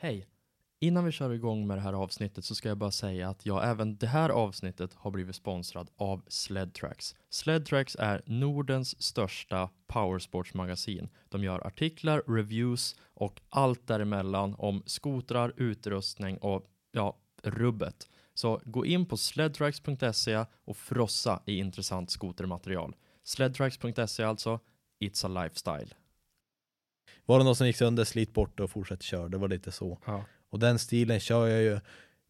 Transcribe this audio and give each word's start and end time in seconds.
Hej! 0.00 0.26
Innan 0.80 1.04
vi 1.04 1.12
kör 1.12 1.30
igång 1.30 1.66
med 1.66 1.76
det 1.76 1.80
här 1.80 1.92
avsnittet 1.92 2.44
så 2.44 2.54
ska 2.54 2.68
jag 2.68 2.78
bara 2.78 2.90
säga 2.90 3.28
att 3.28 3.46
jag 3.46 3.68
även 3.68 3.96
det 3.96 4.06
här 4.06 4.30
avsnittet 4.30 4.94
har 4.94 5.10
blivit 5.10 5.36
sponsrad 5.36 5.90
av 5.96 6.22
Sledtracks. 6.28 7.16
Sledtracks 7.30 7.96
är 7.98 8.22
Nordens 8.26 9.02
största 9.02 9.70
powersportsmagasin. 9.86 11.08
De 11.28 11.44
gör 11.44 11.66
artiklar, 11.66 12.22
reviews 12.26 12.96
och 13.14 13.40
allt 13.48 13.86
däremellan 13.86 14.54
om 14.58 14.82
skotrar, 14.86 15.52
utrustning 15.56 16.38
och 16.38 16.64
ja, 16.92 17.16
rubbet. 17.42 18.08
Så 18.34 18.60
gå 18.64 18.86
in 18.86 19.06
på 19.06 19.16
sledtracks.se 19.16 20.44
och 20.64 20.76
frossa 20.76 21.42
i 21.46 21.58
intressant 21.58 22.10
skotermaterial. 22.10 22.96
Sledtracks.se 23.24 24.22
alltså, 24.22 24.60
it's 25.00 25.26
a 25.26 25.42
lifestyle. 25.42 25.94
Var 27.28 27.38
det 27.38 27.44
någon 27.44 27.56
som 27.56 27.66
gick 27.66 27.76
sönder, 27.76 28.04
slit 28.04 28.34
bort 28.34 28.60
och 28.60 28.70
fortsätt 28.70 29.02
köra. 29.02 29.28
Det 29.28 29.38
var 29.38 29.48
lite 29.48 29.72
så. 29.72 29.98
Ja. 30.06 30.24
Och 30.50 30.58
den 30.58 30.78
stilen 30.78 31.20
kör 31.20 31.46
jag 31.46 31.62
ju 31.62 31.80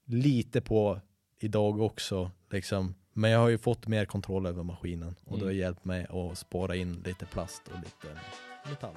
lite 0.07 0.61
på 0.61 1.01
idag 1.41 1.81
också. 1.81 2.31
Liksom. 2.51 2.95
Men 3.13 3.31
jag 3.31 3.39
har 3.39 3.49
ju 3.49 3.59
fått 3.59 3.87
mer 3.87 4.05
kontroll 4.05 4.47
över 4.47 4.63
maskinen 4.63 5.15
och 5.25 5.39
det 5.39 5.45
har 5.45 5.51
Mm. 5.51 5.61
hjälpt 5.61 5.85
mig 5.85 6.07
att 6.11 6.39
spara 6.39 6.77
in 6.77 7.03
lite 7.07 7.27
plast 7.27 7.63
och 7.69 7.79
lite 7.79 8.21
metall. 8.71 8.95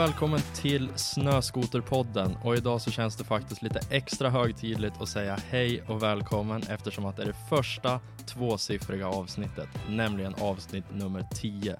Välkommen 0.00 0.40
till 0.54 0.88
Snöskoterpodden 0.96 2.36
och 2.42 2.56
idag 2.56 2.80
så 2.80 2.90
känns 2.90 3.16
det 3.16 3.24
faktiskt 3.24 3.62
lite 3.62 3.80
extra 3.90 4.30
högtidligt 4.30 5.00
att 5.00 5.08
säga 5.08 5.38
hej 5.50 5.82
och 5.82 6.02
välkommen 6.02 6.62
eftersom 6.68 7.06
att 7.06 7.16
det 7.16 7.22
är 7.22 7.26
det 7.26 7.48
första 7.48 8.00
tvåsiffriga 8.26 9.08
avsnittet, 9.08 9.68
nämligen 9.88 10.34
avsnitt 10.34 10.84
nummer 10.92 11.26
10. 11.34 11.76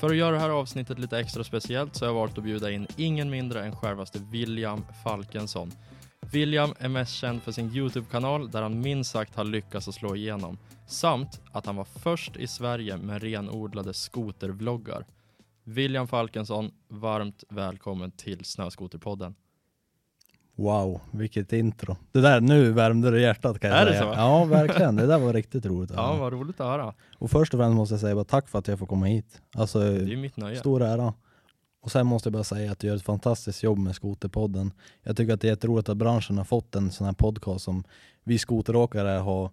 För 0.00 0.10
att 0.10 0.16
göra 0.16 0.30
det 0.30 0.38
här 0.38 0.50
avsnittet 0.50 0.98
lite 0.98 1.18
extra 1.18 1.44
speciellt 1.44 1.96
så 1.96 2.04
har 2.04 2.10
jag 2.10 2.14
valt 2.14 2.38
att 2.38 2.44
bjuda 2.44 2.70
in 2.70 2.86
ingen 2.96 3.30
mindre 3.30 3.64
än 3.64 3.76
självaste 3.76 4.18
William 4.30 4.84
Falkensson. 5.04 5.72
William 6.20 6.74
är 6.78 6.88
mest 6.88 7.14
känd 7.14 7.42
för 7.42 7.52
sin 7.52 7.76
Youtube-kanal 7.76 8.50
där 8.50 8.62
han 8.62 8.80
minst 8.80 9.10
sagt 9.10 9.36
har 9.36 9.44
lyckats 9.44 9.88
att 9.88 9.94
slå 9.94 10.16
igenom, 10.16 10.58
samt 10.86 11.40
att 11.52 11.66
han 11.66 11.76
var 11.76 11.84
först 11.84 12.36
i 12.36 12.46
Sverige 12.46 12.96
med 12.96 13.22
renodlade 13.22 13.94
skotervloggar. 13.94 15.04
William 15.64 16.06
Falkensson, 16.08 16.70
varmt 16.88 17.44
välkommen 17.48 18.10
till 18.10 18.44
Snöskoterpodden. 18.44 19.34
Wow, 20.56 21.00
vilket 21.10 21.52
intro. 21.52 21.96
Det 22.12 22.20
där, 22.20 22.40
nu 22.40 22.72
värmde 22.72 23.10
det 23.10 23.20
hjärtat 23.20 23.58
kan 23.60 23.70
jag 23.70 23.80
Är 23.80 23.86
det 23.86 23.92
säga. 23.92 24.14
så? 24.14 24.20
Ja, 24.20 24.44
verkligen. 24.44 24.96
Det 24.96 25.06
där 25.06 25.18
var 25.18 25.32
riktigt 25.32 25.66
roligt. 25.66 25.90
att 25.90 25.96
Ja, 25.96 26.06
höra. 26.06 26.18
vad 26.20 26.32
roligt 26.32 26.60
att 26.60 26.66
höra. 26.66 26.94
Och 27.18 27.30
först 27.30 27.54
och 27.54 27.60
främst 27.60 27.76
måste 27.76 27.92
jag 27.94 28.00
säga 28.00 28.14
bara 28.14 28.24
tack 28.24 28.48
för 28.48 28.58
att 28.58 28.68
jag 28.68 28.78
får 28.78 28.86
komma 28.86 29.06
hit. 29.06 29.40
Alltså, 29.54 29.78
Det 29.80 30.12
är 30.12 30.16
mitt 30.16 30.36
nöje. 30.36 30.56
Stor 30.56 30.82
ära. 30.82 31.14
Och 31.82 31.90
sen 31.92 32.06
måste 32.06 32.26
jag 32.26 32.32
bara 32.32 32.44
säga 32.44 32.72
att 32.72 32.78
du 32.78 32.86
gör 32.86 32.96
ett 32.96 33.02
fantastiskt 33.02 33.62
jobb 33.62 33.78
med 33.78 33.94
Skoterpodden. 33.94 34.72
Jag 35.02 35.16
tycker 35.16 35.34
att 35.34 35.40
det 35.40 35.46
är 35.48 35.52
jätteroligt 35.52 35.88
att 35.88 35.96
branschen 35.96 36.38
har 36.38 36.44
fått 36.44 36.74
en 36.74 36.90
sån 36.90 37.04
här 37.06 37.14
podcast 37.14 37.64
som 37.64 37.84
vi 38.24 38.38
skoteråkare 38.38 39.08
har 39.08 39.50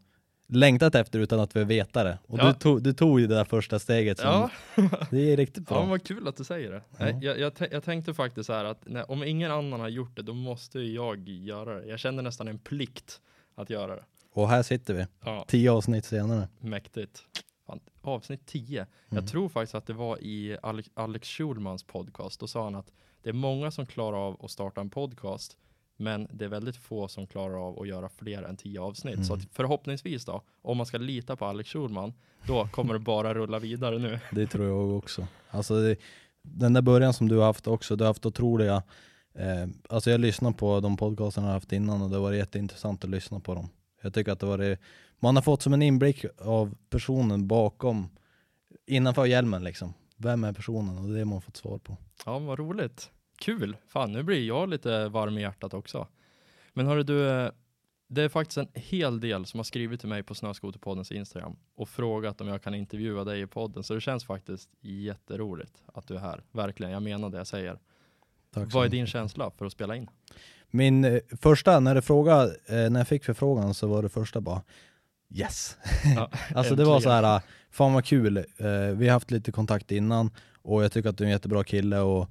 längtat 0.51 0.95
efter 0.95 1.19
utan 1.19 1.39
att 1.39 1.55
vi 1.55 1.63
vet 1.63 1.93
det. 1.93 2.17
Och 2.27 2.39
Ja. 2.39 2.47
du, 2.47 2.53
tog, 2.53 2.83
du 2.83 2.93
tog 2.93 3.19
ju 3.19 3.27
det 3.27 3.35
där 3.35 3.45
första 3.45 3.79
steget. 3.79 4.17
Som, 4.19 4.27
Ja, 4.29 4.49
Det 5.11 5.33
är 5.33 5.37
riktigt 5.37 5.67
bra. 5.67 5.77
ja 5.77 5.85
vad 5.85 6.03
kul 6.03 6.27
att 6.27 6.37
du 6.37 6.43
säger 6.43 6.71
det. 6.71 6.81
Ja. 6.97 7.09
Jag, 7.21 7.39
jag, 7.39 7.51
jag 7.71 7.83
tänkte 7.83 8.13
faktiskt 8.13 8.47
så 8.47 8.53
här 8.53 8.65
att 8.65 8.87
när, 8.87 9.11
om 9.11 9.23
ingen 9.23 9.51
annan 9.51 9.79
har 9.79 9.89
gjort 9.89 10.15
det, 10.15 10.21
då 10.21 10.33
måste 10.33 10.79
jag 10.79 11.29
göra 11.29 11.79
det. 11.79 11.85
Jag 11.85 11.99
känner 11.99 12.23
nästan 12.23 12.47
en 12.47 12.59
plikt 12.59 13.21
att 13.55 13.69
göra 13.69 13.95
det. 13.95 14.03
Och 14.33 14.49
här 14.49 14.63
sitter 14.63 14.93
vi, 14.93 15.05
Ja, 15.25 15.45
tio 15.47 15.71
avsnitt 15.71 16.05
senare. 16.05 16.47
mäktigt. 16.59 17.23
Fan, 17.67 17.79
avsnitt 18.01 18.45
10. 18.45 18.79
Mm. 18.81 18.87
Jag 19.09 19.27
tror 19.27 19.49
faktiskt 19.49 19.75
att 19.75 19.85
det 19.87 19.93
var 19.93 20.23
i 20.23 20.57
Alex, 20.63 20.89
Alex 20.93 21.27
Schulmans 21.27 21.83
podcast. 21.83 22.39
Då 22.39 22.47
sa 22.47 22.63
han 22.63 22.75
att 22.75 22.91
det 23.23 23.29
är 23.29 23.33
många 23.33 23.71
som 23.71 23.85
klarar 23.85 24.17
av 24.17 24.45
att 24.45 24.51
starta 24.51 24.81
en 24.81 24.89
podcast, 24.89 25.57
men 25.99 26.27
det 26.33 26.45
är 26.45 26.49
väldigt 26.49 26.75
få 26.77 27.07
som 27.07 27.27
klarar 27.27 27.67
av 27.67 27.79
att 27.79 27.87
göra 27.87 28.09
fler 28.09 28.43
än 28.43 28.57
10 28.57 28.81
avsnitt. 28.81 29.25
Så 29.25 29.33
Mm. 29.33 29.45
att 29.45 29.55
förhoppningsvis 29.55 30.25
då, 30.25 30.41
om 30.61 30.77
man 30.77 30.85
ska 30.85 30.97
lita 30.97 31.35
på 31.35 31.45
Alex 31.45 31.69
Schulman, 31.69 32.13
då 32.47 32.67
kommer 32.67 32.93
det 32.93 32.99
bara 32.99 33.33
rulla 33.33 33.59
vidare 33.59 33.97
nu. 33.99 34.19
Det 34.31 34.47
tror 34.47 34.67
jag 34.67 34.97
också. 34.97 35.27
Alltså 35.49 35.81
det, 35.81 35.95
den 36.41 36.73
där 36.73 36.81
början 36.81 37.13
som 37.13 37.27
du 37.27 37.37
har 37.37 37.45
haft 37.45 37.67
också, 37.67 37.95
du 37.95 38.03
har 38.03 38.09
haft 38.09 38.25
otroliga 38.25 38.83
eh, 39.33 39.67
Alltså 39.89 40.11
jag 40.11 40.19
lyssnar 40.19 40.51
på 40.51 40.79
de 40.79 40.97
podcasterna 40.97 41.47
jag 41.47 41.49
har 41.51 41.53
haft 41.59 41.71
innan 41.71 42.01
och 42.01 42.09
det 42.09 42.19
var 42.19 42.33
jätteintressant 42.33 43.03
att 43.03 43.09
lyssna 43.09 43.39
på 43.39 43.55
dem. 43.55 43.69
Jag 44.01 44.13
tycker 44.13 44.31
att 44.31 44.39
det 44.39 44.45
var 44.45 44.77
man 45.19 45.35
har 45.35 45.43
fått 45.43 45.61
som 45.61 45.73
en 45.73 45.81
inblick 45.81 46.25
av 46.41 46.75
personen 46.89 47.47
bakom, 47.47 48.09
innanför 48.87 49.25
hjälmen 49.25 49.63
liksom. 49.63 49.93
Vem 50.17 50.43
är 50.43 50.53
personen? 50.53 50.97
Och 50.97 51.09
det 51.09 51.17
har 51.17 51.25
man 51.25 51.41
fått 51.41 51.57
svar 51.57 51.77
på. 51.77 51.97
Ja, 52.25 52.39
vad 52.39 52.59
roligt. 52.59 53.11
Kul. 53.39 53.77
Fan, 53.87 54.11
nu 54.11 54.23
blir 54.23 54.47
jag 54.47 54.69
lite 54.69 55.09
varm 55.09 55.37
i 55.37 55.41
hjärtat 55.41 55.73
också. 55.73 56.07
Men 56.73 56.87
hörru 56.87 57.03
du, 57.03 57.29
eh, 57.29 57.51
det 58.07 58.21
är 58.21 58.29
faktiskt 58.29 58.57
en 58.57 58.67
hel 58.73 59.19
del 59.19 59.45
som 59.45 59.59
har 59.59 59.63
skrivit 59.63 59.99
till 59.99 60.09
mig 60.09 60.23
på 60.23 60.35
Snöskoterpoddens 60.35 61.11
Instagram 61.11 61.55
och 61.75 61.89
frågat 61.89 62.41
om 62.41 62.47
jag 62.47 62.63
kan 62.63 62.75
intervjua 62.75 63.23
dig 63.23 63.41
i 63.41 63.47
podden. 63.47 63.83
Så 63.83 63.93
det 63.93 64.01
känns 64.01 64.25
faktiskt 64.25 64.69
jätteroligt 64.81 65.73
att 65.93 66.07
du 66.07 66.15
är 66.15 66.19
här. 66.19 66.43
Verkligen, 66.51 66.91
jag 66.93 67.03
menar 67.03 67.29
det 67.29 67.37
jag 67.37 67.47
säger. 67.47 67.79
Tack 68.53 68.73
Vad 68.73 68.85
är 68.85 68.89
din 68.89 69.07
känsla 69.07 69.51
för 69.57 69.65
att 69.65 69.71
spela 69.71 69.95
in? 69.95 70.09
Min 70.71 71.05
eh, 71.05 71.19
första, 71.41 71.79
när, 71.79 71.95
du 71.95 72.01
frågade, 72.01 72.55
eh, 72.65 72.89
när 72.89 72.99
jag 72.99 73.07
fick 73.07 73.23
förfrågan 73.23 73.73
så 73.73 73.87
var 73.87 74.03
det 74.03 74.09
första 74.09 74.41
bara 74.41 74.61
Yes! 75.29 75.77
Ja, 76.15 76.31
alltså 76.55 76.75
det 76.75 76.85
var 76.85 76.99
så 76.99 77.09
här, 77.09 77.41
fan 77.71 77.93
vad 77.93 78.05
kul, 78.05 78.45
vi 78.95 79.07
har 79.07 79.09
haft 79.09 79.31
lite 79.31 79.51
kontakt 79.51 79.91
innan 79.91 80.31
och 80.61 80.83
jag 80.83 80.91
tycker 80.91 81.09
att 81.09 81.17
du 81.17 81.23
är 81.23 81.25
en 81.25 81.31
jättebra 81.31 81.63
kille 81.63 81.99
och, 81.99 82.29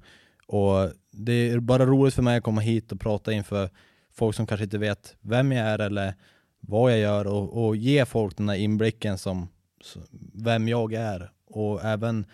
och 0.49 0.91
det 1.11 1.51
är 1.51 1.59
bara 1.59 1.85
roligt 1.85 2.13
för 2.13 2.21
mig 2.21 2.37
att 2.37 2.43
komma 2.43 2.61
hit 2.61 2.91
och 2.91 2.99
prata 2.99 3.33
inför 3.33 3.69
folk 4.11 4.35
som 4.35 4.47
kanske 4.47 4.63
inte 4.63 4.77
vet 4.77 5.15
vem 5.21 5.51
jag 5.51 5.67
är 5.67 5.79
eller 5.79 6.13
vad 6.59 6.91
jag 6.91 6.99
gör 6.99 7.27
och, 7.27 7.65
och 7.65 7.75
ge 7.75 8.05
folk 8.05 8.37
den 8.37 8.45
där 8.45 8.55
inblicken 8.55 9.17
som, 9.17 9.47
som 9.81 10.01
vem 10.33 10.67
jag 10.67 10.93
är 10.93 11.31
och 11.45 11.83
även 11.83 12.25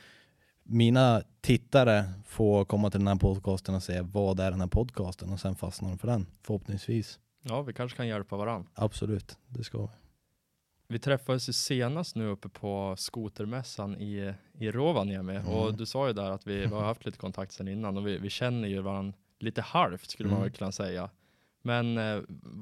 mina 0.64 1.22
tittare 1.42 2.04
får 2.26 2.66
komma 2.66 2.92
till 2.92 3.00
den 3.00 3.08
här 3.08 3.16
podcasten 3.16 3.76
och 3.76 3.84
se 3.84 4.02
vad 4.02 4.40
är 4.40 4.52
den 4.52 4.62
här 4.62 4.68
podcasten 4.68 5.30
och 5.30 5.40
sen 5.40 5.56
fastnar 5.56 5.90
de 5.90 5.98
för 5.98 6.08
den, 6.08 6.28
förhoppningsvis. 6.42 7.20
Ja, 7.42 7.62
vi 7.62 7.74
kanske 7.74 7.98
kan 7.98 8.08
hjälpa 8.08 8.38
varandra. 8.38 8.70
Absolut, 8.74 9.38
det 9.48 9.64
ska 9.64 9.82
vi. 9.82 10.05
Vi 10.88 11.00
träffades 11.00 11.50
ju 11.50 11.54
senast 11.54 12.16
nu 12.16 12.28
uppe 12.28 12.50
på 12.50 12.96
skotermässan 12.98 13.96
i, 13.98 14.34
i 14.54 14.72
Rovaniemi 14.72 15.36
Mm. 15.36 15.48
och 15.48 15.74
du 15.74 15.86
sa 15.86 16.08
ju 16.08 16.14
där 16.14 16.32
att 16.32 16.48
vi, 16.48 16.58
vi 16.58 16.66
har 16.66 16.82
haft 16.84 17.06
lite 17.06 17.18
kontakt 17.18 17.52
sedan 17.52 17.68
innan 17.68 17.98
och 17.98 18.08
vi, 18.08 18.18
vi 18.18 18.30
känner 18.30 18.68
ju 18.68 18.82
varandra 18.82 19.14
lite 19.40 19.62
halvt 19.62 20.10
skulle 20.10 20.30
man 20.30 20.38
Mm. 20.38 20.50
väl 20.50 20.58
kunna 20.58 20.72
säga. 20.72 21.10
Men 21.62 21.98
eh, 21.98 22.20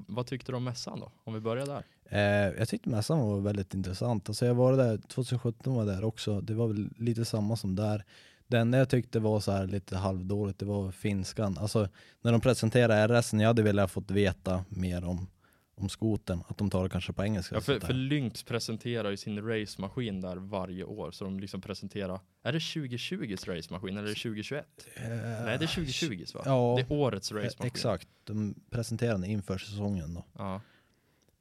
vad 0.07 0.27
tyckte 0.27 0.51
du 0.51 0.55
om 0.55 0.63
mässan 0.63 0.99
då? 0.99 1.11
Om 1.23 1.33
vi 1.33 1.39
börjar 1.39 1.65
där. 1.65 1.83
Eh, 2.09 2.57
jag 2.59 2.67
tyckte 2.69 2.89
mässan 2.89 3.19
var 3.19 3.39
väldigt 3.39 3.73
intressant. 3.73 4.29
Alltså 4.29 4.45
jag 4.45 4.55
var 4.55 4.77
där, 4.77 4.97
2017 4.97 5.73
var 5.75 5.85
jag 5.85 5.95
där 5.95 6.03
också, 6.03 6.41
det 6.41 6.53
var 6.53 6.67
väl 6.67 6.89
lite 6.97 7.25
samma 7.25 7.55
som 7.55 7.75
där. 7.75 8.03
Det 8.47 8.57
enda 8.59 8.77
jag 8.77 8.89
tyckte 8.89 9.19
var 9.19 9.39
så 9.39 9.51
här 9.51 9.67
lite 9.67 9.97
halvdåligt, 9.97 10.59
det 10.59 10.65
var 10.65 10.91
finskan. 10.91 11.57
Alltså 11.57 11.87
när 12.21 12.31
de 12.31 12.41
presenterade 12.41 13.21
RS, 13.21 13.33
jag 13.33 13.47
hade 13.47 13.61
velat 13.63 13.91
fått 13.91 14.11
veta 14.11 14.65
mer 14.69 15.03
om, 15.05 15.27
om 15.75 15.89
skoten, 15.89 16.43
att 16.47 16.57
de 16.57 16.69
tar 16.69 16.83
det 16.83 16.89
kanske 16.89 17.13
på 17.13 17.23
engelska. 17.23 17.55
Ja, 17.55 17.61
för, 17.61 17.79
för. 17.79 17.93
Lynx 17.93 18.43
presenterar 18.43 19.09
ju 19.09 19.17
sin 19.17 19.41
racemaskin 19.47 20.21
där 20.21 20.35
varje 20.35 20.83
år, 20.83 21.11
så 21.11 21.23
de 21.23 21.39
liksom 21.39 21.61
presenterar, 21.61 22.19
är 22.43 22.51
det 22.53 22.59
2020s 22.59 23.55
racemaskin 23.55 23.97
eller 23.97 24.07
är 24.07 24.13
det 24.13 24.19
2021? 24.21 24.65
Eh, 24.95 25.03
Nej, 25.45 25.57
det 25.57 25.65
är 25.65 25.67
2020s 25.67 26.35
va? 26.35 26.41
Ja, 26.45 26.75
Det 26.77 26.81
är 26.93 26.97
årets 26.99 27.31
racemaskin. 27.31 27.67
exakt. 27.67 28.07
De 28.23 28.55
presenterade 28.69 29.17
den 29.21 29.29
inför 29.29 29.57
säsongen 29.57 30.13
då. 30.13 30.25
Ja. 30.37 30.61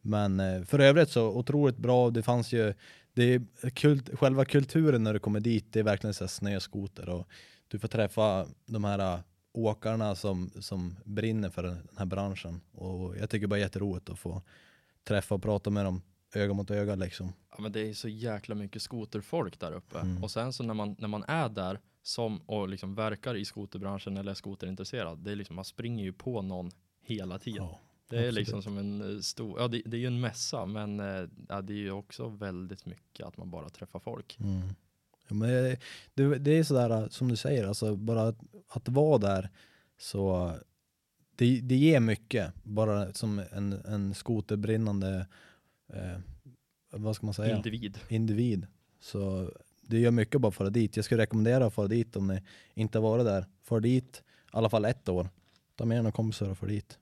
Men 0.01 0.41
eh, 0.41 0.63
för 0.65 0.79
övrigt 0.79 1.11
så 1.11 1.27
otroligt 1.29 1.77
bra, 1.77 2.11
det 2.11 2.23
fanns 2.23 2.53
ju, 2.53 2.75
det 3.15 3.23
är 3.25 3.71
kult, 3.71 4.11
själva 4.19 4.45
kulturen 4.45 5.03
när 5.05 5.13
du 5.13 5.19
kommer 5.19 5.41
dit, 5.41 5.73
det 5.73 5.79
är 5.79 5.85
verkligen 5.85 6.15
så 6.15 6.25
här 6.25 6.29
snöskoter 6.29 7.09
och 7.09 7.29
du 7.69 7.79
får 7.79 7.89
träffa 7.89 8.47
de 8.67 8.85
här 8.85 9.23
åkarna 9.53 10.15
som, 10.15 10.51
som 10.61 10.97
brinner 11.05 11.51
för 11.51 11.63
den 11.63 11.89
här 11.97 12.07
branschen 12.07 12.61
och 12.73 13.17
jag 13.17 13.31
tycker 13.31 13.47
bara 13.47 13.59
jätteroligt 13.59 14.11
att 14.11 14.19
få 14.19 14.43
träffa 15.05 15.35
och 15.35 15.43
prata 15.43 15.71
med 15.71 15.85
dem 15.85 16.03
öga 16.35 16.55
mot 16.55 16.71
öga 16.71 16.95
liksom. 16.95 17.33
ja, 17.51 17.57
men 17.63 17.73
det 17.73 17.81
är 17.81 17.95
så 17.95 18.09
jäkla 18.09 18.55
mycket 18.55 18.83
skoterfolk 18.83 19.61
där 19.61 19.73
uppe. 19.73 19.99
Mm. 19.99 20.23
Och 20.23 20.31
sen 20.31 20.53
så 20.53 20.63
när 20.63 20.75
man, 20.75 20.97
när 20.99 21.09
man 21.09 21.25
är 21.29 21.49
där 21.49 21.81
som 22.03 22.41
och 22.41 22.69
liksom 22.69 22.95
verkar 22.95 23.35
i 23.35 23.45
skoterbranschen 23.45 24.17
eller 24.17 24.31
är 24.31 24.35
skoterintresserad, 24.35 25.19
det 25.19 25.33
är 25.33 25.37
liksom, 25.37 25.57
man 25.57 25.65
springer 25.65 26.05
ju 26.05 26.13
på 26.13 26.43
någon 26.43 26.71
hela 27.03 27.39
tiden. 27.39 27.65
Ja. 27.65 27.81
Det 28.09 28.17
är 28.17 28.21
Absolut. 28.21 28.35
liksom 28.35 28.63
som 28.63 28.79
en 28.79 29.15
eh, 29.15 29.21
stor, 29.21 29.61
ja 29.61 29.69
det, 29.69 29.83
det 29.87 29.97
är 29.97 30.01
ju 30.01 30.07
en 30.07 30.21
mässa 30.21 30.67
men 30.67 31.01
eh, 31.01 31.29
ja, 31.49 31.63
det 31.63 31.73
är 31.73 31.77
ju 31.77 31.91
också 31.91 32.29
väldigt 32.29 32.87
mycket 32.87 33.27
att 33.27 33.37
man 33.37 33.51
bara 33.51 33.69
träffar 33.69 33.99
folk. 33.99 34.37
Mm. 34.41 34.75
Men 35.33 35.49
det, 35.49 35.79
det, 36.15 36.39
det 36.39 36.51
är 36.51 36.65
sådär 36.65 37.09
som 37.09 37.29
du 37.29 37.37
säger, 37.37 37.67
alltså 37.67 37.97
bara 37.97 38.23
att, 38.23 38.39
att 38.69 38.89
vara 38.89 39.19
där 39.19 39.51
så 39.99 40.53
det, 41.37 41.61
det 41.61 41.75
ger 41.77 42.01
mycket. 42.01 42.55
Bara 42.63 43.13
som 43.13 43.43
en, 43.53 43.73
en 43.73 44.15
skoterbrinnande, 44.15 45.27
eh, 45.93 46.19
vad 46.91 47.17
ska 47.17 47.27
man 47.27 47.35
säga? 47.35 47.57
Individ. 47.57 47.99
individ. 48.09 48.67
Så 49.01 49.51
det 49.81 49.99
gör 49.99 50.11
mycket 50.11 50.41
bara 50.41 50.49
att 50.49 50.55
fara 50.55 50.71
dit. 50.71 50.97
Jag 50.97 51.05
skulle 51.05 51.23
rekommendera 51.23 51.67
att 51.67 51.75
fara 51.75 51.89
dit 51.89 52.17
om 52.17 52.27
ni 52.27 52.43
inte 52.75 52.99
har 52.99 53.03
varit 53.03 53.25
där. 53.25 53.47
Far 53.63 53.81
dit 53.81 54.17
i 54.17 54.49
alla 54.51 54.69
fall 54.69 54.85
ett 54.85 55.09
år. 55.09 55.29
Ta 55.77 55.85
med 55.85 55.97
några 55.97 56.13
kompisar 56.13 56.51
och 56.51 56.59
far 56.59 56.67
dit. 56.67 56.99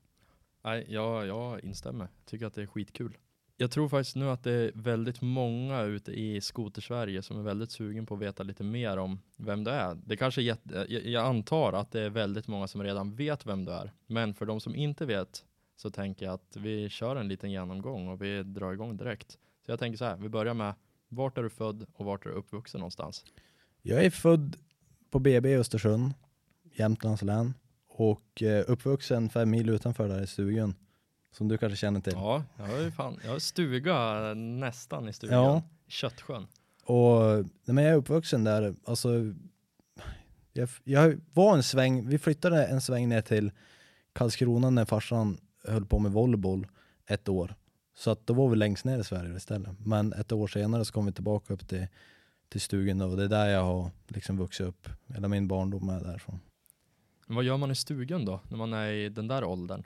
Nej, 0.63 0.85
jag, 0.89 1.27
jag 1.27 1.63
instämmer. 1.63 2.07
Tycker 2.25 2.45
att 2.45 2.53
det 2.53 2.61
är 2.61 2.67
skitkul. 2.67 3.17
Jag 3.61 3.71
tror 3.71 3.89
faktiskt 3.89 4.15
nu 4.15 4.29
att 4.29 4.43
det 4.43 4.51
är 4.51 4.71
väldigt 4.75 5.21
många 5.21 5.81
ute 5.81 6.11
i 6.11 6.41
skotersverige 6.41 7.21
som 7.21 7.39
är 7.39 7.43
väldigt 7.43 7.71
sugen 7.71 8.05
på 8.05 8.15
att 8.15 8.21
veta 8.21 8.43
lite 8.43 8.63
mer 8.63 8.97
om 8.97 9.19
vem 9.37 9.63
du 9.63 9.71
är. 9.71 9.95
Det 10.05 10.17
kanske 10.17 10.41
jätte, 10.41 10.85
jag, 10.89 11.25
antar 11.25 11.73
att 11.73 11.91
det 11.91 12.01
är 12.01 12.09
väldigt 12.09 12.47
många 12.47 12.67
som 12.67 12.83
redan 12.83 13.15
vet 13.15 13.45
vem 13.45 13.65
du 13.65 13.71
är. 13.71 13.91
Men 14.07 14.33
för 14.33 14.45
de 14.45 14.59
som 14.59 14.75
inte 14.75 15.05
vet 15.05 15.45
så 15.75 15.89
tänker 15.89 16.25
jag 16.25 16.33
att 16.33 16.57
vi 16.57 16.89
kör 16.89 17.15
en 17.15 17.27
liten 17.27 17.51
genomgång 17.51 18.07
och 18.07 18.21
vi 18.21 18.43
drar 18.43 18.73
igång 18.73 18.97
direkt. 18.97 19.31
Så 19.65 19.71
jag 19.71 19.79
tänker 19.79 19.97
så 19.97 20.05
här, 20.05 20.17
vi 20.17 20.29
börjar 20.29 20.53
med 20.53 20.73
vart 21.09 21.37
är 21.37 21.43
du 21.43 21.49
född 21.49 21.85
och 21.93 22.05
vart 22.05 22.25
är 22.25 22.29
du 22.29 22.35
uppvuxen 22.35 22.79
någonstans? 22.79 23.25
Jag 23.81 24.05
är 24.05 24.09
född 24.09 24.57
på 25.09 25.19
BB 25.19 25.49
i 25.49 25.55
Östersund, 25.55 26.13
Jämtlands 26.73 27.21
län. 27.21 27.53
Och 27.87 28.43
eh, 28.43 28.63
uppvuxen 28.67 29.29
fem 29.29 29.49
mil 29.49 29.69
utanför 29.69 30.07
där 30.07 30.23
i 30.23 30.27
stugan. 30.27 30.75
Som 31.31 31.47
du 31.47 31.57
kanske 31.57 31.77
känner 31.77 32.01
till. 32.01 32.13
Ja, 32.13 32.43
jag 32.57 32.65
har 32.65 32.77
ju 32.77 32.91
fan, 32.91 33.19
jag 33.23 33.31
har 33.31 33.39
stuga 33.39 34.33
nästan 34.33 35.09
i 35.09 35.13
stugan. 35.13 35.43
Ja. 35.43 35.63
Köttsjön. 35.87 36.47
Och 36.85 37.45
men 37.65 37.83
jag 37.83 37.93
är 37.93 37.97
uppvuxen 37.97 38.43
där, 38.43 38.75
alltså 38.85 39.09
jag, 40.53 40.69
jag 40.83 41.21
var 41.33 41.55
en 41.55 41.63
sväng, 41.63 42.07
vi 42.07 42.17
flyttade 42.17 42.65
en 42.65 42.81
sväng 42.81 43.09
ner 43.09 43.21
till 43.21 43.51
Karlskrona 44.13 44.69
när 44.69 44.85
farsan 44.85 45.37
höll 45.63 45.85
på 45.85 45.99
med 45.99 46.11
volleyboll 46.11 46.67
ett 47.07 47.29
år. 47.29 47.55
Så 47.95 48.11
att 48.11 48.27
då 48.27 48.33
var 48.33 48.49
vi 48.49 48.55
längst 48.55 48.85
ner 48.85 48.99
i 48.99 49.03
Sverige 49.03 49.37
istället. 49.37 49.69
Men 49.85 50.13
ett 50.13 50.31
år 50.31 50.47
senare 50.47 50.85
så 50.85 50.93
kom 50.93 51.05
vi 51.05 51.11
tillbaka 51.11 51.53
upp 51.53 51.67
till, 51.67 51.87
till 52.49 52.61
stugan 52.61 52.97
då, 52.97 53.05
och 53.05 53.17
det 53.17 53.23
är 53.23 53.27
där 53.27 53.49
jag 53.49 53.63
har 53.63 53.91
liksom 54.07 54.37
vuxit 54.37 54.67
upp. 54.67 54.89
Hela 55.07 55.27
min 55.27 55.47
barndom 55.47 55.89
är 55.89 55.99
därifrån. 55.99 56.39
Men 57.27 57.35
vad 57.35 57.45
gör 57.45 57.57
man 57.57 57.71
i 57.71 57.75
stugan 57.75 58.25
då, 58.25 58.39
när 58.49 58.57
man 58.57 58.73
är 58.73 58.91
i 58.91 59.09
den 59.09 59.27
där 59.27 59.43
åldern? 59.43 59.83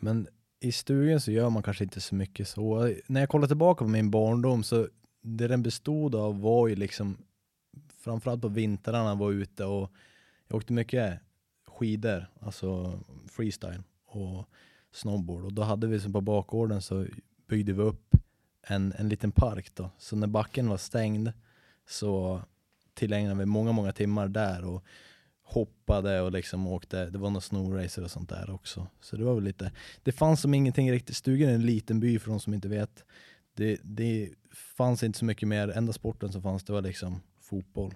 Men 0.00 0.28
i 0.60 0.72
stugan 0.72 1.20
så 1.20 1.30
gör 1.30 1.50
man 1.50 1.62
kanske 1.62 1.84
inte 1.84 2.00
så 2.00 2.14
mycket 2.14 2.48
så. 2.48 2.94
När 3.06 3.20
jag 3.20 3.28
kollar 3.28 3.46
tillbaka 3.46 3.84
på 3.84 3.90
min 3.90 4.10
barndom 4.10 4.62
så 4.62 4.88
det 5.22 5.48
den 5.48 5.62
bestod 5.62 6.14
av 6.14 6.40
var 6.40 6.68
ju 6.68 6.76
liksom 6.76 7.16
framförallt 7.96 8.42
på 8.42 8.48
vintrarna 8.48 9.14
var 9.14 9.32
ute 9.32 9.64
och 9.64 9.90
jag 10.48 10.56
åkte 10.56 10.72
mycket 10.72 11.20
skidor, 11.66 12.26
alltså 12.40 12.98
freestyle 13.28 13.82
och 14.06 14.48
snowboard 14.92 15.44
och 15.44 15.52
då 15.52 15.62
hade 15.62 15.86
vi 15.86 16.00
som 16.00 16.12
på 16.12 16.20
bakgården 16.20 16.82
så 16.82 17.06
byggde 17.46 17.72
vi 17.72 17.82
upp 17.82 18.16
en, 18.62 18.92
en 18.98 19.08
liten 19.08 19.32
park 19.32 19.74
då. 19.74 19.90
Så 19.98 20.16
när 20.16 20.26
backen 20.26 20.68
var 20.68 20.76
stängd 20.76 21.32
så 21.88 22.42
tillägnade 22.94 23.38
vi 23.38 23.46
många, 23.46 23.72
många 23.72 23.92
timmar 23.92 24.28
där 24.28 24.64
och 24.64 24.84
hoppade 25.52 26.20
och 26.20 26.32
liksom 26.32 26.66
åkte, 26.66 27.10
det 27.10 27.18
var 27.18 27.30
några 27.30 27.40
snowracer 27.40 28.04
och 28.04 28.10
sånt 28.10 28.28
där 28.28 28.50
också. 28.50 28.86
Så 29.00 29.16
det 29.16 29.24
var 29.24 29.34
väl 29.34 29.44
lite, 29.44 29.72
det 30.02 30.12
fanns 30.12 30.40
som 30.40 30.54
ingenting 30.54 30.92
riktigt, 30.92 31.16
stugan 31.16 31.50
är 31.50 31.54
en 31.54 31.66
liten 31.66 32.00
by 32.00 32.18
för 32.18 32.30
de 32.30 32.40
som 32.40 32.54
inte 32.54 32.68
vet. 32.68 33.04
Det, 33.54 33.80
det 33.82 34.30
fanns 34.76 35.02
inte 35.02 35.18
så 35.18 35.24
mycket 35.24 35.48
mer, 35.48 35.68
enda 35.68 35.92
sporten 35.92 36.32
som 36.32 36.42
fanns 36.42 36.64
det 36.64 36.72
var 36.72 36.82
liksom 36.82 37.20
fotboll. 37.40 37.94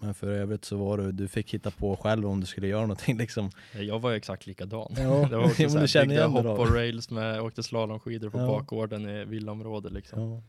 Men 0.00 0.14
för 0.14 0.26
övrigt 0.26 0.64
så 0.64 0.76
var 0.76 0.98
det, 0.98 1.12
du 1.12 1.28
fick 1.28 1.54
hitta 1.54 1.70
på 1.70 1.96
själv 1.96 2.26
om 2.26 2.40
du 2.40 2.46
skulle 2.46 2.66
göra 2.68 2.80
någonting 2.80 3.18
liksom. 3.18 3.50
Jag 3.74 3.98
var 4.00 4.10
ju 4.10 4.16
exakt 4.16 4.46
likadan. 4.46 4.94
Ja, 4.98 5.26
det 5.30 5.36
var 5.36 5.44
också 5.44 5.62
men 5.62 5.70
så 5.70 5.76
här, 5.76 5.82
du 5.82 5.88
känner 5.88 6.06
byggde 6.28 6.48
hopp 6.50 6.58
och 6.58 6.74
rails 6.74 7.10
med, 7.10 7.40
åkte 7.40 7.62
slalomskidor 7.62 8.30
på 8.30 8.38
Ja. 8.38 8.46
bakgården 8.46 9.08
i 9.08 9.24
villaområdet 9.24 9.92
liksom. 9.92 10.20
Ja. 10.22 10.42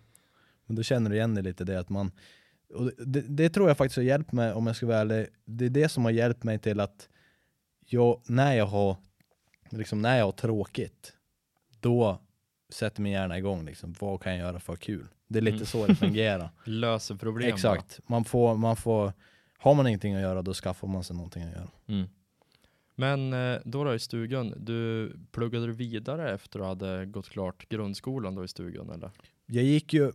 Men 0.66 0.76
då 0.76 0.84
känner 0.84 1.10
du 1.10 1.16
igen 1.16 1.36
det 1.36 1.42
lite 1.42 1.64
det 1.64 1.80
att 1.80 1.90
man, 1.90 2.12
och 2.74 2.92
det, 2.98 3.22
det 3.22 3.50
tror 3.50 3.68
jag 3.68 3.78
faktiskt 3.78 3.96
har 3.96 4.04
hjälpt 4.04 4.32
mig 4.32 4.54
om 4.54 4.68
jag 4.68 4.76
ska 4.76 4.86
vara 4.86 4.98
ärlig, 4.98 5.28
det 5.46 5.66
är 5.66 5.70
det 5.70 5.90
som 5.90 6.04
har 6.06 6.12
hjälpt 6.12 6.44
mig 6.44 6.60
till 6.60 6.80
att 6.80 7.10
jag, 7.86 8.22
när 8.26 8.54
jag 8.54 8.66
har, 8.66 8.98
liksom 9.70 10.02
när 10.02 10.18
jag 10.18 10.26
har 10.26 10.32
tråkigt, 10.32 11.14
då 11.80 12.22
sätter 12.70 13.02
min 13.02 13.12
hjärna 13.12 13.38
igång 13.38 13.66
liksom, 13.66 13.96
vad 14.00 14.22
kan 14.22 14.32
jag 14.32 14.40
göra 14.42 14.60
för 14.60 14.76
kul? 14.76 15.08
Det 15.28 15.40
är 15.40 15.42
lite 15.42 15.56
Mm. 15.56 15.66
så 15.66 15.88
det 15.88 15.96
fungerar. 15.96 16.50
Löser 16.66 17.16
problem 17.16 17.50
bara. 17.50 17.54
Exakt, 17.54 18.00
man 18.10 18.26
får, 18.26 18.56
man 18.56 18.76
får, 18.76 19.14
har 19.58 19.74
man 19.74 19.88
ingenting 19.88 20.16
att 20.16 20.22
göra 20.22 20.42
då 20.42 20.54
skaffar 20.54 20.88
man 20.88 21.04
sig 21.04 21.16
någonting 21.16 21.44
att 21.44 21.52
göra. 21.52 21.70
Mm. 21.88 22.08
Men 22.96 23.34
eh, 23.34 23.60
då, 23.66 23.84
då 23.84 23.96
i 23.96 24.00
stugan, 24.00 24.54
du 24.58 25.12
pluggade 25.32 25.68
du 25.68 25.74
vidare 25.74 26.32
efter 26.34 26.72
att 26.72 26.80
du 26.80 26.86
hade 26.86 27.06
gått 27.06 27.30
klart 27.30 27.70
grundskolan 27.70 28.36
då 28.36 28.44
i 28.44 28.48
stugan 28.48 28.90
eller? 28.90 29.12
Jag 29.46 29.64
gick 29.64 29.94
ju, 29.94 30.12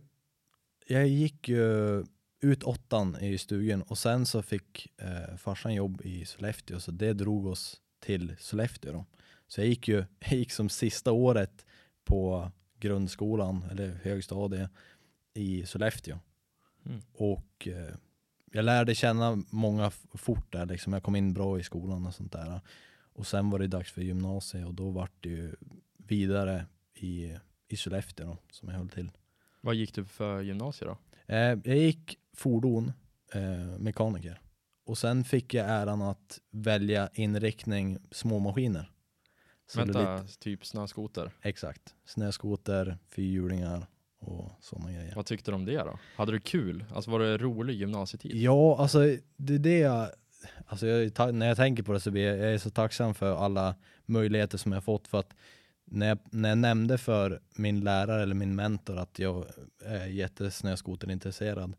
jag 0.87 1.07
gick 1.07 1.49
ju 1.49 2.03
ut 2.41 2.63
åttan 2.63 3.17
i 3.21 3.37
stugan 3.37 3.81
och 3.81 3.97
sen 3.97 4.25
så 4.25 4.41
fick 4.41 4.87
eh, 4.97 5.37
farsan 5.37 5.73
jobb 5.73 6.01
i 6.03 6.25
Sollefteå 6.25 6.79
så 6.79 6.91
det 6.91 7.13
drog 7.13 7.45
oss 7.45 7.81
till 7.99 8.35
Sollefteå 8.39 8.93
då. 8.93 9.05
Så 9.47 9.61
jag 9.61 9.67
gick 9.67 9.87
ju, 9.87 9.97
jag 10.19 10.33
gick 10.33 10.51
som 10.51 10.69
sista 10.69 11.11
året 11.11 11.65
på 12.03 12.51
grundskolan 12.79 13.63
eller 13.71 13.99
högstadiet 14.03 14.71
i 15.33 15.65
Sollefteå. 15.65 16.19
Mm. 16.85 17.01
Och 17.13 17.67
eh, 17.67 17.95
jag 18.51 18.65
lärde 18.65 18.95
känna 18.95 19.43
många 19.49 19.91
fort 20.13 20.51
där 20.51 20.65
liksom. 20.65 20.93
Jag 20.93 21.03
kom 21.03 21.15
in 21.15 21.33
bra 21.33 21.59
i 21.59 21.63
skolan 21.63 22.05
och 22.05 22.15
sånt 22.15 22.31
där. 22.31 22.61
Och 23.13 23.27
sen 23.27 23.49
var 23.49 23.59
det 23.59 23.67
dags 23.67 23.91
för 23.91 24.01
gymnasiet 24.01 24.67
och 24.67 24.73
då 24.73 24.89
vart 24.89 25.13
det 25.19 25.29
ju 25.29 25.55
vidare 25.97 26.65
i, 26.93 27.37
i 27.67 27.77
Sollefteå 27.77 28.25
då, 28.25 28.37
som 28.51 28.69
jag 28.69 28.77
höll 28.77 28.89
till. 28.89 29.11
Vad 29.61 29.75
gick 29.75 29.95
du 29.95 30.05
för 30.05 30.41
gymnasiet 30.41 30.89
då? 30.89 30.97
Eh, 31.33 31.59
jag 31.63 31.77
gick 31.77 32.17
fordon, 32.33 32.91
eh, 33.33 33.77
mekaniker. 33.79 34.41
Och 34.85 34.97
sen 34.97 35.23
fick 35.23 35.53
jag 35.53 35.69
äran 35.69 36.01
att 36.01 36.39
välja 36.51 37.09
inriktning 37.13 37.97
småmaskiner. 38.11 38.91
Så 39.67 39.79
Vänta, 39.79 40.21
lite, 40.21 40.39
typ 40.39 40.65
snöskoter. 40.65 41.31
exakt. 41.41 41.95
Snöskoter, 42.05 42.97
fyrhjulingar 43.09 43.87
och 44.19 44.51
sådana 44.59 44.91
grejer. 44.91 45.15
Vad 45.15 45.25
tyckte 45.25 45.51
du 45.51 45.55
om 45.55 45.65
det 45.65 45.77
då? 45.77 45.99
Hade 46.15 46.31
du 46.31 46.39
kul? 46.39 46.85
Alltså 46.93 47.11
var 47.11 47.19
det 47.19 47.37
rolig 47.37 47.75
gymnasietid? 47.75 48.35
Ja, 48.35 48.77
alltså 48.79 48.99
det 49.37 49.53
är 49.53 49.59
det 49.59 49.77
jag, 49.77 50.09
alltså 50.65 50.87
jag, 50.87 51.33
när 51.33 51.47
jag 51.47 51.57
tänker 51.57 51.83
på 51.83 51.93
det 51.93 51.99
så 51.99 52.11
blir 52.11 52.27
jag, 52.27 52.37
jag 52.37 52.53
är 52.53 52.57
så 52.57 52.69
tacksam 52.69 53.13
för 53.13 53.35
alla 53.45 53.75
möjligheter 54.05 54.57
som 54.57 54.71
jag 54.71 54.83
fått 54.83 55.07
för 55.07 55.19
att 55.19 55.33
när 55.85 56.07
jag, 56.07 56.17
när 56.31 56.49
jag 56.49 56.57
nämnde 56.57 56.97
för 56.97 57.41
min 57.55 57.79
lärare 57.79 58.23
eller 58.23 58.35
min 58.35 58.55
mentor 58.55 58.97
att 58.97 59.19
jag 59.19 59.45
är 59.85 60.05
jättesnöskoterintresserad 60.05 61.73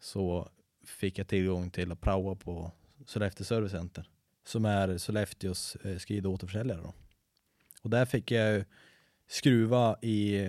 så 0.00 0.48
fick 0.84 1.18
jag 1.18 1.28
tillgång 1.28 1.70
till 1.70 1.92
att 1.92 2.00
praoa 2.00 2.34
på 2.34 2.72
Sollefteå 3.06 3.44
Service 3.44 3.72
Center 3.72 4.08
som 4.48 4.64
är 4.64 4.98
Sollefteås 4.98 5.76
eh, 5.76 5.98
skridåterförsäljare. 5.98 6.80
då. 6.80 6.94
Och 7.82 7.90
där 7.90 8.04
fick 8.04 8.30
jag 8.30 8.64
skruva 9.28 9.96
i 10.02 10.48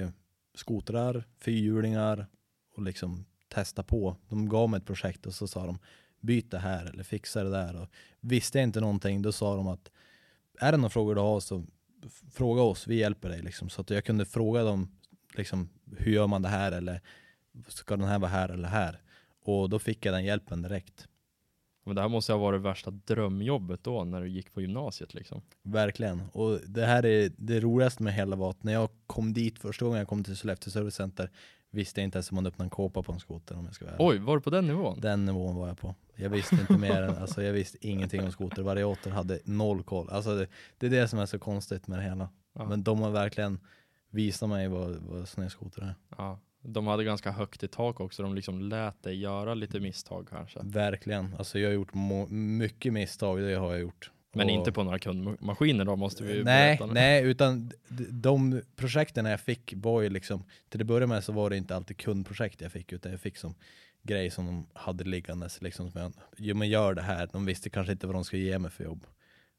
skotrar, 0.53 1.23
fyrhjulingar 1.39 2.27
och 2.75 2.83
liksom 2.83 3.25
testa 3.47 3.83
på. 3.83 4.15
De 4.29 4.49
gav 4.49 4.69
mig 4.69 4.77
ett 4.77 4.85
projekt 4.85 5.25
och 5.25 5.33
så 5.33 5.47
sa 5.47 5.65
de 5.65 5.79
byt 6.19 6.51
det 6.51 6.59
här 6.59 6.85
eller 6.85 7.03
fixa 7.03 7.43
det 7.43 7.49
där. 7.49 7.81
Och 7.81 7.89
visste 8.19 8.57
jag 8.57 8.63
inte 8.63 8.81
någonting 8.81 9.21
då 9.21 9.31
sa 9.31 9.55
de 9.55 9.67
att 9.67 9.91
är 10.59 10.71
det 10.71 10.77
några 10.77 10.89
frågor 10.89 11.15
du 11.15 11.21
har 11.21 11.39
så 11.39 11.65
fråga 12.31 12.61
oss, 12.61 12.87
vi 12.87 12.95
hjälper 12.95 13.29
dig. 13.29 13.41
Liksom. 13.41 13.69
Så 13.69 13.81
att 13.81 13.89
jag 13.89 14.05
kunde 14.05 14.25
fråga 14.25 14.63
dem 14.63 14.91
liksom, 15.33 15.69
hur 15.97 16.11
gör 16.11 16.27
man 16.27 16.41
det 16.41 16.49
här 16.49 16.71
eller 16.71 17.01
ska 17.67 17.97
den 17.97 18.07
här 18.07 18.19
vara 18.19 18.31
här 18.31 18.49
eller 18.49 18.67
här? 18.67 19.01
Och 19.43 19.69
då 19.69 19.79
fick 19.79 20.05
jag 20.05 20.13
den 20.13 20.25
hjälpen 20.25 20.62
direkt. 20.62 21.08
Men 21.86 21.96
det 21.96 22.01
här 22.01 22.10
måste 22.10 22.34
ha 22.34 22.39
varit 22.39 22.62
värsta 22.62 22.91
drömjobbet 22.91 23.84
då 23.84 24.03
när 24.03 24.22
du 24.22 24.29
gick 24.29 24.53
på 24.53 24.62
gymnasiet 24.62 25.13
liksom. 25.13 25.41
Verkligen. 25.63 26.22
Och 26.31 26.60
det 26.67 26.86
här 26.86 27.05
är 27.05 27.31
det 27.38 27.60
roligaste 27.60 28.03
med 28.03 28.13
hela 28.13 28.36
var 28.36 28.50
att 28.50 28.63
när 28.63 28.74
jag 28.74 28.89
kom 29.08 29.34
dit 29.34 29.60
första 29.60 29.86
gången 29.86 30.00
jag 30.00 30.08
kom 30.08 30.24
till 30.24 30.38
Sollefteå 30.38 30.72
Service 30.72 30.96
Center 30.96 31.29
visste 31.72 32.01
jag 32.01 32.03
inte 32.03 32.17
ens 32.17 32.31
om 32.31 32.36
man 32.36 32.46
öppnade 32.46 32.65
en 32.65 32.69
kåpa 32.69 33.03
på 33.03 33.12
en 33.12 33.19
skoter 33.19 33.58
om 33.58 33.65
jag 33.65 33.75
ska 33.75 33.86
vara. 33.86 33.96
Oj, 34.00 34.17
var 34.17 34.36
du 34.36 34.41
på 34.41 34.50
den 34.50 34.67
nivån? 34.67 35.00
Den 35.01 35.25
nivån 35.25 35.55
var 35.55 35.67
jag 35.67 35.79
på. 35.79 35.96
Jag 36.15 36.29
visste 36.29 36.55
inte 36.55 36.77
mer 36.77 37.01
än, 37.01 37.17
alltså 37.17 37.43
jag 37.43 37.53
visste 37.53 37.88
ingenting 37.88 38.24
om 38.24 38.31
skoter. 38.31 38.62
Variator 38.62 39.12
hade 39.12 39.39
noll 39.43 39.84
koll. 39.84 40.10
Alltså 40.10 40.36
det, 40.36 40.48
det 40.77 40.86
är 40.86 40.89
det 40.89 41.08
som 41.08 41.19
är 41.19 41.25
så 41.25 41.39
konstigt 41.39 41.88
med 41.88 42.00
det 42.00 42.03
hela. 42.03 42.29
Ja. 42.53 42.65
Men 42.65 42.84
de 42.84 43.01
har 43.01 43.12
verkligen 43.12 43.60
visat 44.10 44.50
mig 44.50 44.67
vad, 44.67 44.96
vad 44.96 45.27
snöskoter 45.27 45.81
är. 45.81 45.96
Ja. 46.17 46.39
De 46.61 46.87
hade 46.87 47.03
ganska 47.03 47.31
högt 47.31 47.63
i 47.63 47.67
tak 47.67 47.99
också, 47.99 48.23
de 48.23 48.35
liksom 48.35 48.59
lät 48.61 49.03
dig 49.03 49.19
göra 49.19 49.53
lite 49.53 49.79
misstag 49.79 50.27
kanske. 50.29 50.59
Verkligen. 50.63 51.35
Alltså 51.37 51.59
jag 51.59 51.69
har 51.69 51.73
gjort 51.73 51.93
mycket 52.29 52.93
misstag, 52.93 53.39
det 53.39 53.55
har 53.55 53.71
jag 53.71 53.79
gjort. 53.81 54.11
Men 54.33 54.45
Och- 54.45 54.51
inte 54.51 54.71
på 54.71 54.83
några 54.83 54.99
kundmaskiner 54.99 55.85
då 55.85 55.95
måste 55.95 56.23
vi 56.23 56.43
nej, 56.43 56.79
nej, 56.91 57.23
utan 57.23 57.71
de 58.09 58.61
projekten 58.75 59.25
jag 59.25 59.39
fick 59.39 59.73
var 59.75 60.01
ju 60.01 60.09
liksom, 60.09 60.43
till 60.69 60.81
att 60.81 60.87
börja 60.87 61.07
med 61.07 61.23
så 61.23 61.31
var 61.31 61.49
det 61.49 61.57
inte 61.57 61.75
alltid 61.75 61.97
kundprojekt 61.97 62.61
jag 62.61 62.71
fick, 62.71 62.91
utan 62.93 63.11
jag 63.11 63.21
fick 63.21 63.37
som 63.37 63.55
grej 64.01 64.29
som 64.29 64.45
de 64.45 64.67
hade 64.73 65.03
liggandes, 65.03 65.61
liksom, 65.61 65.91
som 65.91 66.01
jag, 66.01 66.13
jo 66.37 66.55
men 66.55 66.69
gör 66.69 66.93
det 66.93 67.01
här, 67.01 67.29
de 67.33 67.45
visste 67.45 67.69
kanske 67.69 67.91
inte 67.91 68.07
vad 68.07 68.15
de 68.15 68.23
skulle 68.25 68.41
ge 68.41 68.59
mig 68.59 68.71
för 68.71 68.83
jobb. 68.83 69.05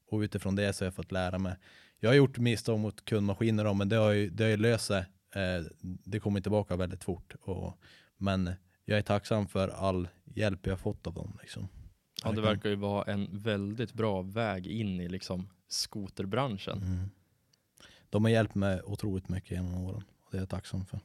Och 0.09 0.19
utifrån 0.19 0.55
det 0.55 0.73
så 0.73 0.83
har 0.83 0.87
jag 0.87 0.93
fått 0.95 1.11
lära 1.11 1.37
mig. 1.37 1.55
Jag 1.99 2.09
har 2.09 2.15
gjort 2.15 2.37
misstag 2.37 2.79
mot 2.79 3.05
kundmaskiner 3.05 3.63
då, 3.63 3.73
men 3.73 3.89
det 3.89 3.95
har 3.95 4.11
ju, 4.11 4.29
det 4.29 4.43
har 4.43 4.49
ju 4.51 4.57
löst 4.57 4.85
sig. 4.85 5.05
Eh, 5.35 5.65
det 5.81 6.19
kommer 6.19 6.41
tillbaka 6.41 6.75
väldigt 6.75 7.03
fort. 7.03 7.35
Och, 7.41 7.77
men 8.17 8.49
jag 8.85 8.97
är 8.97 9.01
tacksam 9.01 9.47
för 9.47 9.67
all 9.67 10.07
hjälp 10.23 10.67
jag 10.67 10.79
fått 10.79 11.07
av 11.07 11.13
dem. 11.13 11.37
Liksom. 11.41 11.67
Ja, 12.23 12.31
det 12.31 12.41
verkar 12.41 12.69
ju 12.69 12.75
vara 12.75 13.11
en 13.13 13.27
väldigt 13.31 13.93
bra 13.93 14.21
väg 14.21 14.67
in 14.67 14.99
i 14.99 15.09
liksom 15.09 15.49
skoterbranschen. 15.67 16.77
Mm. 16.83 17.09
De 18.09 18.23
har 18.23 18.31
hjälpt 18.31 18.55
mig 18.55 18.81
otroligt 18.81 19.29
mycket 19.29 19.51
genom 19.51 19.73
åren. 19.73 20.03
Och 20.25 20.27
det 20.31 20.37
är 20.37 20.41
jag 20.41 20.49
tacksam 20.49 20.85
för. 20.85 20.99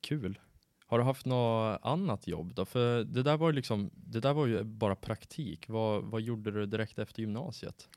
Kul. 0.00 0.38
Har 0.86 0.98
du 0.98 1.04
haft 1.04 1.26
något 1.26 1.80
annat 1.82 2.26
jobb 2.26 2.54
då? 2.54 2.64
För 2.64 3.04
det 3.04 3.22
där 3.22 3.36
var 3.36 3.50
ju 3.50 3.52
liksom, 3.52 3.90
det 3.94 4.20
där 4.20 4.34
var 4.34 4.46
ju 4.46 4.62
bara 4.62 4.96
praktik. 4.96 5.68
Vad, 5.68 6.04
vad 6.04 6.20
gjorde 6.20 6.50
du 6.50 6.66
direkt 6.66 6.98
efter 6.98 7.20
gymnasiet? 7.20 7.88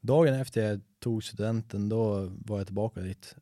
Dagen 0.00 0.34
efter 0.34 0.62
jag 0.68 0.80
tog 0.98 1.24
studenten, 1.24 1.88
då 1.88 2.26
var 2.26 2.58
jag 2.58 2.66
tillbaka 2.66 3.00
dit. 3.00 3.36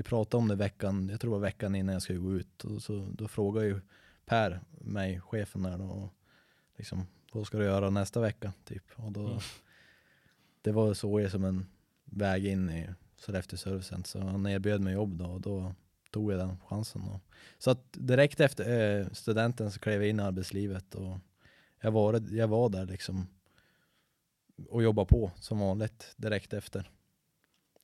Vi 0.00 0.04
pratade 0.04 0.42
om 0.42 0.48
det 0.48 0.54
veckan, 0.54 1.08
jag 1.08 1.20
tror 1.20 1.30
det 1.30 1.38
var 1.38 1.46
veckan 1.46 1.74
innan 1.74 1.92
jag 1.92 2.02
skulle 2.02 2.18
gå 2.18 2.34
ut. 2.34 2.64
Och 2.64 2.82
så, 2.82 3.08
då 3.12 3.28
frågade 3.28 3.66
ju 3.66 3.80
Per 4.26 4.60
mig, 4.70 5.20
chefen 5.20 5.62
där, 5.62 5.78
då, 5.78 6.10
liksom, 6.76 7.06
vad 7.32 7.46
ska 7.46 7.58
du 7.58 7.64
göra 7.64 7.90
nästa 7.90 8.20
vecka? 8.20 8.52
Typ. 8.64 8.84
Och 8.96 9.12
då, 9.12 9.26
Mm. 9.26 9.40
Det 10.62 10.72
var 10.72 10.94
så 10.94 11.20
jag 11.20 11.30
som 11.30 11.44
en 11.44 11.66
väg 12.04 12.46
in 12.46 12.70
i 12.70 12.88
Sollefteå 13.16 13.58
Service 13.58 13.86
Center. 13.86 14.08
Så 14.08 14.20
han 14.20 14.46
erbjöd 14.46 14.80
mig 14.80 14.94
jobb 14.94 15.18
då 15.18 15.24
och 15.24 15.40
då 15.40 15.74
tog 16.10 16.32
jag 16.32 16.38
den 16.38 16.58
chansen. 16.68 17.02
Då. 17.06 17.20
Så 17.58 17.70
att 17.70 17.92
direkt 17.92 18.40
efter 18.40 18.98
eh, 19.00 19.06
studenten 19.12 19.70
så 19.70 19.80
klev 19.80 20.02
jag 20.02 20.10
in 20.10 20.20
i 20.20 20.22
arbetslivet 20.22 20.94
och 20.94 21.18
jag 21.80 21.90
var, 21.90 22.22
jag 22.30 22.48
var 22.48 22.68
där 22.68 22.86
liksom 22.86 23.26
och 24.68 24.82
jobba 24.82 25.04
på 25.04 25.30
som 25.36 25.58
vanligt 25.58 26.14
direkt 26.16 26.52
efter. 26.52 26.90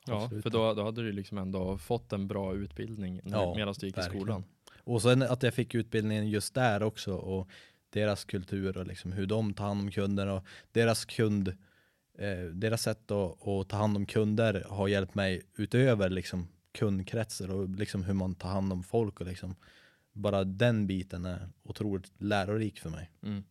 Ja, 0.06 0.22
Absolut. 0.22 0.42
för 0.42 0.50
då, 0.50 0.74
då 0.74 0.84
hade 0.84 1.02
du 1.02 1.12
liksom 1.12 1.38
ändå 1.38 1.78
fått 1.78 2.12
en 2.12 2.28
bra 2.28 2.54
utbildning 2.54 3.20
Ja, 3.24 3.54
medan 3.56 3.74
du 3.78 3.86
gick 3.86 3.98
verkligen. 3.98 4.16
i 4.16 4.20
skolan. 4.20 4.44
Och 4.84 5.02
sen 5.02 5.22
att 5.22 5.42
jag 5.42 5.54
fick 5.54 5.74
utbildningen 5.74 6.28
just 6.28 6.54
där 6.54 6.82
också 6.82 7.14
och 7.14 7.48
deras 7.90 8.24
kultur 8.24 8.76
och 8.76 8.86
liksom 8.86 9.12
hur 9.12 9.26
de 9.26 9.54
tar 9.54 9.64
hand 9.64 9.80
om 9.80 9.90
kunder 9.90 10.26
och 10.26 10.44
deras 10.72 11.04
kund, 11.04 11.48
eh, 12.18 12.44
deras 12.52 12.82
sätt 12.82 13.10
att, 13.10 13.48
att 13.48 13.68
ta 13.68 13.76
hand 13.76 13.96
om 13.96 14.06
kunder 14.06 14.64
har 14.68 14.88
hjälpt 14.88 15.14
mig 15.14 15.42
utöver 15.56 16.10
liksom 16.10 16.48
kundkretsar 16.72 17.50
och 17.50 17.68
liksom 17.68 18.02
hur 18.02 18.14
man 18.14 18.34
tar 18.34 18.48
hand 18.48 18.72
om 18.72 18.82
folk 18.82 19.20
och 19.20 19.26
liksom 19.26 19.54
bara 20.12 20.44
den 20.44 20.86
biten 20.86 21.24
är 21.24 21.48
otroligt 21.62 22.12
lärorik 22.18 22.80
för 22.80 22.90
mig. 22.90 23.10
Mm. 23.22 23.44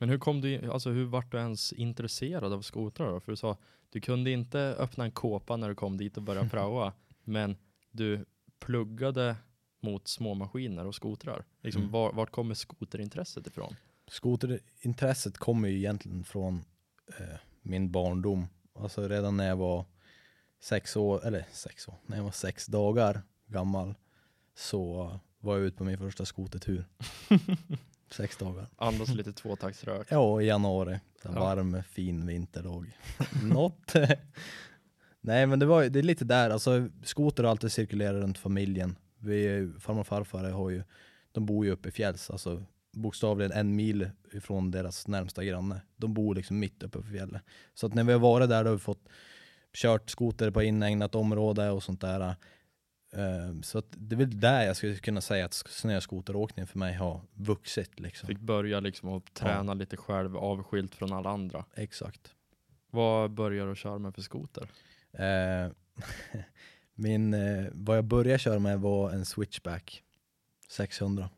Men 0.00 0.08
hur 0.08 0.18
kom 0.18 0.40
du, 0.40 0.70
alltså 0.70 0.90
hur 0.90 1.04
vart 1.04 1.32
du 1.32 1.38
ens 1.38 1.72
intresserad 1.72 2.52
av 2.52 2.62
skotrar 2.62 3.12
då? 3.12 3.20
För 3.20 3.32
du 3.32 3.36
sa, 3.36 3.56
du 3.90 4.00
kunde 4.00 4.30
inte 4.30 4.58
öppna 4.78 5.04
en 5.04 5.10
kåpa 5.10 5.56
när 5.56 5.68
du 5.68 5.74
kom 5.74 5.96
dit 5.96 6.16
och 6.16 6.22
började 6.22 6.48
praoa, 6.48 6.92
men 7.24 7.56
du 7.90 8.24
pluggade 8.58 9.36
mot 9.80 10.08
små 10.08 10.34
maskiner 10.34 10.86
och 10.86 10.94
skotrar. 10.94 11.44
Liksom, 11.62 11.82
Mm. 11.82 11.92
var, 11.92 12.12
vart 12.12 12.30
kommer 12.30 12.54
skoterintresset 12.54 13.46
ifrån? 13.46 13.74
Skoterintresset 14.08 15.38
kommer 15.38 15.68
ju 15.68 15.76
egentligen 15.78 16.24
från 16.24 16.64
eh, 17.18 17.36
min 17.62 17.90
barndom. 17.90 18.46
Alltså 18.74 19.08
redan 19.08 19.36
när 19.36 19.48
jag 19.48 19.56
var 19.56 19.84
sex 20.60 20.96
år, 20.96 21.26
eller 21.26 21.46
sex 21.52 21.88
år, 21.88 21.94
när 22.06 22.16
jag 22.16 22.24
var 22.24 22.30
sex 22.30 22.66
dagar 22.66 23.22
gammal 23.46 23.94
så 24.54 25.10
var 25.38 25.56
jag 25.56 25.66
ute 25.66 25.76
på 25.76 25.84
min 25.84 25.98
första 25.98 26.24
skotertur. 26.24 26.84
sex 28.14 28.36
dagar. 28.36 28.66
Andas 28.76 29.08
lite 29.14 29.32
tvåtaktsrök. 29.32 30.06
Ja, 30.10 30.42
i 30.42 30.46
januari. 30.46 30.92
En 31.22 31.32
Ja. 31.34 31.40
varm, 31.40 31.82
fin 31.82 32.26
vinterdag. 32.26 32.96
Något. 33.44 33.92
Nej 35.20 35.46
men 35.46 35.58
det, 35.58 35.66
var, 35.66 35.84
det 35.84 35.98
är 35.98 36.02
lite 36.02 36.24
där, 36.24 36.50
alltså 36.50 36.88
skoter 37.02 37.42
har 37.44 37.50
alltid 37.50 37.72
cirkulerat 37.72 38.22
runt 38.22 38.38
familjen. 38.38 38.96
Vi, 39.18 39.70
farmor 39.80 40.00
och 40.00 40.06
farfar 40.06 40.44
har 40.50 40.70
ju, 40.70 40.82
de 41.32 41.46
bor 41.46 41.64
ju 41.64 41.70
uppe 41.70 41.88
i 41.88 41.92
fjälls, 41.92 42.30
alltså 42.30 42.62
bokstavligen 42.92 43.52
en 43.52 43.76
mil 43.76 44.10
ifrån 44.32 44.70
deras 44.70 45.08
närmsta 45.08 45.44
granne. 45.44 45.80
De 45.96 46.14
bor 46.14 46.34
liksom 46.34 46.58
mitt 46.58 46.82
uppe 46.82 46.98
på 46.98 47.06
fjället. 47.08 47.42
Så 47.74 47.86
att 47.86 47.94
när 47.94 48.04
vi 48.04 48.12
har 48.12 48.20
varit 48.20 48.48
där 48.48 48.64
då 48.64 48.70
har 48.70 48.74
vi 48.74 48.80
fått 48.80 49.08
kört 49.74 50.10
skoter 50.10 50.50
på 50.50 50.62
inägnat 50.62 51.14
område 51.14 51.70
och 51.70 51.82
sånt 51.82 52.00
där. 52.00 52.34
Eh, 53.12 53.60
Så 53.62 53.82
det 53.90 54.14
är 54.14 54.18
väl 54.18 54.40
där 54.40 54.62
jag 54.62 54.76
skulle 54.76 54.96
kunna 54.96 55.20
säga 55.20 55.44
att 55.44 55.54
snöskoteråkning 55.54 56.66
för 56.66 56.78
mig 56.78 56.94
har 56.94 57.20
vuxit 57.34 58.00
liksom. 58.00 58.26
Fick 58.26 58.40
börja 58.40 58.80
liksom 58.80 59.08
att 59.08 59.34
träna 59.34 59.74
lite 59.74 59.96
själv, 59.96 60.36
avskilt 60.36 60.94
från 60.94 61.12
alla 61.12 61.30
andra. 61.30 61.64
Exakt. 61.74 62.34
Vad 62.90 63.30
började 63.30 63.70
du 63.70 63.76
köra 63.76 63.98
med 63.98 64.14
för 64.14 64.22
skoter? 64.22 64.68
Eh, 65.12 65.70
min, 66.94 67.34
eh, 67.34 67.66
vad 67.72 67.96
jag 67.96 68.04
började 68.04 68.38
köra 68.38 68.58
med 68.58 68.80
var 68.80 69.10
en 69.10 69.24
switchback 69.24 70.02
600. 70.70 71.30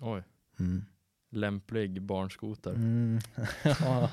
Oj, 0.00 0.22
Mm. 0.60 0.84
lämplig 1.30 2.02
barnskoter. 2.02 2.70
Mm. 2.70 3.20
ja. 3.64 4.10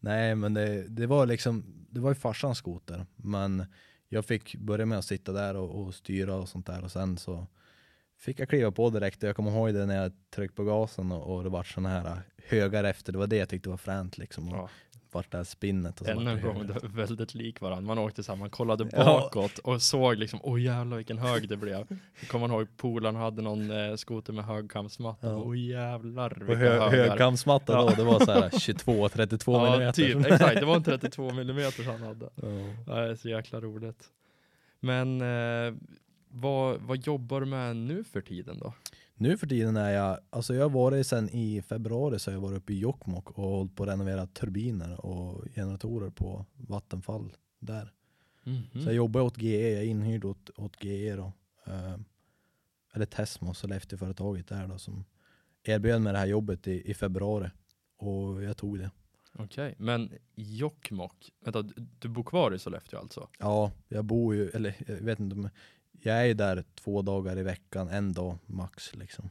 Nej 0.00 0.34
men 0.34 0.54
det, 0.54 0.88
det 0.88 1.06
var 1.06 1.26
liksom, 1.26 1.64
det 1.90 2.00
var 2.00 2.10
ju 2.10 2.14
farsans 2.14 2.58
skoter. 2.58 3.06
Men 3.16 3.64
jag 4.12 4.24
fick 4.24 4.56
börja 4.56 4.86
med 4.86 4.98
att 4.98 5.04
sitta 5.04 5.32
där 5.32 5.56
och, 5.56 5.82
och 5.82 5.94
styra 5.94 6.34
och 6.34 6.48
sånt 6.48 6.66
där 6.66 6.84
och 6.84 6.92
sen 6.92 7.18
så 7.18 7.46
fick 8.18 8.40
jag 8.40 8.48
kliva 8.48 8.70
på 8.70 8.90
direkt. 8.90 9.22
Och 9.22 9.28
Jag 9.28 9.36
kommer 9.36 9.50
ihåg 9.50 9.74
det 9.74 9.86
när 9.86 10.02
jag 10.02 10.12
tryckte 10.30 10.56
på 10.56 10.64
gasen 10.64 11.12
och, 11.12 11.34
och 11.36 11.44
det 11.44 11.48
var 11.50 11.62
såna 11.62 11.88
här 11.88 12.22
högar 12.48 12.84
efter. 12.84 13.12
Det 13.12 13.18
var 13.18 13.26
det 13.26 13.36
jag 13.36 13.48
tyckte 13.48 13.68
var 13.68 13.76
fränt 13.76 14.18
liksom. 14.18 14.48
Ja 14.48 14.70
vart 15.14 15.34
här 15.34 15.44
spinnet 15.44 16.00
och 16.00 16.06
så 16.06 16.12
Ännu 16.12 16.30
en 16.30 16.40
gång, 16.42 16.66
det 16.66 16.72
var 16.72 16.88
väldigt 16.88 17.34
lik 17.34 17.60
varandra. 17.60 17.94
Man 17.94 17.98
åkte 17.98 18.22
samman, 18.22 18.50
kollade 18.50 18.88
Ja. 18.92 19.04
bakåt 19.04 19.58
och 19.58 19.82
såg 19.82 20.16
liksom, 20.16 20.40
åh 20.42 20.62
jävlar 20.62 20.96
vilken 20.96 21.18
hög 21.18 21.48
det 21.48 21.56
blev. 21.56 21.86
Då 21.88 22.26
kommer 22.30 22.48
man 22.48 22.56
ihåg 22.56 22.68
polaren 22.76 23.16
hade 23.16 23.42
någon 23.42 23.70
eh, 23.70 23.94
skoter 23.94 24.32
med 24.32 24.44
högkamsmatta. 24.44 25.26
Ja. 25.26 25.36
Åh 25.36 25.58
jävlar 25.58 26.42
Och 26.42 26.48
vilka 26.48 26.54
hö, 26.56 26.80
högar. 26.80 27.08
högkamsmatta 27.08 27.72
Ja. 27.72 27.82
då, 27.82 27.88
det 27.96 28.04
var 28.04 28.20
så 28.20 28.32
här 28.32 28.48
22-32 28.50 29.52
Ja, 29.52 29.70
millimeter. 29.70 29.92
typ, 29.92 30.26
exakt. 30.32 30.60
Det 30.60 30.66
var 30.66 30.76
en 30.76 30.82
32 30.84 31.30
millimeter 31.32 31.84
han 31.84 32.02
hade. 32.02 32.30
Ja. 32.34 32.48
Ja, 32.86 32.94
det 33.00 33.10
är 33.10 33.14
så 33.14 33.28
jäkla 33.28 33.60
roligt. 33.60 34.04
Men 34.80 35.20
eh, 35.20 35.74
vad, 36.28 36.80
vad 36.80 37.06
jobbar 37.06 37.40
du 37.40 37.46
med 37.46 37.76
nu 37.76 38.04
för 38.04 38.20
tiden 38.20 38.58
då? 38.58 38.72
Nu 39.22 39.36
för 39.36 39.46
tiden 39.46 39.76
är 39.76 39.90
jag, 39.90 40.18
alltså 40.30 40.54
jag 40.54 40.62
har 40.62 40.70
varit 40.70 41.06
sen 41.06 41.28
i 41.30 41.62
februari 41.62 42.18
så 42.18 42.30
har 42.30 42.34
jag 42.34 42.40
varit 42.40 42.58
uppe 42.58 42.72
i 42.72 42.78
Jokkmokk 42.78 43.30
och 43.30 43.44
hållit 43.44 43.76
på 43.76 43.82
att 43.82 43.88
renovera 43.88 44.26
turbiner 44.26 45.06
och 45.06 45.44
generatorer 45.54 46.10
på 46.10 46.46
Vattenfall 46.56 47.32
där. 47.58 47.92
Så 48.72 48.88
jag 48.88 48.94
jobbar 48.94 49.20
åt 49.20 49.38
GE, 49.38 49.70
jag 49.70 49.82
är 49.82 49.86
inhyrd 49.86 50.24
åt, 50.24 50.50
åt 50.56 50.84
GE 50.84 51.16
då. 51.16 51.32
Eh, 51.66 51.96
eller 52.94 53.06
Tesmo, 53.06 53.54
Sollefteå-företaget 53.54 54.48
där 54.48 54.66
då 54.68 54.78
som 54.78 55.04
erbjöd 55.62 56.00
mig 56.02 56.12
det 56.12 56.18
här 56.18 56.26
jobbet 56.26 56.66
i, 56.66 56.90
i 56.90 56.94
februari. 56.94 57.50
Och 57.96 58.42
jag 58.42 58.56
tog 58.56 58.78
det. 58.78 58.90
Okej, 59.34 59.74
men 59.78 60.12
Jokkmokk, 60.34 61.32
vänta, 61.44 61.62
du- 61.98 62.08
bor 62.08 62.22
kvar 62.24 62.54
i 62.54 62.58
Sollefteå 62.58 63.00
alltså? 63.00 63.28
Ja, 63.38 63.72
jag 63.88 64.04
bor 64.04 64.34
ju, 64.34 64.48
eller 64.48 64.74
jag 64.86 64.96
vet 64.96 65.20
inte 65.20 65.50
jag 66.02 66.16
är 66.20 66.24
ju 66.24 66.34
där 66.34 66.64
två 66.74 67.02
dagar 67.02 67.38
i 67.38 67.42
veckan, 67.42 67.88
en 67.88 68.12
dag 68.12 68.38
max 68.46 68.94
liksom. 68.96 69.30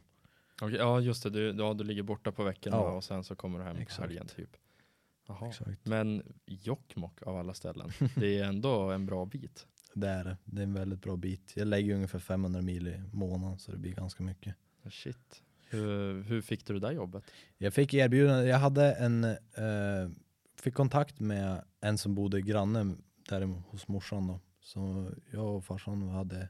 Okej, 0.61 0.77
ja 0.77 0.99
just 0.99 1.23
det, 1.23 1.29
du, 1.29 1.55
ja, 1.57 1.73
du 1.73 1.83
ligger 1.83 2.03
borta 2.03 2.31
på 2.31 2.43
veckorna 2.43 2.77
Ja. 2.77 2.91
och 2.91 3.03
sen 3.03 3.23
så 3.23 3.35
kommer 3.35 3.59
du 3.59 3.65
hem 3.65 3.75
på 3.75 3.81
Exakt. 3.81 3.99
helgen 4.07 4.27
typ. 4.27 4.57
Men 5.83 6.23
Jokkmokk 6.45 7.21
av 7.21 7.37
alla 7.37 7.53
ställen, 7.53 7.89
det 8.15 8.39
är 8.39 8.43
ändå 8.43 8.91
en 8.91 9.05
bra 9.05 9.25
bit. 9.25 9.67
Det 9.93 10.07
är 10.07 10.23
det. 10.23 10.37
Det 10.45 10.59
är 10.61 10.63
en 10.63 10.73
väldigt 10.73 11.01
bra 11.01 11.15
bit. 11.15 11.53
Jag 11.55 11.67
lägger 11.67 11.95
ungefär 11.95 12.19
500 12.19 12.61
mil 12.61 12.87
i 12.87 13.01
månaden 13.11 13.59
så 13.59 13.71
det 13.71 13.77
blir 13.77 13.91
ganska 13.93 14.23
mycket. 14.23 14.55
Shit. 14.91 15.43
Hur, 15.69 16.23
hur 16.23 16.41
fick 16.41 16.65
du 16.67 16.73
det 16.73 16.79
där 16.79 16.91
jobbet? 16.91 17.23
Jag 17.57 17.73
fick 17.73 17.93
erbjudande, 17.93 18.45
jag 18.49 18.57
hade 18.57 18.93
en, 18.93 19.23
eh, 19.23 20.09
fick 20.59 20.73
kontakt 20.73 21.19
med 21.19 21.63
en 21.81 21.97
som 21.97 22.15
bodde 22.15 22.41
granne 22.41 22.95
där 23.29 23.41
hos 23.41 23.87
morsan 23.87 24.27
då. 24.27 24.39
Så 24.61 25.11
jag 25.31 25.55
och 25.55 25.65
farsan 25.65 26.09
hade 26.09 26.49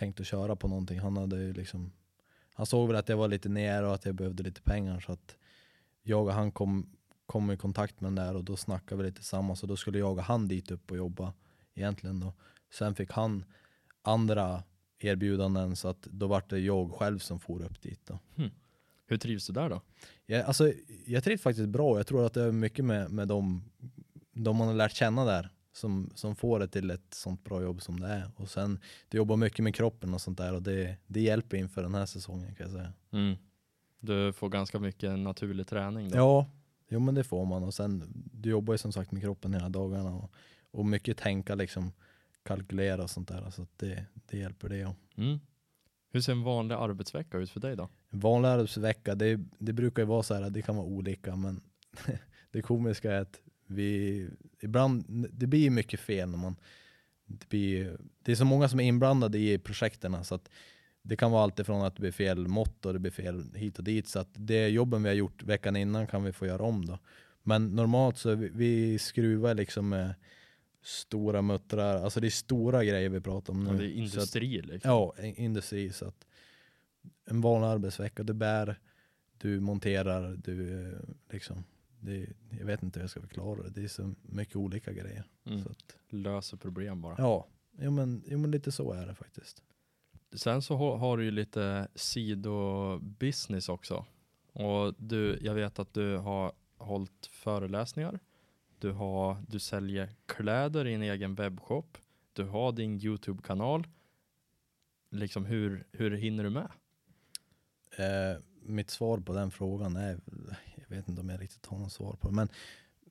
tänkt 0.00 0.20
att 0.20 0.26
köra 0.26 0.56
på 0.56 0.68
någonting. 0.68 0.98
Han 0.98 1.16
hade 1.16 1.36
ju 1.36 1.52
liksom, 1.52 1.92
han 2.54 2.66
såg 2.66 2.88
väl 2.88 2.96
att 2.96 3.08
jag 3.08 3.16
var 3.16 3.28
lite 3.28 3.48
nere 3.48 3.86
och 3.86 3.94
att 3.94 4.04
jag 4.04 4.14
behövde 4.14 4.42
lite 4.42 4.62
pengar 4.62 5.00
så 5.00 5.12
att 5.12 5.36
jag 6.02 6.26
och 6.26 6.32
han 6.32 6.52
kom, 6.52 6.96
kom 7.26 7.50
i 7.50 7.56
kontakt 7.56 8.00
med 8.00 8.06
den 8.06 8.14
där 8.14 8.36
och 8.36 8.44
då 8.44 8.56
snackade 8.56 9.02
vi 9.02 9.08
lite 9.08 9.16
tillsammans 9.16 9.62
och 9.62 9.68
då 9.68 9.76
skulle 9.76 9.98
jag 9.98 10.18
och 10.18 10.24
han 10.24 10.48
dit 10.48 10.70
upp 10.70 10.90
och 10.90 10.96
jobba 10.96 11.32
egentligen 11.74 12.20
då. 12.20 12.32
Sen 12.72 12.94
fick 12.94 13.12
han 13.12 13.44
andra 14.02 14.62
erbjudanden 14.98 15.76
så 15.76 15.88
att 15.88 16.02
då 16.02 16.26
var 16.26 16.42
det 16.48 16.58
jag 16.58 16.92
själv 16.92 17.18
som 17.18 17.40
for 17.40 17.62
upp 17.62 17.82
dit 17.82 18.06
då. 18.06 18.18
Hur 19.06 19.18
trivs 19.18 19.46
du 19.46 19.52
där 19.52 19.68
då? 19.68 19.80
Jag, 20.26 20.44
alltså, 20.44 20.72
jag 21.06 21.24
trivs 21.24 21.42
faktiskt 21.42 21.68
bra. 21.68 21.96
Jag 21.96 22.06
tror 22.06 22.26
att 22.26 22.34
det 22.34 22.42
är 22.42 22.52
mycket 22.52 22.84
med, 22.84 23.10
med 23.10 23.28
de, 23.28 23.64
de 24.32 24.56
man 24.56 24.68
har 24.68 24.74
lärt 24.74 24.94
känna 24.94 25.24
där 25.24 25.50
som, 25.72 26.10
som 26.14 26.36
får 26.36 26.58
det 26.58 26.68
till 26.68 26.90
ett 26.90 27.14
sånt 27.14 27.44
bra 27.44 27.62
jobb 27.62 27.82
som 27.82 28.00
det 28.00 28.08
är. 28.08 28.30
Och 28.36 28.50
sen, 28.50 28.78
du 29.08 29.18
jobbar 29.18 29.36
mycket 29.36 29.64
med 29.64 29.74
kroppen 29.74 30.14
och 30.14 30.20
sånt 30.20 30.38
där 30.38 30.54
och 30.54 30.62
det, 30.62 30.96
det 31.06 31.20
hjälper 31.20 31.56
inför 31.56 31.82
den 31.82 31.94
här 31.94 32.06
säsongen 32.06 32.54
kan 32.54 32.66
jag 32.66 32.76
säga. 32.76 32.92
Mm. 33.12 33.36
Du 34.00 34.32
får 34.32 34.48
ganska 34.48 34.78
mycket 34.78 35.18
naturlig 35.18 35.66
träning 35.66 36.08
då. 36.08 36.16
Ja, 36.16 36.50
jo 36.88 37.00
men 37.00 37.14
det 37.14 37.24
får 37.24 37.44
man 37.44 37.64
och 37.64 37.74
sen, 37.74 38.12
du 38.32 38.50
jobbar 38.50 38.74
ju 38.74 38.78
som 38.78 38.92
sagt 38.92 39.12
med 39.12 39.22
kroppen 39.22 39.54
hela 39.54 39.68
dagarna 39.68 40.14
och, 40.14 40.32
och 40.70 40.86
mycket 40.86 41.18
tänka 41.18 41.54
liksom, 41.54 41.92
kalkylera 42.42 43.02
och 43.02 43.10
sånt 43.10 43.28
där 43.28 43.50
så 43.50 43.66
det, 43.76 44.04
det 44.12 44.38
hjälper 44.38 44.68
det. 44.68 44.76
Ja. 44.76 44.94
Mm. 45.16 45.40
Hur 46.12 46.20
ser 46.20 46.32
en 46.32 46.42
vanlig 46.42 46.74
arbetsvecka 46.74 47.38
ut 47.38 47.50
för 47.50 47.60
dig 47.60 47.76
då? 47.76 47.88
En 48.10 48.20
vanlig 48.20 48.48
arbetsvecka, 48.48 49.14
det, 49.14 49.40
det 49.58 49.72
brukar 49.72 50.02
ju 50.02 50.06
vara 50.06 50.22
så 50.22 50.34
här, 50.34 50.50
det 50.50 50.62
kan 50.62 50.76
vara 50.76 50.86
olika 50.86 51.36
men 51.36 51.60
det 52.50 52.62
komiska 52.62 53.12
är 53.12 53.20
att 53.20 53.40
vi, 53.70 54.28
ibland, 54.60 55.04
det 55.32 55.46
blir 55.46 55.70
mycket 55.70 56.00
fel 56.00 56.28
när 56.28 56.38
man, 56.38 56.56
det, 57.26 57.48
blir, 57.48 57.98
det 58.22 58.32
är 58.32 58.36
så 58.36 58.44
många 58.44 58.68
som 58.68 58.80
är 58.80 58.84
inblandade 58.84 59.38
i 59.38 59.58
projekten 59.58 60.24
så 60.24 60.34
att 60.34 60.50
det 61.02 61.16
kan 61.16 61.30
vara 61.30 61.42
alltifrån 61.42 61.82
att 61.82 61.96
det 61.96 62.00
blir 62.00 62.12
fel 62.12 62.48
mått 62.48 62.86
och 62.86 62.92
det 62.92 62.98
blir 62.98 63.12
fel 63.12 63.54
hit 63.54 63.78
och 63.78 63.84
dit 63.84 64.08
så 64.08 64.18
att 64.18 64.28
det 64.32 64.68
jobben 64.68 65.02
vi 65.02 65.08
har 65.08 65.16
gjort 65.16 65.42
veckan 65.42 65.76
innan 65.76 66.06
kan 66.06 66.24
vi 66.24 66.32
få 66.32 66.46
göra 66.46 66.62
om 66.62 66.86
då. 66.86 66.98
Men 67.42 67.68
normalt 67.68 68.18
så 68.18 68.34
vi, 68.34 68.48
vi 68.48 68.98
skruvar 68.98 69.54
liksom 69.54 69.88
med 69.88 70.14
stora 70.82 71.42
muttrar, 71.42 72.02
alltså 72.02 72.20
det 72.20 72.28
är 72.28 72.30
stora 72.30 72.84
grejer 72.84 73.08
vi 73.08 73.20
pratar 73.20 73.52
om 73.52 73.64
nu. 73.64 73.70
Ja, 73.70 73.76
det 73.76 73.84
är 73.84 73.92
industri 73.92 74.58
att, 74.58 74.66
liksom. 74.66 74.90
Ja, 74.90 75.14
industri 75.22 75.92
så 75.92 76.06
att 76.06 76.26
en 77.24 77.40
vanlig 77.40 77.68
arbetsvecka, 77.68 78.22
du 78.22 78.32
bär, 78.32 78.78
du 79.38 79.60
monterar, 79.60 80.36
du 80.44 80.88
liksom 81.30 81.64
det, 82.00 82.26
jag 82.58 82.66
vet 82.66 82.82
inte 82.82 82.98
hur 82.98 83.02
jag 83.04 83.10
ska 83.10 83.20
förklara 83.20 83.62
det. 83.62 83.70
Det 83.70 83.82
är 83.82 83.88
så 83.88 84.14
mycket 84.22 84.56
olika 84.56 84.92
grejer. 84.92 85.24
Mm. 85.44 85.62
Så 85.62 85.70
att, 85.70 85.96
Löser 86.08 86.56
problem 86.56 87.00
bara. 87.00 87.14
ja, 87.18 87.46
jo 87.78 87.90
men, 87.90 88.22
jo 88.26 88.38
men 88.38 88.50
lite 88.50 88.72
så 88.72 88.92
är 88.92 89.06
det 89.06 89.14
faktiskt. 89.14 89.62
Sen 90.32 90.62
så 90.62 90.76
har, 90.76 90.96
har 90.96 91.16
du 91.16 91.24
ju 91.24 91.30
lite 91.30 91.88
sidobusiness 91.94 93.68
också. 93.68 94.06
Och 94.52 94.94
du, 94.98 95.38
jag 95.42 95.54
vet 95.54 95.78
att 95.78 95.94
du 95.94 96.16
har 96.16 96.52
hållit 96.76 97.26
föreläsningar. 97.32 98.18
Du, 98.78 98.90
har, 98.92 99.36
du 99.48 99.58
säljer 99.58 100.14
kläder 100.26 100.86
i 100.86 100.94
en 100.94 101.02
egen 101.02 101.34
webbshop. 101.34 101.98
Du 102.32 102.44
har 102.44 102.72
din 102.72 103.00
YouTube-kanal. 103.00 103.86
Liksom 105.10 105.44
hur, 105.44 105.86
hur 105.92 106.10
hinner 106.10 106.44
du 106.44 106.50
med? 106.50 106.68
Eh, 107.96 108.42
mitt 108.62 108.90
svar 108.90 109.18
på 109.18 109.32
den 109.32 109.50
frågan 109.50 109.96
är, 109.96 110.20
jag 110.90 110.96
vet 110.96 111.08
inte 111.08 111.20
om 111.20 111.28
jag 111.28 111.40
riktigt 111.40 111.66
har 111.66 111.78
något 111.78 111.92
svar 111.92 112.12
på 112.12 112.28
det, 112.28 112.34
men 112.34 112.48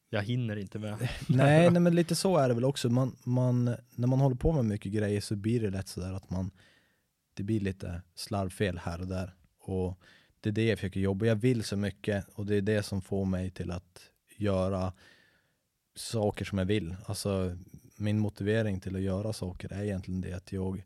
Jag 0.09 0.24
hinner 0.24 0.55
inte 0.55 0.79
med. 0.79 0.98
nej, 1.27 1.71
nej 1.71 1.81
men 1.81 1.95
lite 1.95 2.15
så 2.15 2.38
är 2.38 2.48
det 2.48 2.53
väl 2.53 2.65
också. 2.65 2.89
Man, 2.89 3.15
man, 3.24 3.75
när 3.95 4.07
man 4.07 4.19
håller 4.19 4.36
på 4.36 4.51
med 4.51 4.65
mycket 4.65 4.91
grejer 4.91 5.21
så 5.21 5.36
blir 5.36 5.62
det 5.62 5.69
lätt 5.69 5.88
sådär 5.88 6.13
att 6.13 6.29
man, 6.29 6.51
det 7.33 7.43
blir 7.43 7.59
lite 7.59 8.01
slarvfel 8.15 8.77
här 8.77 9.01
och 9.01 9.07
där. 9.07 9.33
Och 9.59 10.00
det 10.41 10.50
är 10.50 10.53
det 10.53 10.65
jag 10.65 10.77
försöker 10.77 11.00
jobba, 11.00 11.25
jag 11.25 11.36
vill 11.36 11.63
så 11.63 11.77
mycket 11.77 12.25
och 12.33 12.45
det 12.45 12.55
är 12.55 12.62
det 12.62 12.83
som 12.83 13.01
får 13.01 13.25
mig 13.25 13.50
till 13.50 13.71
att 13.71 14.01
göra 14.38 14.93
saker 15.95 16.45
som 16.45 16.57
jag 16.57 16.65
vill. 16.65 16.95
Alltså 17.05 17.57
min 17.98 18.19
motivering 18.19 18.79
till 18.79 18.95
att 18.95 19.01
göra 19.01 19.33
saker 19.33 19.74
är 19.74 19.83
egentligen 19.83 20.21
det 20.21 20.33
att 20.33 20.51
jag, 20.51 20.83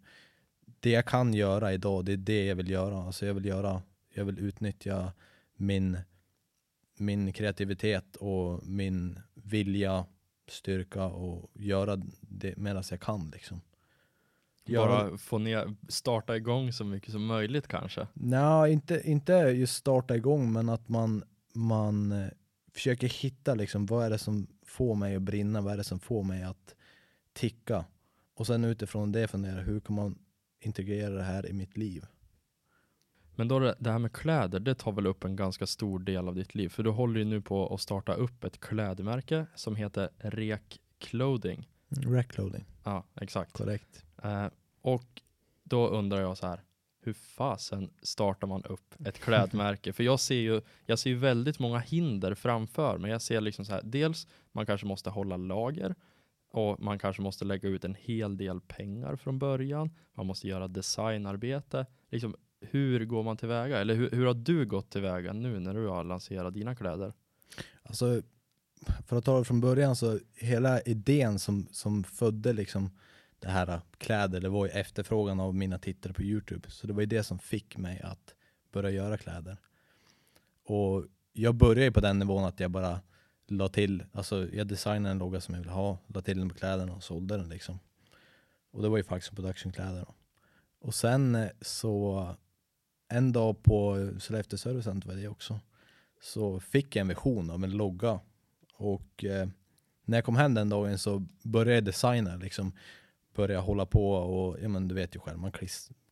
det 0.79 0.89
jag 0.89 1.05
kan 1.05 1.33
göra 1.33 1.73
idag, 1.73 2.05
det 2.05 2.13
är 2.13 2.17
det 2.17 2.45
jag 2.45 2.55
vill 2.55 2.69
göra. 2.69 3.03
Alltså 3.03 3.25
jag 3.25 3.33
vill 3.33 3.45
göra, 3.45 3.81
jag 4.13 4.25
vill 4.25 4.39
utnyttja 4.39 5.13
min, 5.57 5.97
min 7.03 7.33
kreativitet 7.33 8.15
och 8.15 8.67
min 8.67 9.19
vilja, 9.33 10.05
styrka 10.47 11.05
och 11.05 11.51
göra 11.53 12.01
det 12.21 12.57
medan 12.57 12.83
jag 12.89 12.99
kan 12.99 13.29
liksom. 13.33 13.61
Bara 14.65 15.17
få 15.17 15.37
ner, 15.37 15.75
starta 15.87 16.35
igång 16.35 16.73
så 16.73 16.85
mycket 16.85 17.11
som 17.11 17.25
möjligt 17.25 17.67
kanske. 17.67 18.07
Nej, 18.13 18.73
inte, 18.73 19.01
inte 19.09 19.33
just 19.33 19.75
starta 19.75 20.15
igång, 20.15 20.51
men 20.51 20.69
att 20.69 20.89
man, 20.89 21.23
man 21.53 22.11
eh, 22.11 22.27
försöker 22.73 23.07
hitta 23.07 23.55
liksom, 23.55 23.85
vad 23.85 24.05
är 24.05 24.09
det 24.09 24.17
som 24.17 24.47
får 24.65 24.95
mig 24.95 25.15
att 25.15 25.21
brinna, 25.21 25.61
vad 25.61 25.73
är 25.73 25.77
det 25.77 25.83
som 25.83 25.99
får 25.99 26.23
mig 26.23 26.43
att 26.43 26.75
ticka? 27.33 27.85
Och 28.35 28.47
sen 28.47 28.63
utifrån 28.63 29.11
det 29.11 29.27
fundera, 29.27 29.61
hur 29.61 29.79
kan 29.79 29.95
man 29.95 30.19
integrera 30.59 31.13
det 31.13 31.23
här 31.23 31.49
i 31.49 31.53
mitt 31.53 31.77
liv? 31.77 32.05
Men 33.35 33.47
då 33.47 33.59
det, 33.59 33.91
här 33.91 33.99
med 33.99 34.13
kläder, 34.13 34.59
det 34.59 34.75
tar 34.75 34.91
väl 34.91 35.07
upp 35.07 35.23
en 35.23 35.35
ganska 35.35 35.67
stor 35.67 35.99
del 35.99 36.27
av 36.27 36.35
ditt 36.35 36.55
liv. 36.55 36.69
För 36.69 36.83
du 36.83 36.89
håller 36.89 37.19
ju 37.19 37.25
nu 37.25 37.41
på 37.41 37.73
att 37.73 37.81
starta 37.81 38.13
upp 38.13 38.43
ett 38.43 38.59
klädmärke 38.59 39.45
som 39.55 39.75
heter 39.75 40.09
Rek 40.17 40.79
Clothing. 40.99 41.69
Rackloading, 41.89 42.65
Ja, 42.83 43.03
exakt. 43.21 43.53
korrekt. 43.53 44.05
Eh, 44.23 44.47
och 44.81 45.21
då 45.63 45.87
undrar 45.87 46.21
jag 46.21 46.37
så 46.37 46.47
här, 46.47 46.61
hur 47.01 47.13
fasen 47.13 47.89
startar 48.01 48.47
man 48.47 48.63
upp 48.63 48.95
ett 49.05 49.19
klädmärke? 49.23 49.93
För 49.93 50.03
jag 50.03 50.19
ser 50.19 50.35
ju, 50.35 50.61
jag 50.85 50.99
ser 50.99 51.09
ju 51.09 51.15
väldigt 51.15 51.59
många 51.59 51.79
hinder 51.79 52.33
framför 52.35 52.97
mig. 52.97 53.11
Jag 53.11 53.21
ser 53.21 53.41
liksom 53.41 53.65
så 53.65 53.73
här, 53.73 53.81
dels 53.83 54.27
man 54.51 54.65
kanske 54.65 54.87
måste 54.87 55.09
hålla 55.09 55.37
lager 55.37 55.95
och 56.51 56.79
man 56.79 56.99
kanske 56.99 57.21
måste 57.21 57.45
lägga 57.45 57.69
ut 57.69 57.85
en 57.85 57.95
hel 57.95 58.37
del 58.37 58.61
pengar 58.61 59.15
från 59.15 59.39
början. 59.39 59.91
Man 60.13 60.25
måste 60.25 60.47
göra 60.47 60.67
designarbete. 60.67 61.85
Liksom, 62.11 62.35
hur 62.71 63.05
går 63.05 63.23
man 63.23 63.37
tillväga? 63.37 63.79
Eller 63.79 63.95
hur, 63.95 64.11
hur 64.11 64.25
har 64.25 64.33
du 64.33 64.65
gått 64.65 64.89
tillväga 64.89 65.33
nu 65.33 65.59
när 65.59 65.73
du 65.73 65.87
har 65.87 66.03
lanserat 66.03 66.53
dina 66.53 66.75
kläder? 66.75 67.13
Alltså, 67.83 68.21
för 69.07 69.17
att 69.17 69.25
ta 69.25 69.39
det 69.39 69.45
från 69.45 69.61
början 69.61 69.95
så 69.95 70.19
hela 70.35 70.81
idén 70.81 71.39
som, 71.39 71.67
som 71.71 72.03
födde 72.03 72.53
liksom 72.53 72.89
det 73.39 73.49
här 73.49 73.81
kläder, 73.97 74.41
det 74.41 74.49
var 74.49 74.65
ju 74.65 74.71
efterfrågan 74.71 75.39
av 75.39 75.55
mina 75.55 75.79
tittare 75.79 76.13
på 76.13 76.23
Youtube. 76.23 76.69
Så 76.69 76.87
det 76.87 76.93
var 76.93 77.01
ju 77.01 77.05
det 77.05 77.23
som 77.23 77.39
fick 77.39 77.77
mig 77.77 78.01
att 78.01 78.35
börja 78.71 78.89
göra 78.89 79.17
kläder. 79.17 79.57
Och 80.65 81.05
jag 81.33 81.55
började 81.55 81.91
på 81.91 81.99
den 81.99 82.19
nivån 82.19 82.43
att 82.43 82.59
jag 82.59 82.71
bara 82.71 83.01
la 83.47 83.69
till, 83.69 84.03
alltså 84.11 84.49
jag 84.53 84.67
designade 84.67 85.09
en 85.09 85.17
logga 85.17 85.41
som 85.41 85.53
jag 85.53 85.61
ville 85.61 85.73
ha, 85.73 85.97
la 86.07 86.21
till 86.21 86.39
den 86.39 86.49
på 86.49 86.55
kläderna 86.55 86.93
och 86.93 87.03
sålde 87.03 87.37
den 87.37 87.49
liksom. 87.49 87.79
Och 88.71 88.81
det 88.81 88.89
var 88.89 88.97
ju 88.97 89.03
faktiskt 89.03 89.35
productionkläder. 89.35 90.05
Och 90.79 90.95
sen 90.95 91.35
eh, 91.35 91.49
så, 91.61 92.27
en 93.13 93.31
dag 93.31 93.63
på 93.63 94.09
Sollefteå 94.19 94.57
Service 94.57 94.85
Center 94.85 95.07
var 95.07 95.15
det 95.15 95.27
också, 95.27 95.59
så 96.21 96.59
fick 96.59 96.95
jag 96.95 97.01
en 97.01 97.07
vision 97.07 97.49
av 97.49 97.63
en 97.63 97.71
logga. 97.71 98.19
Och 98.77 99.23
eh, 99.23 99.47
när 100.05 100.17
jag 100.17 100.25
kom 100.25 100.35
hem 100.35 100.53
den 100.53 100.69
dagen 100.69 100.97
så 100.97 101.25
började 101.43 101.73
jag 101.73 101.83
designa 101.83 102.35
liksom. 102.35 102.71
Började 103.35 103.63
hålla 103.63 103.85
på 103.85 104.13
och, 104.13 104.57
ja 104.61 104.69
men 104.69 104.87
du 104.87 104.95
vet 104.95 105.15
ju 105.15 105.19
själv, 105.19 105.39
man 105.39 105.51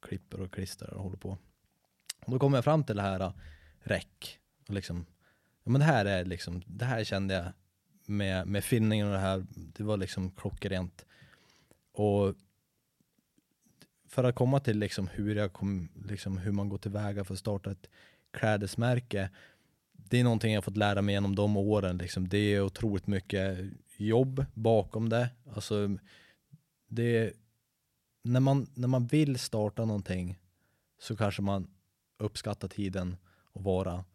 klipper 0.02 0.42
och 0.42 0.54
klistrar 0.54 0.94
och 0.94 1.04
håller 1.04 1.18
på. 1.18 1.38
Och 2.26 2.32
då 2.32 2.40
kom 2.40 2.54
jag 2.54 2.64
fram 2.64 2.84
till 2.84 2.96
det 2.96 3.02
här 3.02 3.20
eh, 3.20 3.34
räck. 3.80 4.40
Och 4.68 4.74
liksom, 4.74 5.06
ja 5.64 5.72
men 5.72 5.80
det 5.82 5.86
här 5.86 6.06
är 6.06 6.26
liksom, 6.26 6.62
det 6.66 6.86
här 6.86 7.04
kände 7.04 7.34
jag 7.34 7.46
med, 8.06 8.48
med 8.48 8.64
filmningen 8.64 9.08
och 9.08 9.14
det 9.14 9.20
här, 9.20 9.46
det 9.50 9.84
var 9.84 9.98
liksom 9.98 10.32
klockrent. 10.32 11.06
Och 11.94 12.36
för 14.12 14.24
att 14.24 14.36
komma 14.36 14.60
till 14.60 14.80
liksom 14.80 15.08
hur, 15.08 15.36
jag 15.36 15.54
kom, 15.54 15.90
liksom 16.06 16.38
hur 16.38 16.52
man 16.52 16.70
går 16.70 16.78
tillväga 16.78 17.24
för 17.24 17.34
att 17.34 17.40
starta 17.40 17.72
ett 17.72 17.90
klädesmärke, 18.32 19.30
det 19.92 20.20
är 20.20 20.24
någonting 20.24 20.54
jag 20.54 20.64
fått 20.64 20.78
lära 20.78 21.02
mig 21.02 21.14
genom 21.16 21.36
de 21.36 21.58
åren. 21.58 21.98
Liksom. 21.98 22.28
Det 22.30 22.38
är 22.38 22.62
otroligt 22.62 23.08
mycket 23.08 23.60
jobb 23.98 24.46
bakom 24.54 25.10
det. 25.10 25.30
Alltså, 25.56 25.98
det 26.88 27.18
är, 27.18 27.34
när, 28.24 28.40
man, 28.40 28.68
när 28.74 28.88
man 28.88 29.08
vill 29.08 29.40
starta 29.40 29.86
någonting 29.86 30.40
så 31.00 31.16
kanske 31.16 31.42
man 31.42 31.68
uppskattar 32.20 32.68
tiden 32.68 33.18
och 33.54 33.64
vara 33.64 34.06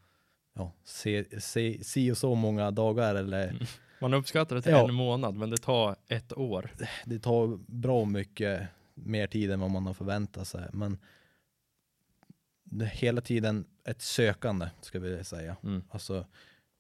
ja, 0.54 0.72
se, 0.85 1.40
se, 1.40 1.85
si 1.85 2.11
och 2.11 2.18
så 2.18 2.35
många 2.35 2.70
dagar 2.70 3.14
eller 3.14 3.68
Man 4.00 4.14
uppskattar 4.14 4.56
det 4.56 4.62
till 4.62 4.72
Ja. 4.72 4.88
en 4.88 4.94
månad, 4.94 5.35
men 5.37 5.50
det 5.50 5.56
tar 5.56 5.96
ett 6.09 6.32
år. 6.38 6.70
det 7.04 7.18
tar 7.18 7.59
bra 7.66 8.04
mycket 8.04 8.68
mer 8.96 9.26
tid 9.26 9.50
än 9.50 9.61
vad 9.61 9.70
man 9.70 9.87
har 9.87 9.94
förväntat 9.94 10.48
sig. 10.48 10.68
Men 10.72 10.98
det 12.64 12.85
är 12.85 12.88
hela 12.88 13.20
tiden 13.20 13.64
ett 13.85 14.02
sökande, 14.02 14.68
ska 14.80 15.00
vi 15.00 15.24
säga. 15.24 15.56
Mm. 15.62 15.85
Alltså, 15.90 16.26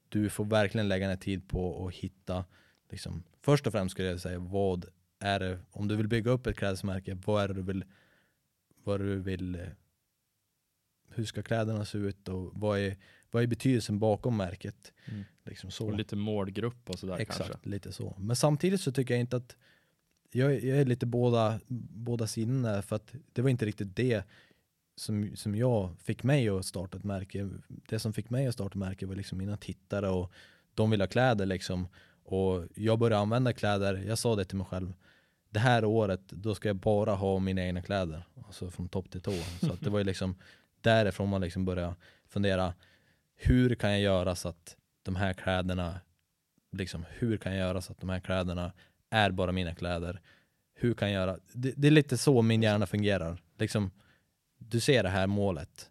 du 0.08 0.30
får 0.30 0.44
verkligen 0.44 0.88
lägga 0.88 1.08
ner 1.08 1.16
tid 1.16 1.48
på 1.48 1.86
att 1.86 1.94
hitta, 1.94 2.44
liksom, 2.90 3.22
först 3.42 3.66
och 3.66 3.72
främst 3.72 3.92
skulle 3.92 4.08
jag 4.08 4.20
säga, 4.20 4.38
vad 4.38 4.86
är 5.18 5.40
det, 5.40 5.58
om 5.70 5.88
du 5.88 5.96
vill 5.96 6.08
bygga 6.08 6.30
upp 6.30 6.46
ett 6.46 6.56
klädesmärke, 6.56 7.18
vad 7.24 7.42
är 7.42 7.48
det 7.48 7.54
du 7.54 7.62
vill, 7.62 7.84
vad 8.84 9.00
du 9.00 9.18
vill, 9.18 9.66
hur 11.08 11.24
ska 11.24 11.42
kläderna 11.42 11.84
se 11.84 11.98
ut 11.98 12.28
och 12.28 12.50
vad 12.54 12.78
är, 12.78 12.96
vad 13.30 13.42
är 13.42 13.46
betydelsen 13.46 13.98
bakom 13.98 14.36
märket? 14.36 14.92
Mm. 15.04 15.24
Liksom 15.44 15.70
så. 15.70 15.86
Och 15.86 15.94
lite 15.94 16.16
målgrupp 16.16 16.90
och 16.90 16.98
sådär 16.98 17.18
Exakt, 17.18 17.50
kanske. 17.50 17.68
lite 17.68 17.92
så. 17.92 18.14
Men 18.18 18.36
samtidigt 18.36 18.80
så 18.80 18.92
tycker 18.92 19.14
jag 19.14 19.20
inte 19.20 19.36
att 19.36 19.56
jag, 20.36 20.64
jag 20.64 20.78
är 20.78 20.84
lite 20.84 21.06
båda, 21.06 21.60
båda 21.68 22.26
sidorna 22.26 22.82
för 22.82 22.96
att 22.96 23.14
det 23.32 23.42
var 23.42 23.50
inte 23.50 23.66
riktigt 23.66 23.96
det 23.96 24.24
som, 24.96 25.36
som 25.36 25.54
jag 25.54 25.90
fick 26.02 26.22
mig 26.22 26.48
att 26.48 26.66
starta 26.66 26.98
ett 26.98 27.04
märke. 27.04 27.48
Det 27.88 27.98
som 27.98 28.12
fick 28.12 28.30
mig 28.30 28.46
att 28.46 28.54
starta 28.54 28.72
ett 28.72 28.74
märke 28.74 29.06
var 29.06 29.14
liksom 29.14 29.38
mina 29.38 29.56
tittare 29.56 30.08
och 30.08 30.32
de 30.74 30.90
vill 30.90 31.00
ha 31.00 31.08
kläder 31.08 31.46
liksom. 31.46 31.88
Och 32.24 32.64
jag 32.74 32.98
började 32.98 33.22
använda 33.22 33.52
kläder, 33.52 34.04
jag 34.06 34.18
sa 34.18 34.36
det 34.36 34.44
till 34.44 34.56
mig 34.56 34.66
själv. 34.66 34.92
Det 35.50 35.58
här 35.58 35.84
året, 35.84 36.20
då 36.28 36.54
ska 36.54 36.68
jag 36.68 36.76
bara 36.76 37.14
ha 37.14 37.38
mina 37.38 37.62
egna 37.62 37.82
kläder. 37.82 38.22
Alltså 38.46 38.70
från 38.70 38.88
topp 38.88 39.10
till 39.10 39.20
tå. 39.20 39.32
Så 39.60 39.72
att 39.72 39.80
det 39.80 39.90
var 39.90 39.98
ju 39.98 40.04
liksom 40.04 40.34
därifrån 40.80 41.28
man 41.28 41.40
liksom 41.40 41.64
började 41.64 41.94
fundera. 42.28 42.74
Hur 43.36 43.74
kan 43.74 43.90
jag 43.90 44.00
göra 44.00 44.34
så 44.34 44.48
att 44.48 44.76
de 45.02 45.16
här 45.16 45.32
kläderna, 45.32 46.00
liksom 46.72 47.04
hur 47.08 47.36
kan 47.36 47.52
jag 47.56 47.66
göra 47.68 47.82
så 47.82 47.92
att 47.92 48.00
de 48.00 48.08
här 48.08 48.20
kläderna 48.20 48.72
är 49.16 49.30
bara 49.30 49.52
mina 49.52 49.74
kläder? 49.74 50.20
Hur 50.74 50.94
kan 50.94 51.12
jag 51.12 51.20
göra? 51.20 51.38
Det, 51.52 51.72
det 51.76 51.86
är 51.86 51.90
lite 51.90 52.16
så 52.16 52.42
min 52.42 52.62
hjärna 52.62 52.86
fungerar. 52.86 53.38
Liksom, 53.58 53.90
du 54.58 54.80
ser 54.80 55.02
det 55.02 55.08
här 55.08 55.26
målet. 55.26 55.90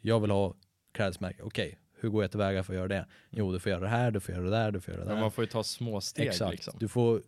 Jag 0.00 0.20
vill 0.20 0.30
ha 0.30 0.54
klädesmärke. 0.94 1.42
Okej, 1.42 1.78
hur 2.00 2.08
går 2.08 2.22
jag 2.24 2.30
tillväga 2.30 2.62
för 2.62 2.72
att 2.72 2.76
göra 2.76 2.88
det? 2.88 3.06
Jo, 3.30 3.52
du 3.52 3.58
får 3.58 3.70
göra 3.70 3.80
det 3.80 3.88
här, 3.88 4.10
du 4.10 4.20
får 4.20 4.34
göra 4.34 4.44
det 4.44 4.50
där, 4.50 4.70
du 4.70 4.80
får 4.80 4.94
göra 4.94 5.04
det 5.04 5.08
där. 5.08 5.14
Men 5.14 5.22
man 5.22 5.30
får 5.30 5.44
ju 5.44 5.50
ta 5.50 5.62
små 5.62 6.00
steg 6.00 6.26
Exakt. 6.26 6.52
liksom. 6.52 6.74
Du, 6.78 6.88
får 6.88 7.22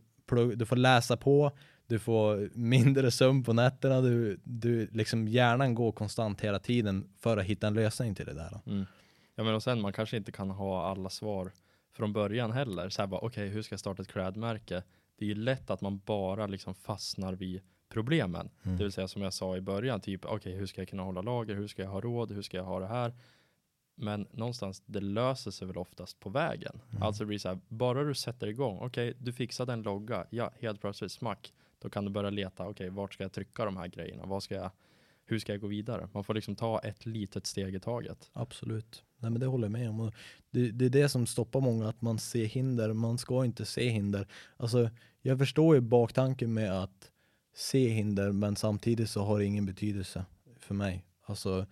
du 0.57 0.67
får 0.67 0.77
läsa 0.77 1.17
på, 1.17 1.53
du 1.87 1.99
får 1.99 2.51
mindre 2.55 3.11
sömn 3.11 3.45
på 3.45 3.53
nätterna, 3.53 4.01
du, 4.01 4.41
du 4.45 4.87
liksom 4.87 5.29
hjärnan 5.29 5.75
går 5.75 5.93
konstant 5.93 6.41
hela 6.41 6.59
tiden 6.59 7.09
för 7.19 7.37
att 7.37 7.45
hitta 7.45 7.67
en 7.67 7.75
lösning 7.75 8.15
till 8.15 8.27
det 8.27 8.35
där. 8.35 8.61
Mm. 8.67 8.87
Ja 9.35 9.45
men 9.45 9.55
och 9.55 9.63
sen 9.63 9.81
man 9.81 9.93
kanske 9.93 10.17
inte 10.17 10.33
kan 10.33 10.51
ha 10.51 10.87
alla 10.91 11.11
svar 11.11 11.53
från 11.93 12.13
början 12.13 12.53
heller. 12.53 12.89
Så 12.89 13.03
här 13.03 13.07
bara, 13.07 13.21
okej 13.21 13.49
hur 13.49 13.63
ska 13.63 13.73
jag 13.73 13.81
starta 13.81 14.03
ett 14.03 14.09
klädmärke? 14.09 14.83
Det 15.19 15.25
är 15.25 15.29
ju 15.29 15.35
lätt 15.35 15.71
att 15.71 15.81
man 15.81 16.01
bara 16.07 16.47
liksom 16.47 16.75
fastnar 16.75 17.33
vid 17.33 17.61
problemen. 17.89 18.51
Mm. 18.63 18.77
Det 18.77 18.85
vill 18.85 18.93
säga 18.93 19.09
som 19.09 19.23
jag 19.23 19.35
sa 19.35 19.57
i 19.57 19.61
början, 19.61 20.01
typ 20.01 20.25
okej 20.25 20.57
hur 20.57 20.67
ska 20.67 20.81
jag 20.81 20.89
kunna 20.89 21.03
hålla 21.03 21.23
lager, 21.23 21.55
hur 21.55 21.69
ska 21.69 21.83
jag 21.83 21.91
ha 21.91 22.01
råd, 22.01 22.33
hur 22.33 22.43
ska 22.43 22.57
jag 22.57 22.65
ha 22.65 22.81
det 22.81 22.87
här? 22.87 23.15
Men 23.95 24.27
någonstans, 24.31 24.83
det 24.87 25.01
löser 25.01 25.51
sig 25.51 25.67
väl 25.67 25.77
oftast 25.77 26.21
på 26.21 26.31
vägen. 26.31 26.81
Mm. 26.91 27.03
Alltså 27.03 27.23
det 27.23 27.27
blir 27.27 27.39
så 27.39 27.49
här, 27.49 27.59
bara 27.69 28.05
du 28.05 28.15
sätter 28.15 28.47
igång, 28.47 28.79
okej 28.81 29.15
du 29.19 29.33
fixade 29.33 29.73
en 29.73 29.83
logga, 29.83 30.27
ja 30.31 30.51
helt 30.61 30.81
plötsligt 30.81 31.13
smack. 31.13 31.53
Då 31.79 31.91
kan 31.91 32.05
du 32.05 32.11
börja 32.11 32.31
leta, 32.31 32.69
okej 32.69 32.91
vart 32.91 33.15
ska 33.15 33.25
jag 33.25 33.33
trycka 33.33 33.65
de 33.65 33.77
här 33.77 33.87
grejerna? 33.87 34.27
Vad 34.27 34.43
ska 34.43 34.55
jag, 34.55 34.71
hur 35.25 35.39
ska 35.39 35.53
jag 35.53 35.61
gå 35.61 35.67
vidare? 35.67 36.09
Man 36.13 36.25
får 36.25 36.35
liksom 36.35 36.57
ta 36.57 36.79
ett 36.79 37.07
litet 37.07 37.47
steg 37.47 37.75
i 37.75 37.81
taget. 37.81 38.31
Absolut. 38.33 39.05
Nej 39.19 39.31
men 39.31 39.41
det 39.41 39.47
håller 39.47 39.65
jag 39.65 39.73
med 39.73 39.91
om. 39.91 40.13
Det, 40.51 40.71
det 40.71 40.85
är 40.85 40.91
det 40.91 41.09
som 41.09 41.27
stoppar 41.27 41.61
många, 41.61 41.89
att 41.89 42.03
man 42.03 42.19
ser 42.19 42.45
hinder. 42.45 42.93
Man 42.93 43.19
ska 43.19 43.45
inte 43.45 43.65
se 43.65 43.89
hinder. 43.89 44.29
Alltså, 44.57 44.91
jag 45.23 45.39
förstår 45.39 45.75
ju 45.75 45.81
baktanken 45.81 46.55
med 46.55 46.83
att 46.83 47.11
se 47.55 47.89
hinder, 47.89 48.33
men 48.33 48.57
samtidigt 48.57 49.11
så 49.11 49.23
har 49.23 49.39
det 49.39 49.45
ingen 49.45 49.67
betydelse 49.67 50.25
för 50.59 50.75
mig. 50.75 51.05
Alltså, 51.25 51.67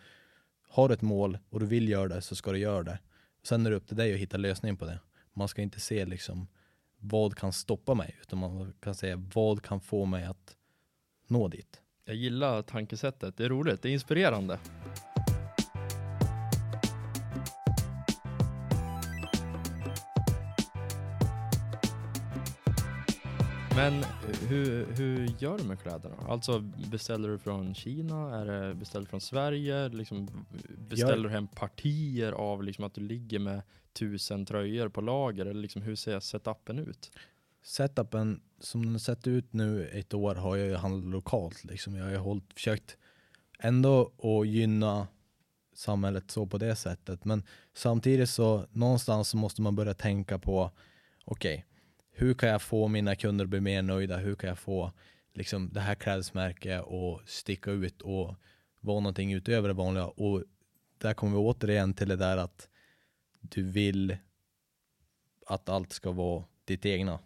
har 0.69 0.89
du 0.89 0.95
ett 0.95 1.03
mål 1.03 1.39
och 1.51 1.61
du 1.61 1.67
vill 1.67 1.89
göra 1.89 2.09
det 2.09 2.23
så 2.23 2.37
ska 2.37 2.53
du 2.53 2.59
göra 2.59 2.83
det. 2.83 2.99
Sen 3.43 3.67
är 3.67 3.71
det 3.71 3.77
upp 3.77 3.87
till 3.87 3.97
dig 3.97 4.15
att 4.15 4.21
hitta 4.21 4.37
lösningen 4.37 4.77
på 4.77 4.85
det. 4.85 5.01
Man 5.33 5.49
ska 5.49 5.63
inte 5.63 5.81
se 5.81 6.05
liksom 6.05 6.47
vad 6.99 7.35
kan 7.35 7.53
stoppa 7.53 7.95
mig, 7.95 8.17
utan 8.23 8.39
man 8.39 8.73
kan 8.81 8.95
säga 8.95 9.23
vad 9.35 9.63
kan 9.63 9.81
få 9.81 10.05
mig 10.05 10.25
att 10.25 10.57
nå 11.27 11.49
dit. 11.49 11.81
Jag 12.05 12.17
gillar 12.17 12.63
tankesättet, 12.63 13.37
det 13.37 13.45
är 13.45 13.49
roligt, 13.49 13.83
det 13.83 13.89
är 13.89 13.93
inspirerande. 13.93 14.59
Men 23.77 24.05
hur, 24.49 24.87
hur 24.87 25.29
gör 25.39 25.59
du 25.59 25.65
med 25.65 25.81
kläderna? 25.81 26.15
Alltså 26.29 26.61
beställer 26.91 27.29
du 27.29 27.39
från 27.39 27.75
Kina? 27.75 28.41
Är 28.41 28.47
det 28.47 28.75
beställt 28.75 29.09
från 29.09 29.21
Sverige? 29.21 29.89
Liksom, 29.89 30.47
beställer 30.89 31.29
du 31.29 31.31
hem 31.31 31.49
partier 31.49 32.33
av 32.33 32.63
liksom 32.63 32.85
att 32.85 32.95
du 32.95 33.01
ligger 33.01 33.39
med 33.39 33.63
tusen 33.93 34.47
tröjor 34.47 34.89
på 34.89 35.01
lager? 35.01 35.47
Eller 35.47 35.61
liksom, 35.61 35.83
hur 35.83 35.97
ser 35.97 36.21
setupen 36.21 36.79
ut? 36.79 37.11
setupen 37.67 38.41
som 38.61 38.83
den 38.83 38.93
har 38.93 38.99
sett 38.99 39.27
ut 39.27 39.53
nu 39.53 39.89
ett 39.89 40.15
år 40.15 40.35
har 40.35 40.57
jag 40.57 40.67
ju 40.67 40.75
handlat 40.75 41.13
lokalt. 41.13 41.65
Liksom. 41.65 41.97
Jag 41.97 42.05
har 42.05 42.11
ju 42.11 42.17
hållit, 42.17 42.53
försökt 42.55 42.97
ändå 43.59 44.13
att 44.19 44.49
gynna 44.49 45.09
samhället 45.75 46.31
så 46.31 46.47
på 46.47 46.59
det 46.59 46.77
sättet. 46.77 47.25
Men 47.25 47.43
samtidigt 47.75 48.31
så 48.31 48.67
någonstans 48.71 49.29
så 49.29 49.37
måste 49.37 49.63
man 49.63 49.77
börja 49.77 49.95
tänka 49.95 50.39
på 50.39 50.71
okej, 51.25 51.67
hur 52.19 52.35
kan 52.35 52.49
jag 52.49 52.63
få 52.63 52.89
mina 52.89 53.15
kunder 53.15 53.45
att 53.45 53.49
bli 53.49 53.61
mer 53.61 53.83
nöjda? 53.83 54.17
Hur 54.17 54.35
kan 54.35 54.49
jag 54.49 54.59
få 54.59 54.93
liksom, 55.35 55.71
det 55.73 55.81
här 55.81 55.95
klädesmärket 55.95 56.81
att 56.81 57.29
sticka 57.29 57.71
ut 57.71 58.03
och 58.03 58.35
vara 58.81 59.01
någonting 59.01 59.33
utöver 59.33 59.69
det 59.69 59.75
vanliga? 59.75 60.07
Och 60.07 60.43
där 60.99 61.15
kommer 61.15 61.33
vi 61.33 61.39
återigen 61.39 61.95
till 61.95 62.09
det 62.09 62.17
där 62.17 62.37
att 62.37 62.69
du 63.41 63.63
vill 63.63 64.17
att 65.47 65.69
allt 65.69 65.93
ska 65.93 66.11
vara 66.11 66.45
ditt 66.65 66.87
egna. 66.87 67.19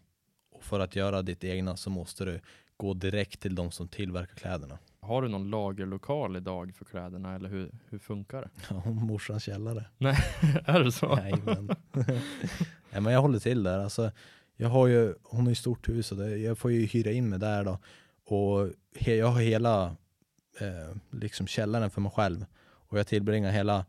Och 0.51 0.65
för 0.65 0.81
att 0.81 0.97
göra 0.97 1.23
ditt 1.23 1.45
egna 1.45 1.77
så 1.77 1.91
måste 1.91 2.25
du 2.25 2.41
gå 2.77 2.95
direkt 2.95 3.41
till 3.41 3.55
de 3.55 3.71
som 3.71 3.89
tillverkar 3.89 4.35
kläderna. 4.35 4.79
Har 5.01 5.23
du 5.23 5.29
någon 5.29 5.51
lagerlokal 5.51 6.37
idag 6.37 6.75
för 6.75 6.85
kläderna 6.85 7.35
eller 7.35 7.49
hur, 7.49 7.71
hur 7.89 7.99
funkar 7.99 8.43
det? 8.43 8.51
Ja, 8.71 8.91
morsans 8.91 9.45
källare. 9.45 9.85
är 10.65 10.85
det 10.85 10.93
så? 10.93 11.15
Nej, 11.17 11.35
men. 11.45 11.71
Nej, 12.91 13.01
men 13.01 13.13
jag 13.13 13.21
håller 13.21 13.39
till 13.39 13.63
där. 13.63 13.79
Alltså, 13.79 14.13
jag 14.61 14.69
har 14.69 14.87
ju, 14.87 15.15
hon 15.23 15.41
har 15.41 15.49
ju 15.49 15.55
stort 15.55 15.89
hus 15.89 16.13
och 16.13 16.19
det, 16.19 16.37
jag 16.37 16.59
får 16.59 16.73
ju 16.73 16.87
hyra 16.87 17.11
in 17.11 17.29
mig 17.29 17.39
där 17.39 17.65
då. 17.65 17.79
Och 18.25 18.71
he, 18.97 19.15
jag 19.15 19.27
har 19.27 19.41
hela 19.41 19.97
eh, 20.61 20.97
liksom 21.11 21.47
källaren 21.47 21.91
för 21.91 22.01
mig 22.01 22.13
själv. 22.13 22.45
Och 22.63 22.99
jag 22.99 23.07
tillbringar 23.07 23.51
hela 23.51 23.87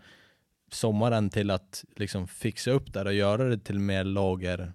sommaren 0.71 1.29
till 1.29 1.51
att 1.51 1.85
liksom 1.95 2.27
fixa 2.27 2.71
upp 2.71 2.93
där 2.93 3.05
och 3.05 3.13
göra 3.13 3.43
det 3.43 3.57
till 3.57 3.79
mer 3.79 4.03
lager, 4.03 4.73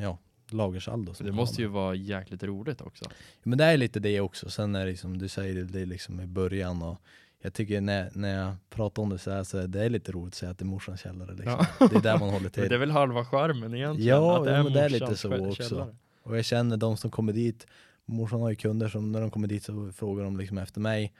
ja, 0.00 0.18
lagersaldo. 0.50 1.14
Det 1.18 1.32
måste 1.32 1.62
ju 1.62 1.68
vara 1.68 1.94
jäkligt 1.94 2.42
roligt 2.42 2.80
också. 2.80 3.04
Men 3.42 3.58
det 3.58 3.64
är 3.64 3.76
lite 3.76 4.00
det 4.00 4.20
också. 4.20 4.50
Sen 4.50 4.74
är 4.74 4.86
det 4.86 4.96
som 4.96 5.18
du 5.18 5.28
säger, 5.28 5.64
det 5.64 5.80
är 5.80 5.86
liksom 5.86 6.20
i 6.20 6.26
början 6.26 6.82
och 6.82 7.00
jag 7.44 7.52
tycker 7.54 7.80
när, 7.80 8.10
när 8.14 8.38
jag 8.44 8.54
pratar 8.70 9.02
om 9.02 9.08
det 9.10 9.18
så 9.18 9.30
här 9.30 9.44
så 9.44 9.58
är 9.58 9.66
det 9.66 9.88
lite 9.88 10.12
roligt 10.12 10.28
att 10.32 10.38
säga 10.38 10.50
att 10.50 10.58
det 10.58 10.62
är 10.62 10.66
morsans 10.66 11.00
källare. 11.00 11.34
Liksom. 11.34 11.64
Det 11.90 11.96
är 11.96 12.00
där 12.02 12.18
man 12.18 12.28
håller 12.28 12.40
Men 12.42 12.50
till. 12.50 12.68
det 12.68 12.74
är 12.74 12.78
väl 12.78 12.90
halva 12.90 13.24
charmen 13.24 13.74
egentligen? 13.74 14.08
Ja, 14.10 14.38
att 14.38 14.44
det 14.44 14.50
ja, 14.50 14.56
är 14.56 14.62
men 14.62 14.72
det 14.72 14.80
är 14.80 14.88
lite 14.88 15.16
så 15.16 15.28
kä- 15.28 15.48
också. 15.48 15.62
källare. 15.62 15.94
Och 16.22 16.38
jag 16.38 16.44
känner 16.44 16.76
de 16.76 16.96
som 16.96 17.10
kommer 17.10 17.32
dit, 17.32 17.66
morsan 18.04 18.40
har 18.40 18.50
ju 18.50 18.56
kunder 18.56 18.88
som 18.88 19.12
när 19.12 19.20
de 19.20 19.30
kommer 19.30 19.48
dit 19.48 19.64
så 19.64 19.92
frågar 19.92 20.24
de 20.24 20.36
liksom 20.36 20.58
efter 20.58 20.80
mig. 20.80 21.12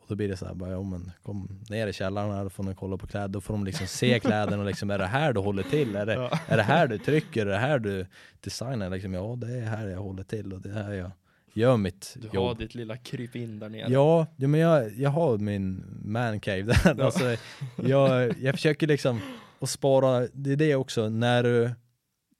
Och 0.00 0.04
då 0.08 0.14
blir 0.14 0.28
det 0.28 0.36
så 0.36 0.46
här, 0.46 0.54
bara, 0.54 0.70
ja, 0.70 0.82
men 0.82 1.10
kom 1.22 1.60
ner 1.70 1.86
i 1.86 1.92
källaren 1.92 2.30
här, 2.30 2.44
då 2.44 2.50
får 2.50 2.64
ni 2.64 2.74
kolla 2.74 2.96
på 2.96 3.06
kläder. 3.06 3.28
Då 3.28 3.40
får 3.40 3.54
de 3.54 3.64
liksom 3.64 3.86
se 3.86 4.20
kläderna 4.22 4.58
och 4.58 4.66
liksom, 4.66 4.90
är 4.90 4.98
det 4.98 5.06
här 5.06 5.32
du 5.32 5.40
håller 5.40 5.62
till? 5.62 5.96
Är 5.96 6.06
det, 6.06 6.14
Ja. 6.14 6.38
är 6.46 6.56
det 6.56 6.62
här 6.62 6.86
du 6.86 6.98
trycker? 6.98 7.46
Är 7.46 7.50
det 7.50 7.58
här 7.58 7.78
du 7.78 8.06
designar? 8.40 8.90
Liksom, 8.90 9.14
ja, 9.14 9.34
det 9.38 9.52
är 9.58 9.62
här 9.62 9.86
jag 9.88 9.98
håller 10.00 10.22
till 10.24 10.52
och 10.52 10.60
det 10.60 10.68
är 10.68 10.82
här 10.82 10.92
jag 10.92 11.10
gör 11.58 11.76
mitt 11.76 12.16
Du 12.20 12.28
har 12.28 12.34
jobb. 12.34 12.58
ditt 12.58 12.74
lilla 12.74 12.96
kryp 12.96 13.36
in 13.36 13.58
där 13.58 13.68
nere. 13.68 13.92
Ja, 13.92 14.26
ja 14.36 14.48
men 14.48 14.60
jag, 14.60 14.94
jag 14.98 15.10
har 15.10 15.38
min 15.38 15.84
man 16.04 16.40
cave 16.40 16.62
där. 16.62 16.94
Ja. 16.98 17.04
Alltså, 17.04 17.36
jag, 17.76 18.38
jag 18.40 18.54
försöker 18.54 18.86
liksom 18.86 19.20
att 19.60 19.70
spara, 19.70 20.28
det 20.32 20.52
är 20.52 20.56
det 20.56 20.74
också, 20.74 21.08
när 21.08 21.42
du, 21.42 21.70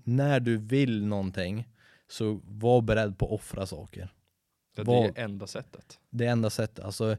när 0.04 0.40
du 0.40 0.56
vill 0.56 1.06
någonting 1.06 1.68
så 2.10 2.40
var 2.44 2.80
beredd 2.82 3.18
på 3.18 3.26
att 3.26 3.32
offra 3.32 3.66
saker. 3.66 4.12
det 4.76 4.82
är 4.82 5.18
enda 5.18 5.46
sättet. 5.46 5.98
Det 6.10 6.26
är 6.26 6.30
enda 6.32 6.50
sättet, 6.50 6.84
alltså 6.84 7.16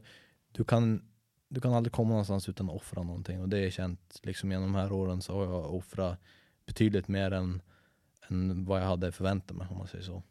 du 0.52 0.64
kan, 0.64 1.02
du 1.48 1.60
kan 1.60 1.74
aldrig 1.74 1.92
komma 1.92 2.08
någonstans 2.10 2.48
utan 2.48 2.70
att 2.70 2.76
offra 2.76 3.02
någonting 3.02 3.40
och 3.40 3.48
det 3.48 3.58
är 3.58 3.70
känt 3.70 4.20
liksom 4.22 4.52
genom 4.52 4.72
de 4.72 4.78
här 4.78 4.92
åren 4.92 5.22
så 5.22 5.34
har 5.34 5.44
jag 5.44 5.74
offrat 5.74 6.18
betydligt 6.66 7.08
mer 7.08 7.30
än, 7.30 7.62
än 8.28 8.64
vad 8.64 8.80
jag 8.80 8.86
hade 8.86 9.12
förväntat 9.12 9.56
mig 9.56 9.66
om 9.70 9.78
man 9.78 9.86
säger 9.86 10.04
så. 10.04 10.22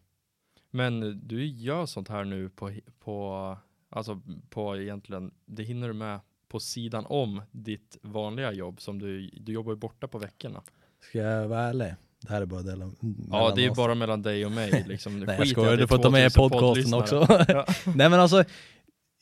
Men 0.72 1.22
du 1.28 1.46
gör 1.46 1.86
sånt 1.86 2.10
här 2.10 2.24
nu 2.24 2.50
på, 2.50 2.72
på, 3.00 3.58
alltså 3.90 4.22
på 4.50 4.78
egentligen, 4.78 5.32
det 5.46 5.64
hinner 5.64 5.88
du 5.88 5.94
med 5.94 6.20
på 6.48 6.60
sidan 6.60 7.06
om 7.06 7.42
ditt 7.52 7.98
vanliga 8.02 8.52
jobb 8.52 8.82
som 8.82 9.00
du, 9.00 9.30
du 9.34 9.52
jobbar 9.52 9.72
ju 9.72 9.78
borta 9.78 10.08
på 10.08 10.18
veckorna. 10.18 10.62
Ska 11.10 11.20
jag 11.20 11.48
vara 11.48 11.62
ärlig? 11.62 11.96
Det 12.22 12.30
här 12.30 12.42
är 12.42 12.46
bara 12.46 12.62
delen, 12.62 12.96
Ja, 13.32 13.54
det 13.56 13.66
är 13.66 13.72
oss. 13.72 13.78
bara 13.78 13.96
mellan 13.96 14.22
dig 14.22 14.46
och 14.46 14.52
mig 14.52 14.86
liksom. 14.88 15.20
Nej 15.26 15.36
jag 15.38 15.48
skojar, 15.48 15.78
du 15.78 15.88
får 15.88 15.98
ta 15.98 16.10
med 16.10 16.28
i 16.28 16.30
2000 16.30 16.60
podcasten 16.60 16.94
också. 16.94 17.44
Ja. 17.48 17.66
Nej 17.96 18.10
men 18.10 18.14
alltså, 18.14 18.44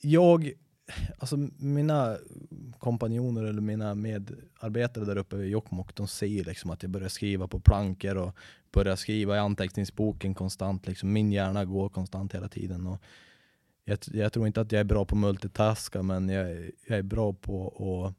jag, 0.01 0.51
alltså 1.17 1.37
mina 1.57 2.17
kompanjoner 2.79 3.43
eller 3.43 3.61
mina 3.61 3.95
medarbetare 3.95 5.05
där 5.05 5.17
uppe 5.17 5.35
i 5.35 5.49
Jokkmokk, 5.49 5.95
de 5.95 6.07
ser 6.07 6.43
liksom 6.43 6.71
att 6.71 6.83
jag 6.83 6.91
börjar 6.91 7.09
skriva 7.09 7.47
på 7.47 7.59
plankor 7.59 8.15
och 8.15 8.35
börjar 8.71 8.95
skriva 8.95 9.35
i 9.35 9.39
anteckningsboken 9.39 10.33
konstant. 10.33 10.87
Liksom. 10.87 11.13
Min 11.13 11.31
hjärna 11.31 11.65
går 11.65 11.89
konstant 11.89 12.35
hela 12.35 12.49
tiden. 12.49 12.87
Och 12.87 13.01
jag, 13.85 13.99
jag 14.13 14.33
tror 14.33 14.47
inte 14.47 14.61
att 14.61 14.71
jag 14.71 14.79
är 14.79 14.85
bra 14.85 15.05
på 15.05 15.15
multitaska, 15.15 16.03
men 16.03 16.29
jag, 16.29 16.71
jag 16.87 16.97
är 16.97 17.03
bra 17.03 17.33
på 17.33 17.67
att 18.07 18.15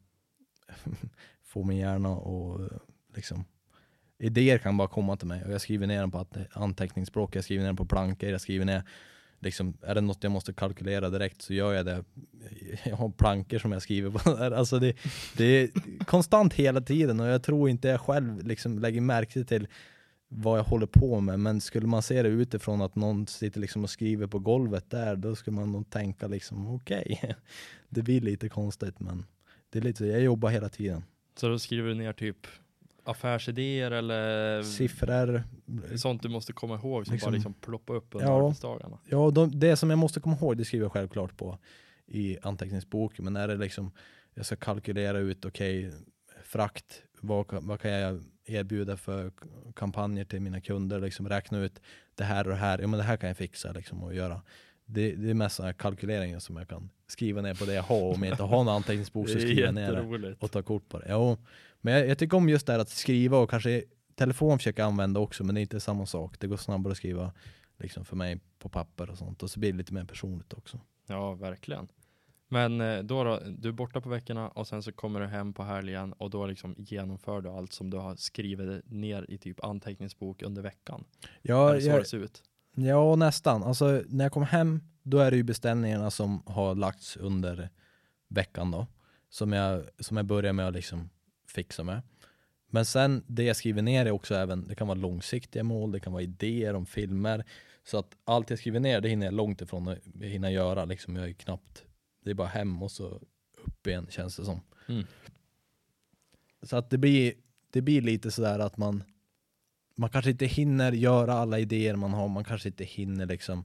få 1.44 1.64
min 1.64 1.78
hjärna 1.78 2.08
och 2.08 2.70
liksom 3.14 3.44
Idéer 4.20 4.58
kan 4.58 4.76
bara 4.76 4.88
komma 4.88 5.16
till 5.16 5.28
mig 5.28 5.44
och 5.44 5.52
jag 5.52 5.60
skriver 5.60 5.86
ner 5.86 6.00
dem 6.00 6.10
på 6.10 6.18
anteckningsspråk, 6.18 6.62
anteckningsblock, 6.62 7.36
jag 7.36 7.44
skriver 7.44 7.62
ner 7.62 7.68
dem 7.68 7.76
på 7.76 7.86
plankor, 7.86 8.30
jag 8.30 8.40
skriver 8.40 8.64
ner 8.64 8.82
liksom, 9.40 9.76
är 9.82 9.94
det 9.94 10.00
något 10.00 10.22
jag 10.22 10.32
måste 10.32 10.52
kalkylera 10.52 11.10
direkt 11.10 11.42
så 11.42 11.54
gör 11.54 11.72
jag 11.72 11.86
det. 11.86 12.04
Jag 12.84 12.96
har 12.96 13.08
plankor 13.08 13.58
som 13.58 13.72
jag 13.72 13.82
skriver 13.82 14.10
på. 14.10 14.30
Alltså 14.54 14.78
det, 14.78 14.96
det 15.36 15.44
är 15.44 15.70
konstant 16.04 16.54
hela 16.54 16.80
tiden 16.80 17.20
och 17.20 17.26
jag 17.26 17.42
tror 17.42 17.68
inte 17.68 17.88
jag 17.88 18.00
själv 18.00 18.46
liksom 18.46 18.78
lägger 18.78 19.00
märke 19.00 19.44
till 19.44 19.68
vad 20.28 20.58
jag 20.58 20.64
håller 20.64 20.86
på 20.86 21.20
med, 21.20 21.40
men 21.40 21.60
skulle 21.60 21.86
man 21.86 22.02
se 22.02 22.22
det 22.22 22.28
utifrån 22.28 22.82
att 22.82 22.96
någon 22.96 23.26
sitter 23.26 23.60
liksom 23.60 23.84
och 23.84 23.90
skriver 23.90 24.26
på 24.26 24.38
golvet 24.38 24.90
där, 24.90 25.16
då 25.16 25.36
skulle 25.36 25.56
man 25.56 25.72
nog 25.72 25.90
tänka 25.90 26.26
liksom 26.26 26.74
okej, 26.74 27.18
okay. 27.22 27.34
det 27.88 28.02
blir 28.02 28.20
lite 28.20 28.48
konstigt 28.48 29.00
men 29.00 29.26
det 29.70 29.78
är 29.78 29.82
lite, 29.82 30.06
jag 30.06 30.22
jobbar 30.22 30.50
hela 30.50 30.68
tiden. 30.68 31.04
Så 31.36 31.48
då 31.48 31.58
skriver 31.58 31.88
du 31.88 31.94
ner 31.94 32.12
typ 32.12 32.46
affärsidéer 33.08 33.90
eller 33.90 34.62
siffror? 34.62 35.42
Sånt 35.96 36.22
du 36.22 36.28
måste 36.28 36.52
komma 36.52 36.74
ihåg 36.74 37.06
som 37.06 37.12
liksom, 37.12 37.26
bara 37.30 37.34
liksom 37.34 37.54
ploppar 37.54 37.94
upp 37.94 38.14
under 38.14 38.26
ja, 38.26 38.44
arbetsdagarna? 38.44 38.98
Ja, 39.04 39.30
de, 39.30 39.60
det 39.60 39.76
som 39.76 39.90
jag 39.90 39.98
måste 39.98 40.20
komma 40.20 40.36
ihåg 40.36 40.56
det 40.56 40.64
skriver 40.64 40.84
jag 40.84 40.92
självklart 40.92 41.36
på 41.36 41.58
i 42.06 42.38
anteckningsboken, 42.42 43.24
men 43.24 43.36
är 43.36 43.48
det 43.48 43.56
liksom 43.56 43.92
jag 44.34 44.46
ska 44.46 44.56
kalkylera 44.56 45.18
ut, 45.18 45.44
okej, 45.44 45.88
okay, 45.88 46.00
frakt, 46.42 47.02
vad, 47.20 47.46
vad 47.50 47.80
kan 47.80 47.90
jag 47.90 48.22
erbjuda 48.44 48.96
för 48.96 49.32
kampanjer 49.76 50.24
till 50.24 50.40
mina 50.40 50.60
kunder, 50.60 51.00
liksom 51.00 51.28
räkna 51.28 51.58
ut 51.58 51.80
det 52.14 52.24
här 52.24 52.44
och 52.44 52.50
det 52.50 52.56
här, 52.56 52.78
ja 52.78 52.86
men 52.86 52.98
det 52.98 53.04
här 53.04 53.16
kan 53.16 53.28
jag 53.28 53.36
fixa 53.36 53.72
liksom 53.72 54.02
och 54.02 54.14
göra. 54.14 54.42
Det, 54.86 55.12
det 55.12 55.30
är 55.30 55.34
mest 55.34 55.60
kalkyleringar 55.78 56.38
som 56.38 56.56
jag 56.56 56.68
kan 56.68 56.90
skriva 57.06 57.42
ner 57.42 57.54
på 57.54 57.64
det 57.64 57.74
jag 57.74 57.82
har, 57.82 58.14
om 58.14 58.22
jag 58.22 58.32
inte 58.32 58.42
har 58.42 58.64
någon 58.64 58.74
anteckningsbok 58.74 59.28
så 59.28 59.38
skriver 59.38 59.62
jag 59.62 59.74
ner 59.74 59.92
det 59.92 60.34
och 60.38 60.50
tar 60.50 60.62
kort 60.62 60.88
på 60.88 60.98
det. 60.98 61.08
Ja, 61.08 61.36
men 61.80 61.94
jag, 61.94 62.08
jag 62.08 62.18
tycker 62.18 62.36
om 62.36 62.48
just 62.48 62.66
det 62.66 62.72
här 62.72 62.80
att 62.80 62.88
skriva 62.88 63.38
och 63.38 63.50
kanske 63.50 63.84
telefon 64.14 64.58
försöka 64.58 64.84
använda 64.84 65.20
också, 65.20 65.44
men 65.44 65.54
det 65.54 65.60
är 65.60 65.62
inte 65.62 65.80
samma 65.80 66.06
sak. 66.06 66.36
Det 66.38 66.46
går 66.46 66.56
snabbare 66.56 66.90
att 66.90 66.96
skriva 66.96 67.32
liksom 67.78 68.04
för 68.04 68.16
mig 68.16 68.40
på 68.58 68.68
papper 68.68 69.10
och 69.10 69.18
sånt 69.18 69.42
och 69.42 69.50
så 69.50 69.60
blir 69.60 69.72
det 69.72 69.78
lite 69.78 69.94
mer 69.94 70.04
personligt 70.04 70.52
också. 70.52 70.80
Ja, 71.06 71.34
verkligen. 71.34 71.88
Men 72.48 72.80
eh, 72.80 72.98
då, 72.98 73.24
då, 73.24 73.40
du 73.58 73.68
är 73.68 73.72
borta 73.72 74.00
på 74.00 74.08
veckorna 74.08 74.48
och 74.48 74.66
sen 74.66 74.82
så 74.82 74.92
kommer 74.92 75.20
du 75.20 75.26
hem 75.26 75.52
på 75.52 75.62
helgen 75.62 76.12
och 76.12 76.30
då 76.30 76.46
liksom 76.46 76.74
genomför 76.78 77.40
du 77.40 77.48
allt 77.48 77.72
som 77.72 77.90
du 77.90 77.96
har 77.96 78.16
skrivit 78.16 78.90
ner 78.90 79.26
i 79.28 79.38
typ 79.38 79.64
anteckningsbok 79.64 80.42
under 80.42 80.62
veckan. 80.62 81.04
Ja, 81.42 81.70
Eller 81.70 81.80
så 81.80 81.88
jag, 81.88 82.00
det 82.00 82.04
ser 82.04 82.18
ut. 82.18 82.42
Ja, 82.74 83.16
nästan. 83.16 83.62
Alltså 83.62 84.02
när 84.08 84.24
jag 84.24 84.32
kommer 84.32 84.46
hem, 84.46 84.80
då 85.02 85.18
är 85.18 85.30
det 85.30 85.36
ju 85.36 85.42
beställningarna 85.42 86.10
som 86.10 86.42
har 86.46 86.74
lagts 86.74 87.16
under 87.16 87.68
veckan 88.28 88.70
då. 88.70 88.86
Som 89.30 89.52
jag, 89.52 89.84
som 89.98 90.16
jag 90.16 90.26
börjar 90.26 90.52
med 90.52 90.68
att 90.68 90.74
liksom 90.74 91.10
fixa 91.50 91.84
med. 91.84 92.02
Men 92.70 92.84
sen 92.84 93.24
det 93.26 93.44
jag 93.44 93.56
skriver 93.56 93.82
ner 93.82 94.06
är 94.06 94.10
också 94.10 94.34
även, 94.34 94.68
det 94.68 94.74
kan 94.74 94.86
vara 94.86 94.98
långsiktiga 94.98 95.62
mål, 95.64 95.92
det 95.92 96.00
kan 96.00 96.12
vara 96.12 96.22
idéer 96.22 96.74
om 96.74 96.86
filmer. 96.86 97.44
Så 97.84 97.98
att 97.98 98.16
allt 98.24 98.50
jag 98.50 98.58
skriver 98.58 98.80
ner, 98.80 99.00
det 99.00 99.08
hinner 99.08 99.26
jag 99.26 99.34
långt 99.34 99.60
ifrån 99.62 99.88
att 99.88 99.98
hinna 100.20 100.50
göra. 100.50 100.84
Liksom 100.84 101.16
jag 101.16 101.28
är 101.28 101.32
knappt 101.32 101.84
det 102.28 102.30
är 102.30 102.34
bara 102.34 102.48
hem 102.48 102.82
och 102.82 102.90
så 102.90 103.20
upp 103.64 103.86
igen 103.86 104.06
känns 104.10 104.36
det 104.36 104.44
som. 104.44 104.60
Mm. 104.88 105.04
Så 106.62 106.76
att 106.76 106.90
det 106.90 106.98
blir, 106.98 107.32
det 107.70 107.82
blir 107.82 108.02
lite 108.02 108.30
sådär 108.30 108.58
att 108.58 108.76
man, 108.76 109.04
man 109.96 110.10
kanske 110.10 110.30
inte 110.30 110.46
hinner 110.46 110.92
göra 110.92 111.32
alla 111.32 111.58
idéer 111.58 111.96
man 111.96 112.12
har, 112.12 112.28
man 112.28 112.44
kanske 112.44 112.68
inte 112.68 112.84
hinner 112.84 113.26
liksom 113.26 113.64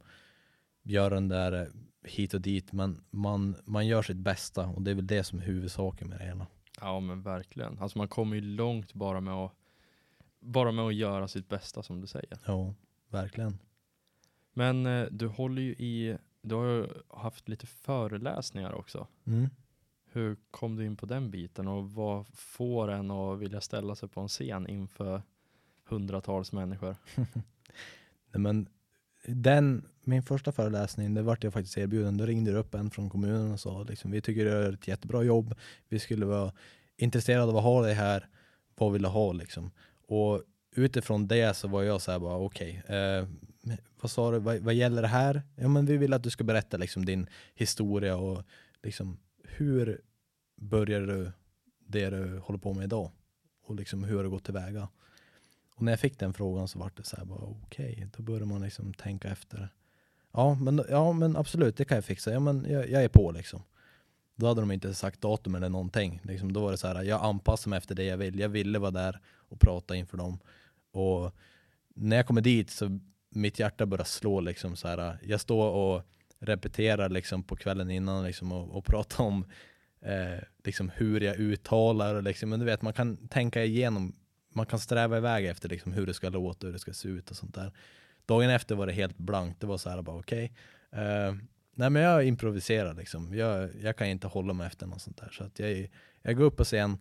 göra 0.84 1.14
den 1.14 1.28
där 1.28 1.62
eh, 1.62 1.68
hit 2.04 2.34
och 2.34 2.42
dit, 2.42 2.72
men 2.72 3.04
man, 3.10 3.56
man 3.66 3.88
gör 3.88 4.02
sitt 4.02 4.18
bästa 4.18 4.68
och 4.68 4.82
det 4.82 4.92
är 4.92 4.96
väl 4.96 5.08
det 5.08 5.24
som 5.24 5.40
är 5.40 5.44
huvudsaken 5.44 6.10
med 6.10 6.20
det 6.20 6.26
hela. 6.26 6.48
Ja 6.82 7.00
men 7.00 7.22
verkligen. 7.22 7.80
Alltså 7.80 7.98
man 7.98 8.08
kommer 8.08 8.36
ju 8.36 8.42
långt 8.42 8.94
bara 8.94 9.22
med 9.22 9.34
att 9.34 9.52
bara 10.40 10.72
med 10.72 10.86
att 10.86 10.96
göra 10.96 11.28
sitt 11.28 11.50
bästa 11.50 11.84
som 11.84 12.02
du 12.02 12.08
säger. 12.08 12.38
Ja, 12.46 12.74
verkligen. 13.10 13.60
Men 14.54 14.86
eh, 14.86 15.08
du 15.12 15.28
håller 15.28 15.62
ju 15.62 15.72
i 15.72 16.18
du 16.42 16.56
har 16.56 16.66
ju 16.66 16.88
haft 17.10 17.50
lite 17.50 17.68
föreläsningar 17.68 18.74
också. 18.74 19.08
Mm. 19.24 19.50
Hur 20.06 20.38
kom 20.52 20.76
du 20.76 20.86
in 20.86 20.96
på 20.96 21.06
den 21.06 21.32
biten 21.32 21.68
och 21.68 21.92
vad 21.92 22.28
får 22.28 22.92
en 22.92 23.12
att 23.12 23.40
vilja 23.40 23.62
ställa 23.62 23.96
sig 23.96 24.10
på 24.10 24.22
en 24.22 24.28
scen 24.28 24.68
inför 24.68 25.22
hundratals 25.84 26.52
människor? 26.52 26.96
Nej, 28.32 28.42
men 28.42 28.68
den, 29.28 29.86
min 30.04 30.24
första 30.24 30.52
föreläsning, 30.52 31.14
det 31.14 31.22
vart 31.22 31.44
jag 31.44 31.54
faktiskt 31.54 31.78
erbjuden. 31.78 32.18
Då 32.18 32.26
ringde 32.26 32.52
det 32.52 32.58
upp 32.58 32.76
en 32.76 32.92
från 32.92 33.10
kommunen 33.10 33.52
och 33.52 33.60
sa 33.60 33.84
liksom, 33.84 34.12
vi 34.12 34.22
tycker 34.22 34.46
du 34.46 34.52
gör 34.52 34.74
ett 34.74 34.88
jättebra 34.88 35.24
jobb. 35.24 35.56
Vi 35.90 36.00
skulle 36.00 36.26
vara 36.26 36.54
intresserade 36.98 37.44
av 37.52 37.58
att 37.58 37.64
ha 37.64 37.82
dig 37.82 37.94
här. 37.94 38.28
Vad 38.76 38.94
vill 38.94 39.02
du 39.02 39.08
ha 39.08 39.34
liksom? 39.34 39.72
Och 40.08 40.44
utifrån 40.76 41.28
det 41.28 41.58
så 41.58 41.68
var 41.68 41.84
jag 41.84 42.02
så 42.02 42.12
här 42.12 42.20
bara 42.20 42.38
okej, 42.38 42.82
okay, 42.84 42.98
eh, 42.98 43.28
vad 44.02 44.12
sa 44.12 44.32
du, 44.32 44.40
vad, 44.40 44.60
vad, 44.60 44.74
gäller 44.74 45.02
det 45.02 45.08
här? 45.08 45.42
Ja 45.56 45.68
men 45.68 45.86
vi 45.86 45.98
vill 45.98 46.14
att 46.14 46.24
du 46.24 46.30
ska 46.30 46.44
berätta 46.44 46.78
liksom 46.78 47.06
din 47.06 47.30
historia 47.56 48.18
och 48.18 48.44
liksom 48.84 49.20
hur 49.44 50.02
började 50.62 51.06
du 51.06 51.32
det 51.88 52.10
du 52.10 52.38
håller 52.38 52.60
på 52.60 52.74
med 52.74 52.84
idag? 52.84 53.12
Och 53.66 53.76
liksom 53.76 54.04
hur 54.04 54.18
har 54.18 54.24
du 54.24 54.30
gått 54.30 54.44
tillväga? 54.44 54.88
När 55.84 55.92
jag 55.92 56.00
fick 56.00 56.20
den 56.20 56.34
frågan 56.34 56.68
så 56.68 56.80
var 56.80 56.92
det 56.96 57.04
så 57.04 57.18
här 57.18 57.26
bara 57.26 57.40
okej, 57.40 57.94
okay, 57.94 58.08
då 58.18 58.24
börjar 58.24 58.46
man 58.46 58.62
liksom 58.62 58.94
tänka 58.94 59.28
efter. 59.28 59.70
Ja 60.32 60.56
men, 60.56 60.82
ja 60.90 61.12
men 61.12 61.38
absolut, 61.38 61.78
det 61.78 61.86
kan 61.86 61.96
jag 61.96 62.06
fixa. 62.06 62.32
Ja 62.32 62.40
men 62.40 62.66
jag, 62.70 62.90
jag 62.90 63.04
är 63.04 63.10
på 63.10 63.32
liksom. 63.32 63.64
Då 64.36 64.48
hade 64.48 64.62
de 64.62 64.72
inte 64.72 64.94
sagt 64.94 65.22
datum 65.22 65.56
eller 65.56 65.70
någonting. 65.70 66.22
Liksom, 66.24 66.54
då 66.54 66.62
var 66.62 66.72
det 66.72 66.78
så 66.78 66.88
här, 66.88 67.04
jag 67.04 67.24
anpassar 67.24 67.70
mig 67.70 67.78
efter 67.78 67.96
det 67.96 68.04
jag 68.04 68.18
vill. 68.18 68.40
Jag 68.40 68.50
ville 68.50 68.80
vara 68.80 68.92
där 68.92 69.20
och 69.38 69.60
prata 69.60 69.96
inför 69.96 70.18
dem. 70.18 70.40
Och 70.92 71.36
när 71.96 72.16
jag 72.16 72.28
kommer 72.28 72.42
dit 72.42 72.70
så 72.70 73.00
mitt 73.30 73.60
hjärta 73.60 73.86
börjar 73.86 74.06
slå 74.06 74.40
liksom 74.40 74.76
så 74.76 74.88
här. 74.88 75.20
Jag 75.24 75.42
står 75.42 75.70
och 75.70 76.04
repeterar 76.40 77.10
liksom 77.10 77.44
på 77.44 77.56
kvällen 77.56 77.92
innan 77.92 78.24
liksom 78.24 78.52
och, 78.52 78.78
och 78.78 78.86
pratar 78.86 79.24
om 79.24 79.46
eh, 80.02 80.44
liksom 80.64 80.92
hur 80.96 81.22
jag 81.22 81.36
uttalar 81.40 82.16
och 82.16 82.24
liksom, 82.24 82.50
men 82.50 82.60
du 82.60 82.66
vet 82.66 82.82
man 82.82 82.94
kan 82.94 83.28
tänka 83.28 83.64
igenom, 83.64 84.16
man 84.56 84.66
kan 84.66 84.80
sträva 84.80 85.18
iväg 85.18 85.46
efter 85.46 85.70
liksom 85.70 85.94
hur 85.94 86.06
det 86.06 86.14
ska 86.14 86.30
låta, 86.30 86.68
hur 86.68 86.74
det 86.74 86.80
ska 86.80 86.94
se 86.94 87.08
ut 87.08 87.32
och 87.32 87.38
sånt 87.38 87.56
där. 87.56 87.72
Dagen 88.26 88.50
efter 88.50 88.76
var 88.76 88.88
det 88.88 88.94
helt 88.94 89.18
blankt, 89.18 89.62
det 89.62 89.68
var 89.68 89.78
så 89.78 89.90
här 89.90 90.02
bara 90.02 90.16
okej. 90.16 90.54
Okay. 90.92 91.04
Uh, 91.06 91.36
nej 91.76 91.90
men 91.90 92.02
jag 92.02 92.26
improviserar 92.26 92.94
liksom, 92.94 93.36
jag, 93.36 93.70
jag 93.82 93.98
kan 93.98 94.08
inte 94.08 94.28
hålla 94.28 94.54
mig 94.54 94.68
efter 94.68 94.88
något 94.88 95.02
sånt 95.02 95.18
där. 95.18 95.30
Så 95.30 95.44
att 95.44 95.60
jag, 95.60 95.90
jag 96.22 96.38
går 96.38 96.44
upp 96.44 96.58
på 96.58 96.64
scen, 96.64 96.98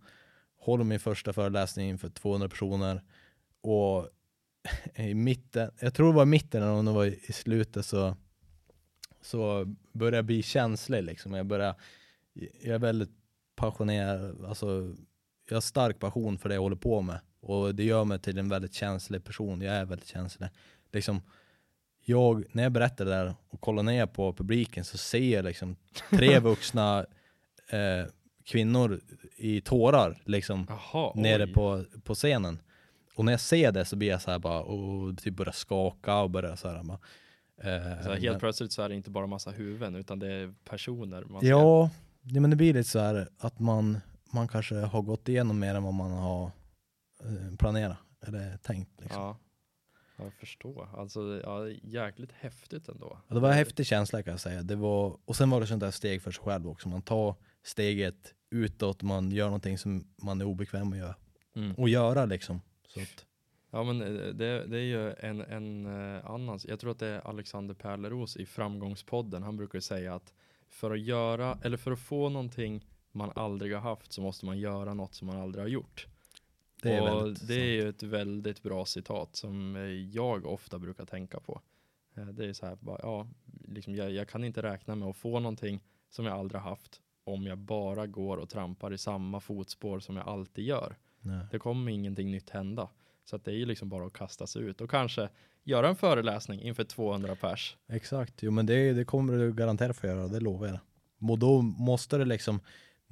håller 0.57 0.85
min 0.85 1.01
första 1.01 1.33
föreläsning 1.33 1.89
inför 1.89 2.09
200 2.09 2.49
personer 2.49 3.03
och 3.61 4.09
i 4.95 5.15
mitten, 5.15 5.71
jag 5.81 5.95
tror 5.95 6.07
det 6.07 6.17
var 6.17 6.23
i 6.23 6.27
mitten 6.27 6.63
eller 6.63 6.73
om 6.73 6.85
det 6.85 6.93
var 6.93 7.05
i 7.05 7.33
slutet 7.33 7.87
så, 7.87 8.17
så 9.21 9.65
började 9.93 10.17
jag 10.17 10.25
bli 10.25 10.43
känslig 10.43 11.03
liksom. 11.03 11.35
Jag 11.35 11.47
började, 11.47 11.75
jag 12.35 12.75
är 12.75 12.79
väldigt 12.79 13.11
passionerad, 13.57 14.45
alltså 14.45 14.95
jag 15.49 15.57
har 15.57 15.61
stark 15.61 15.99
passion 15.99 16.39
för 16.39 16.49
det 16.49 16.55
jag 16.55 16.63
håller 16.63 16.77
på 16.77 17.01
med 17.01 17.21
och 17.43 17.75
det 17.75 17.85
gör 17.85 18.05
mig 18.05 18.19
till 18.19 18.39
en 18.39 18.49
väldigt 18.49 18.75
känslig 18.75 19.25
person. 19.25 19.61
Jag 19.61 19.75
är 19.75 19.85
väldigt 19.85 20.09
känslig. 20.09 20.49
Liksom, 20.93 21.23
jag, 22.05 22.45
när 22.53 22.63
jag 22.63 22.73
berättar 22.73 23.05
det 23.05 23.11
där 23.11 23.35
och 23.49 23.61
kollar 23.61 23.83
ner 23.83 24.07
på 24.07 24.33
publiken 24.33 24.85
så 24.85 24.99
ser 24.99 25.35
jag 25.35 25.45
liksom 25.45 25.77
tre 26.11 26.39
vuxna 26.39 27.07
eh, 27.69 28.07
kvinnor 28.45 29.01
i 29.37 29.61
tårar 29.61 30.23
liksom 30.25 30.67
Aha, 30.71 31.13
nere 31.17 31.47
på, 31.47 31.85
på 32.05 32.15
scenen. 32.15 32.59
Och 33.17 33.25
när 33.25 33.33
jag 33.33 33.41
ser 33.41 33.73
det 33.73 33.85
så 33.85 33.97
blir 33.97 34.09
jag 34.09 34.23
så 34.23 34.31
här 34.31 34.39
bara, 34.39 34.61
och 34.63 35.19
typ 35.19 35.35
börjar 35.35 35.53
skaka 35.53 36.17
och 36.17 36.31
börjar 36.31 36.57
så 36.57 36.69
här 36.69 36.83
bara, 36.83 36.99
eh, 37.63 38.03
så 38.03 38.11
helt 38.11 38.25
men, 38.25 38.41
plötsligt 38.41 38.73
så 38.73 38.83
är 38.83 38.89
det 38.89 38.95
inte 38.95 39.11
bara 39.11 39.27
massa 39.27 39.51
huvuden 39.51 39.95
utan 39.95 40.19
det 40.19 40.33
är 40.33 40.55
personer. 40.65 41.25
Man 41.25 41.41
ska... 41.41 41.49
Ja, 41.49 41.91
det, 42.23 42.41
men 42.41 42.51
det 42.51 42.57
blir 42.57 42.75
lite 42.75 42.89
så 42.89 42.99
här 42.99 43.29
att 43.39 43.59
man, 43.59 44.01
man 44.31 44.49
kanske 44.49 44.75
har 44.75 45.03
gått 45.03 45.29
igenom 45.29 45.59
mer 45.59 45.75
än 45.75 45.83
vad 45.83 45.95
man 45.95 46.11
har 46.11 46.51
planerat 47.59 47.99
eller 48.27 48.57
tänkt. 48.57 49.01
Liksom. 49.01 49.23
Ja, 49.23 49.39
jag 50.17 50.33
förstår. 50.33 50.89
Alltså, 50.97 51.41
ja, 51.45 51.69
jäkligt 51.69 52.33
häftigt 52.33 52.89
ändå. 52.89 53.19
Ja, 53.29 53.35
det 53.35 53.41
var 53.41 53.49
en 53.49 53.55
häftig 53.55 53.87
känsla 53.87 54.23
kan 54.23 54.31
jag 54.31 54.41
säga. 54.41 54.63
Det 54.63 54.77
var, 54.77 55.19
och 55.25 55.37
sen 55.37 55.51
var 55.51 55.61
det 55.61 55.67
sånt 55.67 55.81
där 55.81 55.91
steg 55.91 56.23
för 56.23 56.31
sig 56.31 56.45
själv 56.45 56.69
också. 56.69 56.89
Man 56.89 57.03
tar 57.03 57.35
steget 57.63 58.35
utåt, 58.51 59.03
man 59.03 59.31
gör 59.31 59.47
någonting 59.47 59.79
som 59.79 60.05
man 60.23 60.41
är 60.41 60.45
obekväm 60.45 60.93
att 60.93 60.99
göra. 60.99 61.17
Mm. 61.57 61.75
Och 61.75 61.89
göra 61.89 62.25
liksom. 62.25 62.61
Så 62.89 63.01
att. 63.01 63.27
Ja 63.71 63.83
men 63.83 64.03
eh, 64.03 64.35
det, 64.35 64.67
det 64.67 64.77
är 64.79 64.85
ju 64.85 65.13
en, 65.13 65.41
en 65.41 65.87
uh, 65.87 66.31
annan, 66.31 66.59
jag 66.65 66.81
tror 66.81 66.91
att 66.91 66.99
det 66.99 67.07
är 67.07 67.29
Alexander 67.29 67.75
Pärleros 67.75 68.37
i 68.37 68.47
Framgångspodden, 68.47 69.43
han 69.43 69.57
brukar 69.57 69.81
säga 69.81 70.15
att 70.15 70.35
för 70.69 70.91
att 70.91 71.01
göra, 71.01 71.59
eller 71.63 71.77
för 71.77 71.93
att 71.93 71.99
få 71.99 72.29
någonting 72.29 72.85
man 73.13 73.33
aldrig 73.35 73.75
har 73.75 73.81
haft 73.81 74.13
så 74.13 74.23
måste 74.23 74.47
man 74.47 74.59
göra 74.59 74.95
något 74.95 75.15
som 75.15 75.27
man 75.27 75.41
aldrig 75.41 75.65
har 75.65 75.69
gjort. 75.69 76.07
Det 76.83 76.93
är, 76.93 77.15
och 77.15 77.33
det 77.49 77.55
är 77.55 77.73
ju 77.73 77.89
ett 77.89 78.03
väldigt 78.03 78.63
bra 78.63 78.85
citat 78.87 79.37
som 79.37 79.77
jag 80.13 80.47
ofta 80.47 80.79
brukar 80.79 81.05
tänka 81.05 81.41
på. 81.41 81.61
Eh, 82.17 82.27
det 82.27 82.47
är 82.47 82.53
så 82.53 82.67
här, 82.67 82.77
bara, 82.81 82.99
ja, 83.03 83.27
liksom 83.69 83.95
jag, 83.95 84.11
jag 84.11 84.29
kan 84.29 84.45
inte 84.45 84.63
räkna 84.63 84.95
med 84.95 85.09
att 85.09 85.17
få 85.17 85.41
någonting 85.41 85.81
som 86.11 86.27
jag 86.27 86.39
aldrig 86.39 86.61
haft 86.61 87.01
om 87.25 87.47
jag 87.47 87.59
bara 87.59 88.07
går 88.07 88.37
och 88.37 88.49
trampar 88.49 88.93
i 88.93 88.99
samma 88.99 89.41
fotspår 89.41 90.01
som 90.01 90.17
jag 90.17 90.29
alltid 90.29 90.65
gör. 90.65 90.97
Nej. 91.21 91.47
Det 91.51 91.59
kommer 91.59 91.93
ingenting 91.93 92.31
nytt 92.31 92.51
hända. 92.51 92.89
Så 93.25 93.37
att 93.37 93.45
det 93.45 93.51
är 93.51 93.57
ju 93.57 93.67
liksom 93.67 93.89
bara 93.89 94.07
att 94.07 94.13
kasta 94.13 94.47
sig 94.47 94.63
ut 94.63 94.81
och 94.81 94.91
kanske 94.91 95.29
göra 95.65 95.89
en 95.89 95.97
föreläsning 95.97 96.61
inför 96.61 96.85
200 96.85 97.37
pers. 97.37 97.77
Exakt, 97.89 98.43
jo 98.43 98.51
men 98.51 98.67
det, 98.67 98.93
det 98.93 99.05
kommer 99.05 99.39
du 99.39 99.53
garanterat 99.53 99.97
få 99.97 100.07
göra, 100.07 100.29
det 100.29 100.41
lovar 100.41 100.67
jag. 100.67 100.79
Och 101.31 101.39
då 101.39 101.63
måste 101.63 102.19
det 102.19 102.25
liksom, 102.25 102.61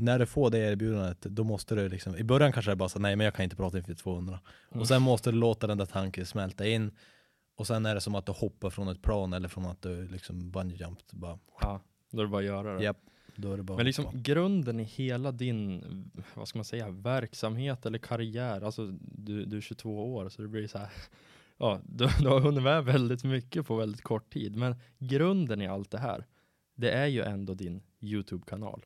när 0.01 0.19
du 0.19 0.27
får 0.27 0.51
det 0.51 0.59
erbjudandet, 0.59 1.21
då 1.21 1.45
måste 1.45 1.75
du 1.75 1.89
liksom, 1.89 2.17
i 2.17 2.25
början 2.25 2.53
kanske 2.53 2.71
det 2.71 2.75
är 2.75 2.77
bara 2.77 2.89
så 2.89 2.99
nej 2.99 3.17
men 3.17 3.25
jag 3.25 3.35
kan 3.35 3.45
inte 3.45 3.57
prata 3.57 3.79
inför 3.79 3.95
200. 3.95 4.41
Och 4.69 4.89
sen 4.89 5.03
måste 5.03 5.31
du 5.31 5.37
låta 5.37 5.67
den 5.67 5.79
där 5.79 5.87
tanken 5.87 6.27
smälta 6.27 6.67
in. 6.67 6.91
Och 7.57 7.67
sen 7.67 7.87
är 7.87 7.95
det 7.95 8.01
som 8.01 8.15
att 8.15 8.27
du 8.27 8.33
hoppar 8.33 8.71
från 8.71 8.89
ett 8.89 9.03
plan 9.03 9.33
eller 9.33 9.49
från 9.49 9.67
att 9.67 9.83
du 9.83 10.09
liksom 10.09 10.51
bungee. 10.51 10.95
Bara, 11.13 11.39
Ja, 11.61 11.81
då 12.11 12.21
är 12.21 12.25
det 12.25 12.31
bara 12.31 12.39
att 12.39 12.45
göra 12.45 12.75
det. 12.75 12.85
Japp, 12.85 12.97
då 13.37 13.53
är 13.53 13.57
det 13.57 13.63
bara 13.63 13.77
Men 13.77 13.87
liksom 13.87 14.07
grunden 14.13 14.81
i 14.81 14.85
hela 14.85 15.33
din, 15.33 15.83
vad 16.35 16.49
ska 16.49 16.59
man 16.59 16.65
säga, 16.65 16.89
verksamhet 16.91 17.87
eller 17.87 17.99
karriär, 17.99 18.61
alltså 18.61 18.87
du, 19.01 19.45
du 19.45 19.57
är 19.57 19.61
22 19.61 20.15
år 20.15 20.29
så 20.29 20.43
det 20.43 20.49
blir 20.49 20.67
så 20.69 20.79
här, 20.79 20.91
ja, 21.59 21.81
du, 21.85 22.09
du 22.21 22.29
har 22.29 22.41
hunnit 22.41 22.63
med 22.63 22.85
väldigt 22.85 23.25
mycket 23.25 23.67
på 23.67 23.77
väldigt 23.77 24.03
kort 24.03 24.33
tid. 24.33 24.57
Men 24.57 24.77
grunden 24.99 25.63
i 25.63 25.67
allt 25.67 25.91
det 25.91 25.99
här, 25.99 26.27
det 26.75 26.91
är 26.91 27.07
ju 27.07 27.23
ändå 27.23 27.55
din 27.55 27.83
YouTube-kanal. 28.01 28.85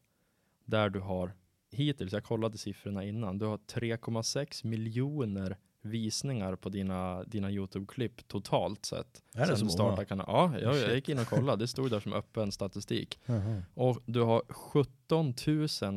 Där 0.65 0.91
du 0.91 1.01
har, 1.01 1.33
hittills, 1.73 2.13
jag 2.13 2.25
kollade 2.25 2.59
siffrorna 2.59 3.05
innan, 3.05 3.39
du 3.39 3.47
har 3.47 3.57
3,6 3.59 4.67
miljoner 4.67 5.57
visningar 5.83 6.57
på 6.57 6.69
dina, 6.69 7.25
dina 7.25 7.51
YouTube-klipp 7.51 8.29
totalt 8.29 8.85
sett. 8.87 9.23
Är 9.35 9.41
det 9.41 9.57
Sen 9.57 9.71
så 9.71 9.83
många? 9.83 10.05
kanalen. 10.05 10.35
Ja, 10.35 10.53
jag, 10.61 10.75
jag 10.77 10.83
Shit. 10.85 10.95
gick 10.95 11.09
in 11.09 11.19
och 11.19 11.27
kollade, 11.27 11.65
det 11.65 11.69
stod 11.69 11.91
där 11.91 12.01
som 12.01 12.13
öppen 12.13 12.53
statistik. 12.53 13.19
Jaha. 13.27 13.63
Och 13.75 13.99
du 14.07 14.21
har 14.21 14.43
17 14.49 15.35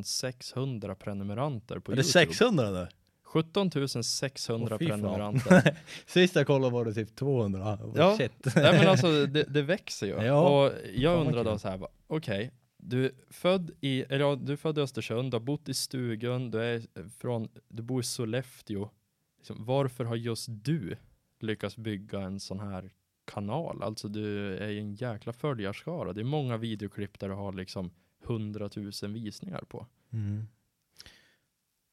600 0.03 0.95
prenumeranter 0.95 1.79
på 1.79 1.91
Är 1.91 1.95
det 1.95 2.01
YouTube. 2.01 2.25
600 2.33 2.71
där? 2.71 2.89
17 3.23 3.71
600 4.03 4.69
Åh, 4.75 4.77
fy 4.79 4.87
fan. 4.87 4.99
prenumeranter. 5.01 5.77
Sist 6.05 6.35
jag 6.35 6.47
kollade 6.47 6.73
var 6.73 6.85
det 6.85 6.93
typ 6.93 7.15
200. 7.15 7.65
Ah, 7.65 7.77
Ja. 7.95 8.17
Nej 8.55 8.79
men 8.79 8.87
alltså 8.87 9.25
det, 9.25 9.43
det 9.43 9.61
växer 9.61 10.07
ju. 10.07 10.13
Ja. 10.25 10.49
Och 10.65 10.73
jag 10.95 11.17
Fan, 11.17 11.27
undrar 11.27 11.43
då 11.43 11.57
så 11.59 11.67
här, 11.69 11.87
okej, 12.07 12.51
du 12.77 13.05
är 13.05 13.11
född 13.29 13.71
i, 13.81 14.01
eller 14.01 14.19
ja, 14.19 14.35
du 14.35 14.53
är 14.53 14.57
född 14.57 14.77
i 14.77 14.81
Östersund, 14.81 15.31
du 15.31 15.35
har 15.35 15.41
bott 15.41 15.69
i 15.69 15.73
stugan, 15.73 16.51
du 16.51 16.61
är 16.61 17.09
från, 17.09 17.49
du 17.67 17.83
bor 17.83 17.99
i 17.99 18.03
Sollefteå. 18.03 18.89
Liksom, 19.37 19.65
varför 19.65 20.05
har 20.05 20.15
just 20.15 20.47
du 20.49 20.97
lyckats 21.39 21.77
bygga 21.77 22.21
en 22.21 22.39
sån 22.39 22.59
här 22.59 22.93
kanal? 23.25 23.83
Alltså 23.83 24.07
du 24.07 24.55
är 24.57 24.71
en 24.71 24.93
jäkla 24.93 25.33
följarskara. 25.33 26.13
Det 26.13 26.21
är 26.21 26.25
många 26.25 26.57
videoklipp 26.57 27.19
där 27.19 27.29
du 27.29 27.35
har 27.35 27.53
liksom 27.53 27.91
100 28.25 28.69
000 28.75 28.91
visningar 29.13 29.61
på. 29.61 29.87
Mm. 30.13 30.47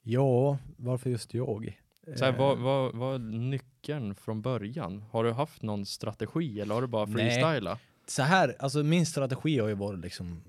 Ja, 0.02 0.58
varför 0.76 1.10
just 1.10 1.34
jag? 1.34 1.80
Så 2.16 2.24
här, 2.24 2.32
Eh, 2.32 2.38
vad, 2.38 2.58
vad, 2.58 2.94
vad 2.94 3.14
är 3.14 3.18
nyckeln 3.18 4.14
från 4.14 4.42
början? 4.42 5.04
Har 5.10 5.24
du 5.24 5.32
haft 5.32 5.62
någon 5.62 5.86
strategi 5.86 6.60
eller 6.60 6.74
har 6.74 6.82
du 6.82 6.88
bara 6.88 7.06
Nej. 7.06 7.14
freestyla? 7.14 7.78
så 8.06 8.22
här, 8.22 8.56
alltså 8.58 8.82
min 8.82 9.06
strategi 9.06 9.58
har 9.58 9.68
ju 9.68 9.74
varit 9.74 10.00
liksom 10.00 10.42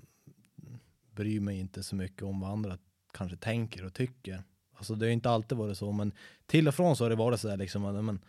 bryr 1.16 1.40
mig 1.40 1.58
inte 1.58 1.82
så 1.82 1.96
mycket 1.96 2.22
om 2.22 2.40
vad 2.40 2.50
andra 2.50 2.78
kanske 3.12 3.36
tänker 3.36 3.84
och 3.84 3.94
tycker. 3.94 4.42
Alltså 4.74 4.94
det 4.94 5.06
har 5.06 5.10
inte 5.10 5.30
alltid 5.30 5.58
varit 5.58 5.78
så, 5.78 5.92
men 5.92 6.12
till 6.46 6.68
och 6.68 6.74
från 6.74 6.96
så 6.96 7.04
har 7.04 7.10
det 7.10 7.16
varit 7.16 7.40
så 7.40 7.48
där 7.48 7.56
liksom 7.56 7.84
att, 7.84 8.04
men, 8.04 8.24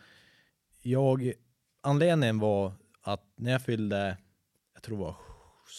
jag, 0.81 1.33
anledningen 1.81 2.39
var 2.39 2.73
att 3.01 3.23
när 3.35 3.51
jag 3.51 3.61
fyllde, 3.61 4.17
jag 4.73 4.83
tror 4.83 4.97
det 4.97 5.03
var 5.03 5.15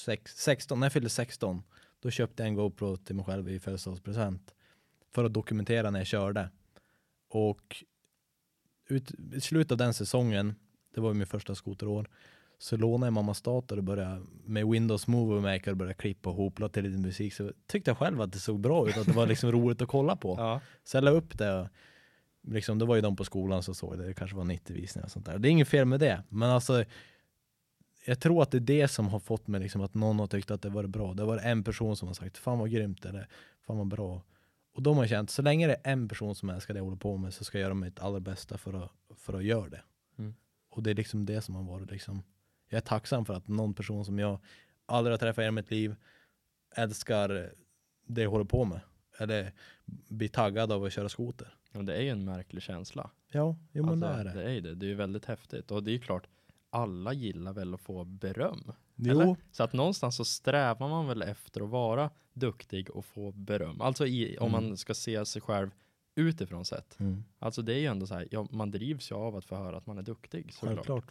sex, 0.05 0.37
16, 0.37 0.81
när 0.81 0.87
jag 0.87 0.93
fyllde 0.93 1.11
16, 1.11 1.63
då 2.01 2.11
köpte 2.11 2.43
jag 2.43 2.49
en 2.49 2.55
GoPro 2.55 2.97
till 2.97 3.17
mig 3.17 3.25
själv 3.25 3.49
i 3.49 3.61
födelsedagspresent 3.61 4.55
för 5.11 5.25
att 5.25 5.35
dokumentera 5.35 5.91
när 5.91 6.01
jag 6.01 6.07
körde. 6.07 6.51
Och 7.29 7.85
ut, 8.87 9.11
i 9.35 9.41
slutet 9.41 9.73
av 9.73 9.79
den 9.79 9.95
säsongen, 9.95 10.55
det 10.95 11.01
var 11.01 11.11
ju 11.11 11.15
min 11.15 11.27
första 11.27 11.55
skoterår, 11.55 12.09
så 12.59 12.77
lånade 12.77 13.07
jag 13.07 13.13
mammas 13.13 13.43
dator 13.43 13.77
och 13.77 13.85
började 13.85 14.23
med 14.45 14.67
Windows 14.67 15.07
Movie 15.07 15.41
Maker 15.41 15.71
och 15.71 15.77
började 15.77 15.95
klippa 15.95 16.31
och 16.31 16.37
hopla 16.37 16.69
till 16.69 16.85
lite 16.85 16.99
musik. 16.99 17.35
Så 17.35 17.53
tyckte 17.67 17.91
jag 17.91 17.99
själv 17.99 18.21
att 18.21 18.33
det 18.33 18.39
såg 18.39 18.61
bra 18.61 18.89
ut, 18.89 18.97
att 18.97 19.07
det 19.07 19.13
var 19.13 19.27
liksom 19.27 19.53
roligt 19.53 19.83
att 19.83 19.89
kolla 19.89 20.17
på. 20.17 20.35
Ja. 20.39 20.61
Så 20.85 20.97
jag 20.97 21.05
la 21.05 21.11
upp 21.11 21.39
det 21.39 21.55
och 21.55 21.69
liksom, 22.43 22.79
det 22.79 22.85
var 22.85 22.95
ju 22.97 23.01
de 23.01 23.17
på 23.17 23.25
skolan 23.25 23.63
som 23.63 23.75
såg 23.75 23.99
det, 23.99 24.07
det 24.07 24.15
kanske 24.15 24.37
var 24.37 24.45
90 24.45 24.77
visningar 24.77 25.07
och 25.07 25.11
sånt 25.11 25.27
där. 25.27 25.39
Det 25.39 25.49
är 25.49 25.51
inget 25.51 25.69
fel 25.69 25.85
med 25.85 26.01
det, 26.01 26.23
men 26.29 26.51
alltså 26.51 26.85
jag 28.07 28.21
tror 28.21 28.43
att 28.43 28.51
det 28.51 28.59
är 28.59 28.61
det 28.61 28.89
som 28.89 29.09
har 29.09 29.19
fått 29.19 29.47
mig 29.47 29.61
liksom 29.61 29.81
att 29.81 29.95
någon 29.95 30.19
har 30.19 30.27
tyckt 30.27 30.51
att 30.51 30.63
det 30.63 30.69
var 30.69 30.87
bra. 30.87 31.15
Det 31.15 31.25
var 31.25 31.39
en 31.39 31.65
person 31.65 31.97
som 31.97 32.09
har 32.09 32.15
sagt 32.15 32.39
fan 32.39 32.59
vad 32.59 32.71
grymt 32.71 33.05
eller 33.05 33.29
fan 33.67 33.79
vad 33.79 33.87
bra. 33.87 34.23
Och 34.75 34.83
de 34.83 34.97
har 34.97 35.07
känt, 35.07 35.31
så 35.31 35.43
länge 35.43 35.67
det 35.67 35.81
är 35.85 35.93
en 35.93 36.09
person 36.09 36.35
som 36.35 36.51
älskar 36.51 36.75
det 36.75 36.79
jag 36.79 36.85
håller 36.85 36.97
på 36.97 37.17
med 37.17 37.35
så 37.35 37.45
ska 37.45 37.59
jag 37.59 37.63
göra 37.63 37.75
mitt 37.75 38.01
allra 38.01 38.21
bästa 38.21 38.59
för 38.59 38.85
att, 38.85 38.91
för 39.17 39.35
att 39.35 39.45
göra 39.45 39.69
det. 39.69 39.83
Mm. 40.19 40.35
Och 40.71 40.83
det 40.83 40.91
är 40.91 40.95
liksom 40.95 41.27
det 41.27 41.41
som 41.41 41.55
har 41.55 41.63
varit 41.63 41.91
liksom, 41.91 42.23
jag 42.69 42.77
är 42.77 42.81
tacksam 42.87 43.25
för 43.25 43.35
att 43.35 43.49
någon 43.49 43.75
person 43.75 44.05
som 44.05 44.19
jag 44.19 44.39
aldrig 44.87 45.13
har 45.13 45.19
träffat 45.19 45.43
i 45.45 45.51
mitt 45.51 45.71
liv 45.71 45.97
älskar 46.77 47.53
det 48.07 48.23
jag 48.23 48.31
håller 48.31 48.45
på 48.45 48.65
med. 48.65 48.81
Eller 49.19 49.53
blir 50.09 50.29
taggad 50.29 50.73
av 50.73 50.85
att 50.85 50.93
köra 50.93 51.09
skoter. 51.09 51.55
Men 51.73 51.87
det 51.87 51.95
är 51.97 52.03
ju 52.03 52.09
en 52.09 52.25
märklig 52.25 52.63
känsla. 52.63 53.11
Ja, 53.33 53.57
jo 53.73 53.87
men 53.87 54.03
Alltså, 54.03 54.07
det 54.09 54.21
är 54.21 54.25
det. 54.25 54.33
Det 54.43 54.45
är 54.45 54.53
ju 54.55 54.61
det. 54.61 54.75
Det 54.75 54.87
är 54.87 54.89
ju 54.89 54.95
väldigt 54.95 55.25
häftigt. 55.25 55.71
Och 55.71 55.83
det 55.83 55.91
är 55.91 55.93
ju 55.93 55.99
klart, 55.99 56.27
alla 56.71 57.13
gillar 57.13 57.53
väl 57.53 57.75
att 57.75 57.81
få 57.81 58.05
beröm. 58.05 58.73
Jo, 58.97 59.21
Eller? 59.21 59.37
Så 59.53 59.63
att 59.63 59.73
någonstans 59.73 60.17
så 60.17 60.25
strävar 60.25 60.89
man 60.89 61.07
väl 61.07 61.23
efter 61.23 61.61
att 61.61 61.69
vara 61.71 62.11
duktig 62.33 62.91
och 62.91 63.05
få 63.05 63.33
beröm. 63.33 63.81
Alltså 63.81 64.07
i, 64.07 64.39
om 64.39 64.49
Mm. 64.55 64.65
man 64.69 64.77
ska 64.77 64.95
se 64.95 65.25
sig 65.27 65.43
själv 65.43 65.71
utifrån 66.15 66.65
sett. 66.65 67.01
mm. 67.01 67.25
Alltså 67.39 67.63
det 67.63 67.75
är 67.75 67.79
ju 67.79 67.87
ändå 67.87 68.07
så 68.07 68.15
här, 68.15 68.29
ja, 68.31 68.47
man 68.51 68.71
drivs 68.71 69.11
ju 69.11 69.15
av 69.17 69.37
att 69.37 69.45
få 69.45 69.57
höra 69.57 69.77
att 69.77 69.87
man 69.87 69.99
är 69.99 70.03
duktig. 70.03 70.53
Såklart. 70.55 70.75
självklart. 70.75 71.05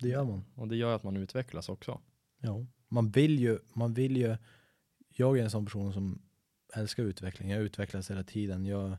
Det 0.00 0.08
gör 0.08 0.24
man. 0.24 0.44
Och 0.54 0.68
det 0.68 0.76
gör 0.76 0.96
att 0.96 1.02
man 1.02 1.16
utvecklas 1.16 1.68
också. 1.68 2.00
Ja. 2.40 2.66
Man 2.88 3.10
vill 3.10 3.38
ju, 3.38 3.58
man 3.72 3.94
vill 3.94 4.16
ju, 4.16 4.36
jag 5.08 5.38
är 5.38 5.42
en 5.42 5.50
sån 5.50 5.64
person 5.64 5.92
som 5.92 6.22
älskar 6.74 7.02
utveckling. 7.02 7.50
Jag 7.50 7.62
utvecklas 7.62 8.10
hela 8.10 8.24
tiden. 8.24 8.66
Jag, 8.66 8.96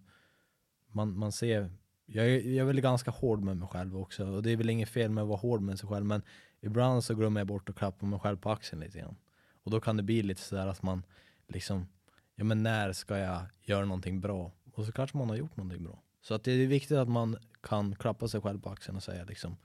man, 0.87 1.17
man 1.17 1.31
ser, 1.31 1.71
jag 2.05 2.29
jag 2.29 2.45
är 2.45 2.63
väl 2.63 2.81
ganska 2.81 3.11
hård 3.11 3.43
med 3.43 3.57
mig 3.57 3.67
själv 3.67 3.97
också. 3.97 4.27
Och 4.27 4.43
det 4.43 4.51
är 4.51 4.57
väl 4.57 4.69
inget 4.69 4.89
fel 4.89 5.11
med 5.11 5.21
att 5.21 5.27
vara 5.27 5.39
hård 5.39 5.61
med 5.61 5.79
sig 5.79 5.89
själv. 5.89 6.05
Men 6.05 6.21
ibland 6.61 7.03
så 7.03 7.15
glömmer 7.15 7.39
jag 7.39 7.47
bort 7.47 7.69
att 7.69 7.75
klappa 7.75 8.05
mig 8.05 8.19
själv 8.19 8.37
på 8.37 8.51
axeln 8.51 8.81
lite 8.81 8.99
grann. 8.99 9.15
Och 9.63 9.71
då 9.71 9.79
kan 9.79 9.97
det 9.97 10.03
bli 10.03 10.23
lite 10.23 10.41
sådär 10.41 10.67
att 10.67 10.83
man 10.83 11.03
liksom, 11.47 11.87
ja 12.35 12.43
men 12.43 12.63
när 12.63 12.93
ska 12.93 13.17
jag 13.17 13.41
göra 13.61 13.85
någonting 13.85 14.21
bra? 14.21 14.51
Och 14.73 14.85
så 14.85 14.91
kanske 14.91 15.17
man 15.17 15.29
har 15.29 15.35
gjort 15.35 15.57
någonting 15.57 15.83
bra. 15.83 16.03
Så 16.21 16.33
att 16.33 16.43
det 16.43 16.51
är 16.51 16.67
viktigt 16.67 16.97
att 16.97 17.09
man 17.09 17.37
kan 17.61 17.95
klappa 17.95 18.27
sig 18.27 18.41
själv 18.41 18.61
på 18.61 18.69
axeln 18.69 18.95
och 18.95 19.03
säga 19.03 19.23
liksom, 19.23 19.57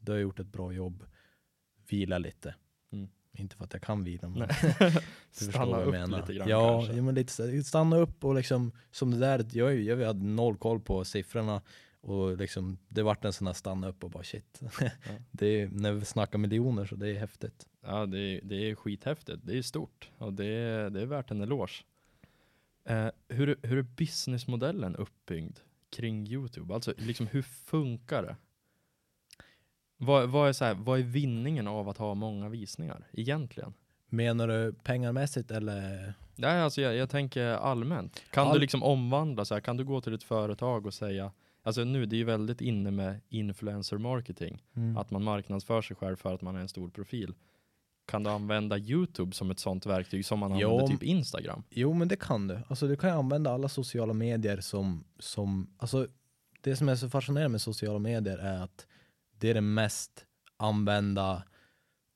du 0.00 0.12
har 0.12 0.18
gjort 0.18 0.40
ett 0.40 0.52
bra 0.52 0.72
jobb, 0.72 1.04
vila 1.88 2.18
lite. 2.18 2.54
Mm. 2.92 3.08
Inte 3.32 3.56
för 3.56 3.64
att 3.64 3.72
jag 3.72 3.82
kan 3.82 4.04
vila, 4.04 4.28
men 4.28 4.48
Stanna 5.30 5.80
upp 5.80 5.94
lite 6.08 6.34
grann 6.34 6.48
ja, 6.48 6.78
kanske. 6.78 6.96
ja, 6.96 7.02
men 7.02 7.14
lite 7.14 7.64
stanna 7.64 7.96
upp 7.96 8.24
och 8.24 8.34
liksom, 8.34 8.72
som 8.90 9.10
det 9.10 9.18
där, 9.18 9.46
jag, 9.52 9.80
jag 9.80 10.06
hade 10.06 10.24
noll 10.24 10.56
koll 10.56 10.80
på 10.80 11.04
siffrorna 11.04 11.62
och 12.00 12.36
liksom, 12.36 12.78
det 12.88 13.02
vart 13.02 13.24
en 13.24 13.32
sån 13.32 13.46
här 13.46 13.54
stanna 13.54 13.88
upp 13.88 14.04
och 14.04 14.10
bara 14.10 14.24
shit. 14.24 14.60
det 15.30 15.46
är, 15.46 15.68
när 15.68 15.92
vi 15.92 16.04
snackar 16.04 16.38
miljoner 16.38 16.84
så 16.84 16.96
det 16.96 17.08
är 17.08 17.14
häftigt. 17.14 17.66
Ja, 17.80 18.06
det 18.06 18.18
är, 18.18 18.40
det 18.42 18.70
är 18.70 18.74
skithäftigt. 18.74 19.40
Det 19.42 19.58
är 19.58 19.62
stort 19.62 20.10
och 20.18 20.32
det 20.32 20.46
är, 20.46 20.90
det 20.90 21.00
är 21.00 21.06
värt 21.06 21.30
en 21.30 21.40
eloge. 21.42 21.84
Eh, 22.84 23.08
hur, 23.28 23.56
hur 23.62 23.78
är 23.78 23.82
businessmodellen 23.82 24.96
uppbyggd 24.96 25.58
kring 25.90 26.28
YouTube? 26.28 26.74
Alltså, 26.74 26.94
liksom, 26.96 27.26
hur 27.26 27.42
funkar 27.42 28.22
det? 28.22 28.36
Vad, 30.02 30.28
vad, 30.28 30.48
är 30.48 30.52
så 30.52 30.64
här, 30.64 30.74
vad 30.74 30.98
är 30.98 31.02
vinningen 31.02 31.66
av 31.68 31.88
att 31.88 31.96
ha 31.98 32.14
många 32.14 32.48
visningar 32.48 33.06
egentligen? 33.12 33.74
Menar 34.08 34.48
du 34.48 34.72
pengarmässigt 34.72 35.50
eller? 35.50 36.14
Nej, 36.36 36.60
alltså 36.60 36.80
jag, 36.80 36.94
jag 36.96 37.10
tänker 37.10 37.44
allmänt. 37.46 38.22
Kan 38.30 38.46
All- 38.46 38.54
du 38.54 38.60
liksom 38.60 38.82
omvandla 38.82 39.44
så 39.44 39.54
här, 39.54 39.60
kan 39.60 39.76
du 39.76 39.84
gå 39.84 40.00
till 40.00 40.14
ett 40.14 40.22
företag 40.22 40.86
och 40.86 40.94
säga, 40.94 41.32
alltså 41.62 41.84
nu, 41.84 42.06
det 42.06 42.16
är 42.16 42.18
ju 42.18 42.24
väldigt 42.24 42.60
inne 42.60 42.90
med 42.90 43.20
influencer 43.28 43.98
marketing, 43.98 44.62
Mm. 44.76 44.96
att 44.96 45.10
man 45.10 45.24
marknadsför 45.24 45.82
sig 45.82 45.96
själv 45.96 46.16
för 46.16 46.34
att 46.34 46.42
man 46.42 46.56
är 46.56 46.60
en 46.60 46.68
stor 46.68 46.88
profil. 46.90 47.34
Kan 48.06 48.22
du 48.24 48.30
använda 48.30 48.78
YouTube 48.78 49.32
som 49.32 49.50
ett 49.50 49.58
sånt 49.58 49.86
verktyg 49.86 50.24
som 50.26 50.38
man 50.38 50.58
Ja, 50.58 50.68
använder 50.70 50.92
typ 50.92 51.02
Instagram? 51.02 51.62
Jo 51.70 51.92
men 51.92 52.08
det 52.08 52.16
kan 52.16 52.48
du. 52.48 52.58
Alltså 52.68 52.86
du 52.88 52.96
kan 52.96 53.10
ju 53.10 53.16
använda 53.16 53.50
alla 53.50 53.68
sociala 53.68 54.12
medier 54.12 54.60
som, 54.60 55.04
som 55.18 55.70
alltså 55.78 56.06
det 56.60 56.76
som 56.76 56.88
är 56.88 56.94
så 56.96 57.08
fascinerande 57.10 57.48
med 57.48 57.60
sociala 57.60 57.98
medier 57.98 58.38
är 58.38 58.62
att 58.62 58.86
det 59.40 59.50
är 59.50 59.54
den 59.54 59.74
mest 59.74 60.26
använda 60.56 61.42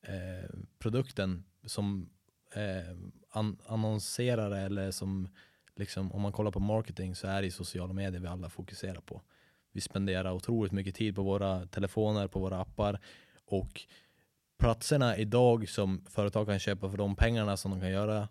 eh, 0.02 0.50
produkten 0.78 1.44
som 1.66 2.10
eh, 2.54 2.96
an, 3.30 3.58
annonserare 3.66 4.60
eller 4.60 4.90
som 4.90 5.28
liksom 5.76 6.12
om 6.12 6.22
man 6.22 6.32
kollar 6.32 6.50
på 6.50 6.60
marketing 6.60 7.14
så 7.14 7.26
är 7.26 7.42
det 7.42 7.50
sociala 7.50 7.92
medier 7.92 8.20
vi 8.20 8.26
alla 8.26 8.50
fokuserar 8.50 9.00
på. 9.00 9.22
Vi 9.72 9.80
spenderar 9.80 10.32
otroligt 10.32 10.72
mycket 10.72 10.94
tid 10.94 11.14
på 11.14 11.22
våra 11.22 11.66
telefoner, 11.66 12.28
på 12.28 12.38
våra 12.38 12.60
appar 12.60 13.00
och 13.44 13.80
platserna 14.58 15.16
idag 15.16 15.68
som 15.68 16.04
företag 16.08 16.46
kan 16.46 16.58
köpa 16.58 16.90
för 16.90 16.98
de 16.98 17.16
pengarna 17.16 17.56
som 17.56 17.70
de 17.70 17.80
kan 17.80 17.90
göra 17.90 18.28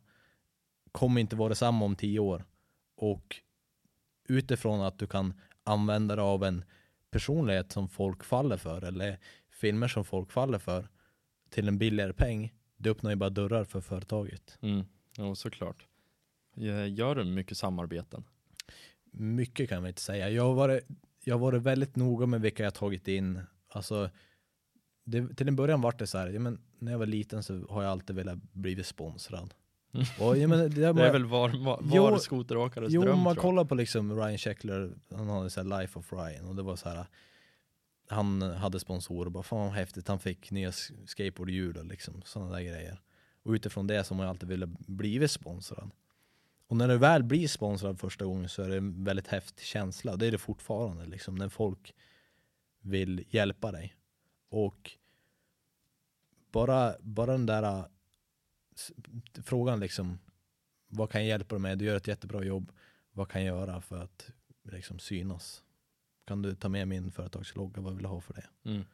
kommer 0.91 1.21
inte 1.21 1.35
vara 1.35 1.49
detsamma 1.49 1.85
om 1.85 1.95
tio 1.95 2.19
år. 2.19 2.45
Och 2.95 3.35
utifrån 4.27 4.81
att 4.81 4.99
du 4.99 5.07
kan 5.07 5.33
använda 5.63 6.15
dig 6.15 6.23
av 6.23 6.43
en 6.43 6.63
personlighet 7.13 7.71
som 7.71 7.89
folk 7.89 8.23
faller 8.23 8.57
för 8.57 8.83
eller 8.83 9.19
filmer 9.51 9.87
som 9.87 10.05
folk 10.05 10.31
faller 10.31 10.59
för 10.59 10.89
till 11.49 11.67
en 11.67 11.77
billigare 11.77 12.13
peng, 12.13 12.53
det 12.77 12.89
öppnar 12.89 13.09
ju 13.09 13.15
bara 13.15 13.29
dörrar 13.29 13.63
för 13.63 13.81
företaget. 13.81 14.57
Mm, 14.61 14.85
jo, 15.17 15.35
såklart. 15.35 15.87
Gör 16.89 17.15
du 17.15 17.23
mycket 17.23 17.57
samarbeten? 17.57 18.23
Mycket 19.11 19.69
kan 19.69 19.81
man 19.81 19.87
inte 19.87 20.01
säga. 20.01 20.29
Jag 20.29 20.43
har 20.43 20.53
varit, 20.53 20.87
jag 21.23 21.35
har 21.35 21.39
varit 21.39 21.61
väldigt 21.61 21.95
noga 21.95 22.25
med 22.25 22.41
vilka 22.41 22.63
jag 22.63 22.73
tagit 22.73 23.07
in. 23.07 23.39
Alltså, 23.67 24.09
det, 25.03 25.35
till 25.35 25.47
en 25.47 25.55
början 25.55 25.81
var 25.81 25.95
det 25.97 26.07
så 26.07 26.17
här, 26.17 26.29
ja, 26.29 26.39
men 26.39 26.61
när 26.79 26.91
jag 26.91 26.99
var 26.99 27.05
liten 27.05 27.43
så 27.43 27.67
har 27.69 27.83
jag 27.83 27.91
alltid 27.91 28.15
velat 28.15 28.37
bli 28.37 28.83
sponsrad. 28.83 29.53
Och, 30.19 30.37
ja, 30.37 30.47
men, 30.47 30.59
det, 30.59 30.67
Det 30.69 30.87
är 30.87 31.11
väl 31.11 31.25
var, 31.25 31.49
var, 31.65 31.83
Jo, 31.93 32.03
var 32.03 32.17
skoteråkares 32.17 32.93
Jo, 32.93 33.01
dröm 33.01 33.13
om 33.13 33.19
man 33.19 33.35
kollar 33.35 33.65
på 33.65 33.75
liksom 33.75 34.15
Ryan 34.15 34.37
Sheckler, 34.37 34.93
han 35.15 35.29
hade 35.29 35.49
så 35.49 35.61
här 35.61 35.79
Life 35.79 35.99
of 35.99 36.13
Ryan 36.13 36.45
och 36.45 36.55
det 36.55 36.61
var 36.61 36.75
så 36.75 36.89
här 36.89 37.05
han 38.07 38.41
hade 38.41 38.79
sponsorer 38.79 39.25
och 39.25 39.31
bara 39.31 39.43
fan 39.43 39.59
vad 39.59 39.71
häftigt, 39.71 40.07
han 40.07 40.19
fick 40.19 40.51
nya 40.51 40.71
skateboardhjul 41.05 41.77
och 41.77 41.85
liksom 41.85 42.21
sådana 42.25 42.51
där 42.51 42.61
grejer. 42.61 43.01
Och 43.43 43.51
utifrån 43.51 43.87
det 43.87 44.09
har 44.09 44.15
man 44.15 44.27
alltid 44.27 44.49
velat 44.49 44.69
bli 44.69 45.27
sponsrad. 45.27 45.91
Och 46.67 46.77
när 46.77 46.87
du 46.87 46.97
väl 46.97 47.23
blir 47.23 47.47
sponsrad 47.47 47.99
första 47.99 48.25
gången 48.25 48.49
så 48.49 48.61
är 48.61 48.69
det 48.69 48.77
en 48.77 49.03
väldigt 49.03 49.27
häftig 49.27 49.65
känsla, 49.65 50.15
det 50.15 50.27
är 50.27 50.31
det 50.31 50.37
fortfarande 50.37 51.05
liksom, 51.05 51.35
när 51.35 51.49
folk 51.49 51.93
vill 52.81 53.25
hjälpa 53.29 53.71
dig. 53.71 53.95
Och 54.49 54.91
bara, 56.51 56.95
bara 57.01 57.31
den 57.31 57.45
där 57.45 57.85
frågan 59.43 59.79
liksom, 59.79 60.19
vad 60.87 61.09
kan 61.09 61.21
jag 61.21 61.27
hjälpa 61.27 61.55
dig 61.55 61.61
med? 61.61 61.77
Du 61.77 61.85
gör 61.85 61.97
ett 61.97 62.07
jättebra 62.07 62.43
jobb. 62.43 62.71
Vad 63.11 63.29
kan 63.29 63.45
jag 63.45 63.57
göra 63.57 63.81
för 63.81 64.03
att 64.03 64.31
liksom 64.63 64.99
synas? 64.99 65.63
Kan 66.25 66.41
du 66.41 66.55
ta 66.55 66.69
med 66.69 66.87
min 66.87 67.11
företagslogga? 67.11 67.81
Vad 67.81 67.93
vill 67.93 68.03
du 68.03 68.09
ha 68.09 68.21
för 68.21 68.33
det? 68.33 68.69
Mm. 68.69 68.85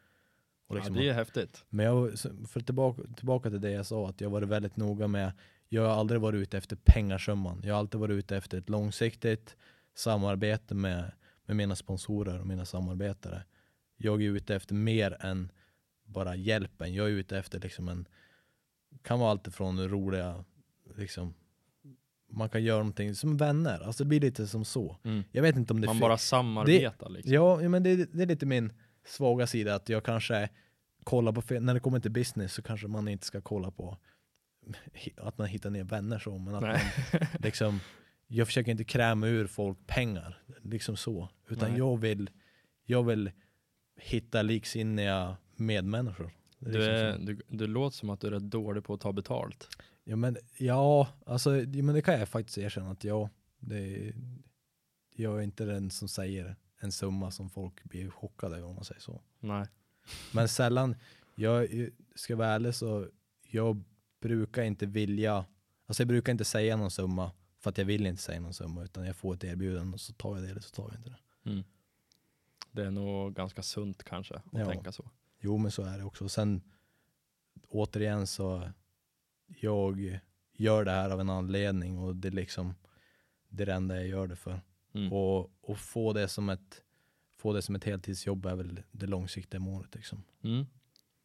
Liksom, 0.73 0.95
ja, 0.95 1.01
det 1.01 1.09
är 1.09 1.13
häftigt. 1.13 1.65
Men 1.69 1.85
jag, 1.85 2.19
för 2.47 2.59
tillbaka, 2.59 3.01
tillbaka 3.15 3.49
till 3.49 3.61
det 3.61 3.71
jag 3.71 3.85
sa, 3.85 4.09
att 4.09 4.21
jag 4.21 4.29
har 4.29 4.31
varit 4.31 4.49
väldigt 4.49 4.77
noga 4.77 5.07
med, 5.07 5.31
jag 5.69 5.81
har 5.81 5.89
aldrig 5.89 6.21
varit 6.21 6.37
ute 6.37 6.57
efter 6.57 6.77
pengasumman. 6.83 7.61
Jag 7.63 7.73
har 7.73 7.79
alltid 7.79 7.99
varit 7.99 8.13
ute 8.13 8.37
efter 8.37 8.57
ett 8.57 8.69
långsiktigt 8.69 9.55
samarbete 9.95 10.75
med, 10.75 11.11
med 11.45 11.55
mina 11.55 11.75
sponsorer 11.75 12.39
och 12.39 12.47
mina 12.47 12.65
samarbetare. 12.65 13.43
Jag 13.97 14.21
är 14.23 14.29
ute 14.29 14.55
efter 14.55 14.75
mer 14.75 15.17
än 15.19 15.51
bara 16.03 16.35
hjälpen. 16.35 16.93
Jag 16.93 17.07
är 17.07 17.11
ute 17.11 17.37
efter 17.37 17.59
liksom 17.59 17.89
en, 17.89 18.07
kan 19.01 19.19
vara 19.19 19.31
allt 19.31 19.47
ifrån 19.47 19.87
roliga, 19.87 20.43
liksom, 20.95 21.33
man 22.31 22.49
kan 22.49 22.63
göra 22.63 22.77
någonting 22.77 23.15
som 23.15 23.37
vänner. 23.37 23.79
Alltså 23.79 24.03
det 24.03 24.07
blir 24.07 24.19
lite 24.19 24.47
som 24.47 24.65
så. 24.65 24.97
Mm. 25.03 25.23
Jag 25.31 25.41
vet 25.41 25.55
inte 25.55 25.73
om 25.73 25.81
det 25.81 25.87
Man 25.87 25.99
bara 25.99 26.17
samarbetar 26.17 27.09
liksom. 27.09 27.33
Ja, 27.33 27.69
men 27.69 27.83
det, 27.83 28.13
det 28.13 28.23
är 28.23 28.27
lite 28.27 28.45
min 28.45 28.73
svaga 29.05 29.47
sida 29.47 29.75
att 29.75 29.89
jag 29.89 30.03
kanske 30.03 30.49
kollar 31.03 31.31
på 31.31 31.59
när 31.59 31.73
det 31.73 31.79
kommer 31.79 31.99
till 31.99 32.11
business 32.11 32.53
så 32.53 32.61
kanske 32.61 32.87
man 32.87 33.07
inte 33.07 33.25
ska 33.25 33.41
kolla 33.41 33.71
på 33.71 33.97
att 35.17 35.37
man 35.37 35.47
hittar 35.47 35.69
ner 35.69 35.83
vänner 35.83 36.19
så, 36.19 36.37
men 36.37 36.55
att 36.55 36.61
Nej. 36.61 36.81
man 37.13 37.21
liksom, 37.39 37.79
jag 38.27 38.47
försöker 38.47 38.71
inte 38.71 38.83
kräma 38.83 39.27
ur 39.27 39.47
folk 39.47 39.87
pengar, 39.87 40.41
liksom 40.61 40.97
så, 40.97 41.29
utan 41.49 41.69
Nej. 41.69 41.77
jag 41.77 41.97
vill, 41.97 42.29
jag 42.85 43.03
vill 43.03 43.31
hitta 43.99 44.41
liksinniga 44.41 45.37
medmänniskor. 45.55 46.31
Du, 46.59 46.71
liksom 46.71 46.93
är, 46.93 47.17
du, 47.17 47.41
du 47.47 47.67
låter 47.67 47.97
som 47.97 48.09
att 48.09 48.19
du 48.21 48.27
är 48.27 48.31
rätt 48.31 48.43
dålig 48.43 48.83
på 48.83 48.93
att 48.93 49.01
ta 49.01 49.13
betalt. 49.13 49.67
Ja 50.03 50.15
men, 50.15 50.37
ja, 50.57 51.07
alltså, 51.25 51.49
men 51.49 51.85
det 51.87 52.01
kan 52.01 52.19
jag 52.19 52.29
faktiskt 52.29 52.57
erkänna 52.57 52.91
att 52.91 53.03
ja, 53.03 53.29
det, 53.59 54.13
jag 55.15 55.37
är 55.37 55.41
inte 55.41 55.65
den 55.65 55.91
som 55.91 56.07
säger 56.07 56.55
en 56.79 56.91
summa 56.91 57.31
som 57.31 57.49
folk 57.49 57.83
blir 57.83 58.09
chockade 58.09 58.57
över 58.57 58.67
om 58.67 58.75
man 58.75 58.83
säger 58.85 59.01
så. 59.01 59.21
Nej. 59.39 59.67
Men 60.33 60.47
sällan, 60.49 60.95
jag 61.35 61.67
ska 62.15 62.35
vara 62.35 62.47
ärlig 62.47 62.75
så, 62.75 63.07
jag 63.41 63.83
brukar 64.21 64.63
inte 64.63 64.85
vilja, 64.85 65.45
alltså 65.85 66.01
jag 66.03 66.07
brukar 66.07 66.31
inte 66.31 66.45
säga 66.45 66.77
någon 66.77 66.91
summa 66.91 67.31
för 67.59 67.69
att 67.69 67.77
jag 67.77 67.85
vill 67.85 68.05
inte 68.05 68.21
säga 68.21 68.39
någon 68.39 68.53
summa 68.53 68.83
utan 68.83 69.05
jag 69.05 69.15
får 69.15 69.33
ett 69.33 69.43
erbjudande 69.43 69.93
och 69.93 70.01
så 70.01 70.13
tar 70.13 70.35
jag 70.35 70.43
det 70.45 70.49
eller 70.51 70.61
så 70.61 70.69
tar 70.69 70.83
jag 70.83 70.95
inte 70.95 71.09
det. 71.09 71.49
Mm. 71.49 71.63
Det 72.71 72.85
är 72.85 72.91
nog 72.91 73.33
ganska 73.35 73.63
sunt 73.63 74.03
kanske 74.03 74.35
att 74.35 74.43
Ja. 74.51 74.65
tänka 74.65 74.91
så. 74.91 75.09
Jo 75.39 75.57
men 75.57 75.71
så 75.71 75.83
är 75.83 75.97
det 75.97 76.03
också. 76.03 76.29
Sen 76.29 76.61
återigen 77.67 78.27
så, 78.27 78.69
jag 79.47 80.19
gör 80.53 80.85
det 80.85 80.91
här 80.91 81.09
av 81.09 81.19
en 81.19 81.29
anledning 81.29 81.99
och 81.99 82.15
det 82.15 82.27
är 82.27 82.31
liksom 82.31 82.73
det 83.49 83.63
är 83.63 83.65
det 83.65 83.73
enda 83.73 83.95
jag 83.95 84.07
gör 84.07 84.27
det 84.27 84.35
för. 84.35 84.61
Mm. 84.93 85.13
Och, 85.13 85.51
och 85.61 85.77
få, 85.77 86.13
det 86.13 86.27
som 86.27 86.49
ett, 86.49 86.81
få 87.37 87.53
det 87.53 87.61
som 87.61 87.75
ett 87.75 87.83
heltidsjobb 87.83 88.45
är 88.45 88.55
väl 88.55 88.81
det 88.91 89.07
långsiktiga 89.07 89.59
målet 89.59 89.95
liksom. 89.95 90.23
Mm. 90.43 90.65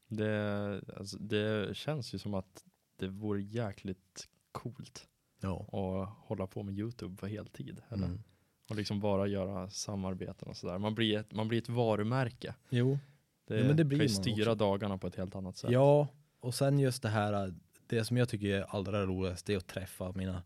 Det, 0.09 0.83
alltså, 0.97 1.19
det 1.19 1.77
känns 1.77 2.15
ju 2.15 2.19
som 2.19 2.35
att 2.35 2.65
det 2.97 3.09
vore 3.09 3.43
jäkligt 3.43 4.29
coolt 4.53 5.09
Ja. 5.41 5.61
att 5.61 6.27
hålla 6.29 6.47
på 6.47 6.63
med 6.63 6.79
YouTube 6.79 7.17
på 7.17 7.27
heltid. 7.27 7.83
Eller? 7.89 8.07
Mm. 8.07 8.23
Och 8.71 8.77
liksom 8.77 9.01
bara 9.01 9.27
göra 9.27 9.71
samarbeten 9.71 10.49
och 10.49 10.57
sådär. 10.57 10.79
Man 10.79 10.95
blir 10.95 11.19
ett, 11.19 11.33
man 11.33 11.49
blir 11.49 11.59
ett 11.59 11.69
varumärke. 11.69 12.55
Jo. 12.69 12.99
Det, 13.47 13.59
Ja, 13.59 13.65
men 13.65 13.77
det 13.77 13.85
blir 13.85 13.99
kan 13.99 14.07
ju 14.07 14.09
styra 14.09 14.53
också. 14.53 14.55
dagarna 14.65 14.99
på 14.99 15.07
ett 15.07 15.17
helt 15.17 15.35
annat 15.35 15.57
sätt. 15.57 15.71
Ja, 15.71 16.09
och 16.41 16.55
sen 16.55 16.79
just 16.79 17.03
det 17.03 17.09
här, 17.09 17.55
det 17.87 18.05
som 18.05 18.17
jag 18.17 18.29
tycker 18.29 18.49
är 18.49 18.63
allra 18.77 19.07
roligast, 19.07 19.47
det 19.47 19.53
är 19.53 19.57
att 19.57 19.67
träffa 19.67 20.13
mina 20.13 20.43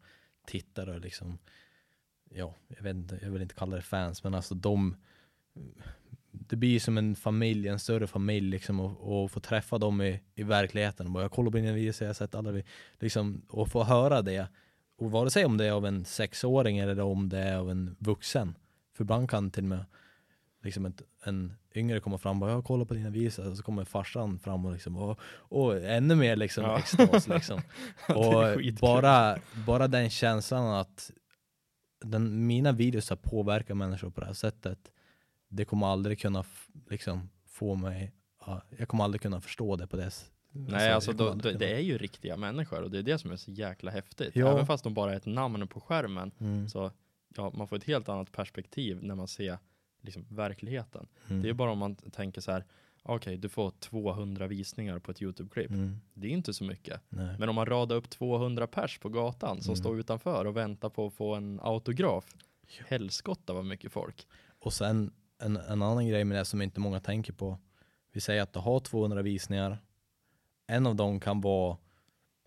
tittare 0.47 0.95
och 0.95 1.01
liksom, 1.01 1.39
ja, 2.31 2.55
jag 2.69 2.83
vet 2.83 2.97
inte, 2.97 3.19
jag 3.23 3.31
vill 3.31 3.43
inte 3.43 3.55
kalla 3.55 3.77
det 3.77 3.83
fans, 3.83 4.25
men 4.25 4.35
alltså 4.35 4.55
de, 4.55 4.97
det 6.31 6.57
blir 6.57 6.81
som 6.81 6.99
en 6.99 7.17
familj, 7.17 7.69
en 7.69 7.79
större 7.79 8.07
familj 8.07 8.51
liksom 8.51 8.81
och, 8.81 9.23
och 9.23 9.31
få 9.31 9.41
träffa 9.41 9.79
dem 9.79 10.01
i, 10.03 10.21
i 10.35 10.43
verkligheten. 10.43 11.07
Och 11.07 11.13
bara, 11.13 11.25
jag 11.25 11.31
kollar 11.33 11.51
på 11.51 11.57
dina 11.57 11.73
videos, 11.73 12.01
jag 12.01 12.09
har 12.09 12.15
sett 12.15 12.35
alla, 12.35 12.51
vi- 12.51 12.65
liksom, 12.99 13.43
och 13.49 13.69
få 13.69 13.85
höra 13.85 14.23
det. 14.23 14.47
Och 14.97 15.11
vare 15.11 15.31
sig 15.31 15.45
om 15.45 15.57
det 15.57 15.65
är 15.67 15.73
av 15.73 15.87
en 15.87 16.05
sexåring 16.05 16.79
eller 16.79 17.01
om 17.01 17.29
det 17.29 17.39
är 17.39 17.57
av 17.57 17.71
en 17.71 17.97
vuxen. 17.99 18.55
För 18.95 19.05
ibland 19.05 19.31
kan 19.31 19.51
till 19.51 19.63
och 19.65 19.69
med 19.69 19.85
liksom 20.63 20.87
ett, 20.87 21.03
en 21.25 21.55
yngre 21.75 22.01
komma 22.01 22.19
fram 22.19 22.37
och 22.37 22.41
bara, 22.41 22.51
jag 22.51 22.65
kollar 22.65 22.85
på 22.85 22.95
dina 22.95 23.11
videos, 23.11 23.39
och 23.39 23.57
så 23.57 23.63
kommer 23.63 23.85
farsan 23.85 24.39
fram 24.39 24.67
och 24.67 24.73
liksom, 24.73 24.97
och, 24.97 25.19
och 25.25 25.77
ännu 25.83 26.15
mer 26.15 26.37
liksom 26.37 26.65
Ja. 26.65 26.79
extas 26.79 27.29
liksom. 27.29 27.61
Och 28.09 28.61
bara, 28.81 29.39
bara 29.67 29.89
den 29.89 30.11
känslan 30.11 30.75
att 30.75 31.11
den, 32.05 32.47
mina 32.47 32.73
videos 32.73 33.11
har 33.11 33.17
påverkat 33.17 33.77
människor 33.77 34.11
på 34.11 34.21
det 34.21 34.27
här 34.27 34.35
sättet, 34.35 34.79
det 35.49 35.65
kommer 35.65 35.87
aldrig 35.87 36.21
kunna 36.21 36.45
liksom, 36.91 37.31
få 37.47 37.75
mig, 37.75 38.13
ja, 38.47 38.63
jag 38.79 38.89
kommer 38.89 39.05
aldrig 39.05 39.21
kunna 39.21 39.41
förstå 39.41 39.77
det 39.77 39.87
på 39.87 39.97
det 39.97 40.11
Nej, 40.51 40.93
alltså 40.93 41.13
kommer 41.13 41.31
då, 41.31 41.51
då, 41.51 41.59
det 41.59 41.75
är 41.75 41.81
ju 41.81 41.99
riktiga 41.99 42.37
människor 42.37 42.83
och 42.83 42.91
det 42.91 42.99
är 42.99 43.03
det 43.03 43.19
som 43.19 43.31
är 43.31 43.37
så 43.37 43.51
jäkla 43.51 43.91
häftigt. 43.91 44.37
Ja. 44.37 44.53
Även 44.53 44.67
fast 44.67 44.85
de 44.85 44.95
bara 44.95 45.13
är 45.13 45.17
ett 45.17 45.27
namn 45.27 45.69
på 45.69 45.81
skärmen 45.81 46.31
Mm, 46.39 46.69
så 46.69 46.91
ja, 47.37 47.53
man 47.55 47.69
får 47.69 47.77
ett 47.77 47.85
helt 47.85 48.09
annat 48.09 48.33
perspektiv 48.33 48.99
när 49.03 49.15
man 49.15 49.29
ser 49.29 49.59
liksom, 50.01 50.27
verkligheten. 50.29 51.07
mm, 51.29 51.43
Det 51.43 51.49
är 51.49 51.53
bara 51.53 51.71
om 51.71 51.79
man 51.79 51.97
tänker 51.97 52.41
så 52.41 52.53
här, 52.53 52.65
okej 53.03 53.37
du 53.37 53.49
får 53.49 53.71
200 53.71 54.47
visningar 54.47 54.99
på 54.99 55.11
ett 55.11 55.23
YouTube-klipp. 55.23 55.71
mm, 55.71 56.01
Det 56.15 56.27
är 56.27 56.31
inte 56.31 56.55
så 56.55 56.65
mycket. 56.65 57.01
nej. 57.09 57.37
Men 57.39 57.49
om 57.49 57.55
man 57.55 57.67
radar 57.67 57.97
upp 57.97 58.11
200 58.11 58.67
pers 58.67 58.99
på 58.99 59.09
gatan 59.09 59.63
som 59.63 59.71
Mm. 59.73 59.77
står 59.77 59.99
utanför 60.01 60.45
och 60.45 60.57
väntar 60.57 60.89
på 60.91 61.07
att 61.07 61.15
få 61.15 61.35
en 61.35 61.61
autograf. 61.63 62.25
Helskotta 62.89 63.53
vad 63.53 63.65
mycket 63.65 63.93
folk. 63.93 64.27
Och 64.59 64.73
sen 64.73 65.13
en, 65.39 65.57
en 65.57 65.83
annan 65.83 66.09
grej 66.09 66.25
med 66.25 66.39
det 66.39 66.45
som 66.45 66.63
inte 66.63 66.81
många 66.81 67.01
tänker 67.01 67.33
på. 67.33 67.59
Vi 68.13 68.21
säger 68.21 68.43
att 68.43 68.53
du 68.53 68.59
har 68.59 68.81
200 68.81 69.23
visningar. 69.23 69.79
En 70.67 70.87
av 70.87 70.97
dem 70.97 71.21
kan 71.21 71.41
vara 71.41 71.77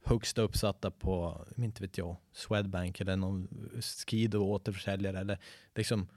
högst 0.04 0.38
uppsatta 0.38 0.92
på, 0.92 1.46
inte 1.58 1.82
vet 1.82 1.98
jag, 1.98 2.16
Swedbank 2.34 3.02
eller 3.02 3.16
någon 3.16 3.48
Skido 3.82 4.38
återförsäljare 4.40 5.20
eller 5.20 5.40
liksom 5.76 6.08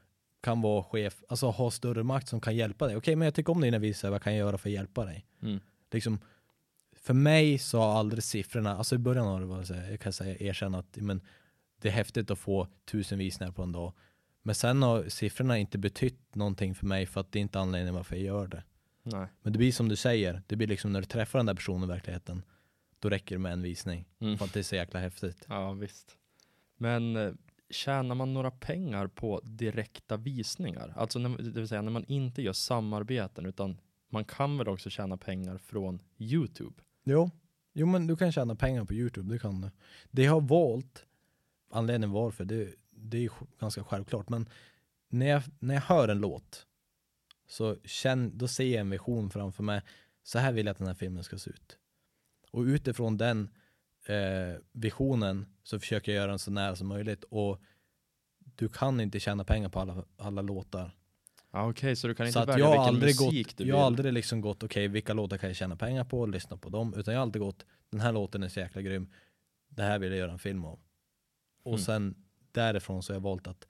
kan 0.44 0.60
vara 0.60 0.84
chef, 0.84 1.22
alltså 1.28 1.50
ha 1.50 1.70
större 1.70 2.02
makt 2.02 2.28
som 2.28 2.40
kan 2.40 2.56
hjälpa 2.56 2.86
dig. 2.86 2.96
Okej, 2.96 3.16
men 3.16 3.26
jag 3.26 3.34
tycker 3.34 3.52
om 3.52 3.60
dina 3.60 3.78
visningar, 3.78 4.10
vad 4.10 4.22
kan 4.22 4.34
jag 4.34 4.46
göra 4.46 4.58
för 4.58 4.68
att 4.68 4.72
hjälpa 4.72 5.04
dig? 5.04 5.26
Mm. 5.42 5.60
Liksom, 5.90 6.20
för 6.96 7.14
mig 7.14 7.58
så 7.58 7.78
har 7.78 7.98
aldrig 7.98 8.22
siffrorna, 8.22 8.76
alltså 8.76 8.94
i 8.94 8.98
början 8.98 9.26
har 9.26 9.40
det 9.40 9.46
varit 9.46 9.66
så 9.66 9.74
här, 9.74 9.90
jag 9.90 10.00
kan 10.00 10.12
säga, 10.12 10.36
erkänna 10.38 10.78
att 10.78 10.96
men, 10.96 11.20
det 11.80 11.88
är 11.88 11.92
häftigt 11.92 12.30
att 12.30 12.38
få 12.38 12.68
tusen 12.84 13.18
visningar 13.18 13.52
på 13.52 13.62
en 13.62 13.72
dag. 13.72 13.92
Men 14.42 14.54
sen 14.54 14.82
har 14.82 15.08
siffrorna 15.08 15.58
inte 15.58 15.78
betytt 15.78 16.34
någonting 16.34 16.74
för 16.74 16.86
mig 16.86 17.06
för 17.06 17.20
att 17.20 17.32
det 17.32 17.38
är 17.38 17.40
inte 17.40 17.60
anledningen 17.60 17.94
varför 17.94 18.16
jag 18.16 18.24
gör 18.24 18.46
det. 18.46 18.62
Nej. 19.02 19.26
Men 19.42 19.52
det 19.52 19.58
blir 19.58 19.72
som 19.72 19.88
du 19.88 19.96
säger, 19.96 20.42
det 20.46 20.56
blir 20.56 20.66
liksom 20.66 20.92
när 20.92 21.00
du 21.00 21.06
träffar 21.06 21.38
den 21.38 21.46
där 21.46 21.54
personen 21.54 21.84
i 21.84 21.92
verkligheten, 21.92 22.42
då 22.98 23.08
räcker 23.08 23.34
det 23.34 23.38
med 23.38 23.52
en 23.52 23.62
visning. 23.62 24.08
Mm. 24.20 24.38
För 24.38 24.44
att 24.44 24.52
det 24.52 24.60
är 24.60 24.64
så 24.64 24.76
jäkla 24.76 25.00
häftigt. 25.00 25.46
Ja 25.48 25.72
visst. 25.72 26.16
Men 26.76 27.16
eh, 27.16 27.32
tjänar 27.74 28.14
man 28.14 28.34
några 28.34 28.50
pengar 28.50 29.06
på 29.06 29.40
direkta 29.44 30.16
visningar? 30.16 30.92
Alltså 30.96 31.18
när, 31.18 31.42
det 31.42 31.60
vill 31.60 31.68
säga 31.68 31.82
när 31.82 31.92
man 31.92 32.04
inte 32.04 32.42
gör 32.42 32.52
samarbeten 32.52 33.46
utan 33.46 33.80
man 34.08 34.24
kan 34.24 34.58
väl 34.58 34.68
också 34.68 34.90
tjäna 34.90 35.16
pengar 35.16 35.58
från 35.58 36.02
YouTube? 36.18 36.82
Jo, 37.04 37.30
jo 37.72 37.86
men 37.86 38.06
du 38.06 38.16
kan 38.16 38.32
tjäna 38.32 38.54
pengar 38.54 38.84
på 38.84 38.94
YouTube, 38.94 39.34
det 39.34 39.38
kan 39.38 39.60
du. 39.60 39.70
Det 40.10 40.22
jag 40.22 40.32
har 40.32 40.40
valt, 40.40 41.06
anledningen 41.70 42.10
varför, 42.10 42.44
det, 42.44 42.74
det 42.90 43.24
är 43.24 43.30
ganska 43.60 43.84
självklart, 43.84 44.28
men 44.28 44.48
när 45.08 45.26
jag, 45.26 45.42
när 45.58 45.74
jag 45.74 45.82
hör 45.82 46.08
en 46.08 46.18
låt 46.18 46.66
så 47.46 47.76
känn, 47.84 48.38
då 48.38 48.48
ser 48.48 48.64
jag 48.64 48.80
en 48.80 48.90
vision 48.90 49.30
framför 49.30 49.62
mig. 49.62 49.82
Så 50.22 50.38
här 50.38 50.52
vill 50.52 50.66
jag 50.66 50.72
att 50.72 50.78
den 50.78 50.86
här 50.86 50.94
filmen 50.94 51.24
ska 51.24 51.38
se 51.38 51.50
ut. 51.50 51.78
Och 52.50 52.62
utifrån 52.62 53.16
den 53.16 53.48
eh, 54.08 54.60
visionen 54.72 55.46
så 55.62 55.80
försöker 55.80 56.12
jag 56.12 56.16
göra 56.16 56.30
den 56.30 56.38
så 56.38 56.50
nära 56.50 56.76
som 56.76 56.86
möjligt 56.88 57.24
och 57.24 57.60
du 58.38 58.68
kan 58.68 59.00
inte 59.00 59.20
tjäna 59.20 59.44
pengar 59.44 59.68
på 59.68 59.80
alla, 59.80 60.04
alla 60.16 60.42
låtar. 60.42 60.96
Ja, 61.50 61.70
Okej, 61.70 61.96
så 61.96 62.08
du 62.08 62.14
kan 62.14 62.26
Så 62.26 62.28
inte 62.28 62.40
att 62.40 62.48
välja 62.48 62.58
jag 62.58 62.66
har 62.66 62.72
vilken 62.72 62.94
aldrig 62.94 63.14
musik 63.20 63.46
gått, 63.48 63.56
du 63.58 63.64
jag 63.64 63.74
har 63.76 63.80
vill? 63.82 63.86
aldrig 63.86 64.12
liksom 64.12 64.40
gått, 64.40 64.62
okej 64.62 64.88
vilka 64.88 65.12
låtar 65.12 65.38
kan 65.38 65.48
jag 65.48 65.56
tjäna 65.56 65.76
pengar 65.76 66.04
på 66.04 66.20
och 66.20 66.28
lyssna 66.28 66.56
på 66.56 66.68
dem, 66.68 66.94
utan 66.96 67.14
jag 67.14 67.20
har 67.20 67.26
alltid 67.26 67.42
gått, 67.42 67.66
den 67.90 68.00
här 68.00 68.12
låten 68.12 68.42
är 68.42 68.48
så 68.48 68.60
jäkla 68.60 68.82
grym, 68.82 69.10
det 69.68 69.82
här 69.82 69.98
vill 69.98 70.10
jag 70.10 70.18
göra 70.18 70.32
en 70.32 70.38
film 70.38 70.64
av. 70.64 70.80
Och 71.62 71.72
Mm. 71.72 71.78
sen 71.84 72.14
därifrån 72.52 73.02
så 73.02 73.12
har 73.12 73.16
jag 73.16 73.20
valt 73.22 73.46
att 73.46 73.66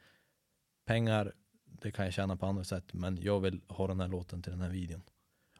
pengar, 0.86 1.32
det 1.64 1.90
kan 1.90 2.04
jag 2.04 2.14
tjäna 2.14 2.36
på 2.36 2.46
andra 2.46 2.64
sätt, 2.64 2.92
men 2.92 3.18
jag 3.22 3.40
vill 3.40 3.60
ha 3.68 3.86
den 3.86 4.00
här 4.00 4.08
låten 4.08 4.42
till 4.42 4.52
den 4.52 4.60
här 4.60 4.70
videon. 4.70 5.02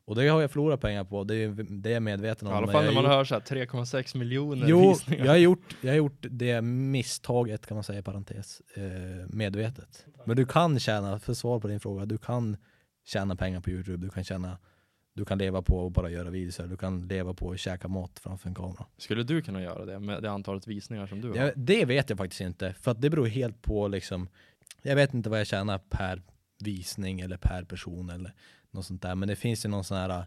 Och 0.06 0.14
det 0.14 0.28
har 0.28 0.40
jag 0.40 0.50
förlorat 0.50 0.80
pengar 0.80 1.04
på, 1.04 1.24
det 1.24 1.34
är, 1.36 1.48
det 1.82 1.88
är 1.90 1.94
jag 1.94 2.02
medveten 2.02 2.48
I 2.48 2.50
om. 2.50 2.56
alla 2.56 2.66
men 2.66 2.72
fall 2.72 2.84
när 2.84 2.92
man 2.92 3.02
gjort- 3.02 3.12
hör 3.12 3.24
så 3.24 3.34
här 3.34 3.40
3,6 3.40 4.16
miljoner 4.16 4.68
Jo, 4.68 4.88
visningar. 4.88 5.24
jag 5.24 5.32
har, 5.32 5.36
gjort, 5.38 5.76
jag 5.80 5.90
har 5.90 5.96
gjort 5.96 6.26
det 6.30 6.62
misstaget 6.62 7.66
kan 7.66 7.74
man 7.74 7.84
säga 7.84 7.98
i 7.98 8.02
parentes, 8.02 8.62
eh, 8.76 8.82
medvetet. 9.28 10.06
Men 10.24 10.36
du 10.36 10.46
kan 10.46 10.78
tjäna, 10.78 11.18
för 11.18 11.34
svar 11.34 11.60
på 11.60 11.68
din 11.68 11.80
fråga, 11.80 12.06
du 12.06 12.18
kan 12.18 12.56
tjäna 13.04 13.36
pengar 13.36 13.60
på 13.60 13.70
Youtube, 13.70 14.06
du 14.06 14.10
kan 14.10 14.24
tjäna 14.24 14.58
du 15.16 15.24
kan 15.24 15.38
leva 15.38 15.62
på 15.62 15.86
att 15.86 15.92
bara 15.92 16.10
göra 16.10 16.30
videos, 16.30 16.58
eller 16.60 16.68
du 16.68 16.76
kan 16.76 17.08
leva 17.08 17.34
på 17.34 17.50
att 17.50 17.58
käka 17.60 17.88
mat 17.88 18.18
framför 18.18 18.48
en 18.48 18.54
kamera. 18.54 18.86
Skulle 18.98 19.22
du 19.22 19.42
kunna 19.42 19.62
göra 19.62 19.84
det 19.84 19.98
med 20.00 20.22
det 20.22 20.30
antalet 20.30 20.66
visningar 20.66 21.06
som 21.06 21.20
du 21.20 21.28
har? 21.28 21.36
Jag, 21.36 21.52
det 21.56 21.84
vet 21.84 22.08
jag 22.10 22.18
faktiskt 22.18 22.40
inte, 22.40 22.74
för 22.80 22.90
att 22.90 23.00
det 23.00 23.10
beror 23.10 23.26
helt 23.26 23.62
på 23.62 23.88
liksom 23.88 24.28
Jag 24.82 24.96
vet 24.96 25.14
inte 25.14 25.30
vad 25.30 25.40
jag 25.40 25.46
tjänar 25.46 25.78
per 25.78 26.22
visning 26.64 27.20
eller 27.20 27.36
per 27.36 27.64
person 27.64 28.10
eller 28.10 28.32
något 28.74 28.86
sånt 28.86 29.02
där, 29.02 29.14
men 29.14 29.28
det 29.28 29.36
finns 29.36 29.64
ju 29.64 29.68
någon 29.68 29.84
sån 29.84 29.96
här 29.96 30.08
äh, 30.10 30.24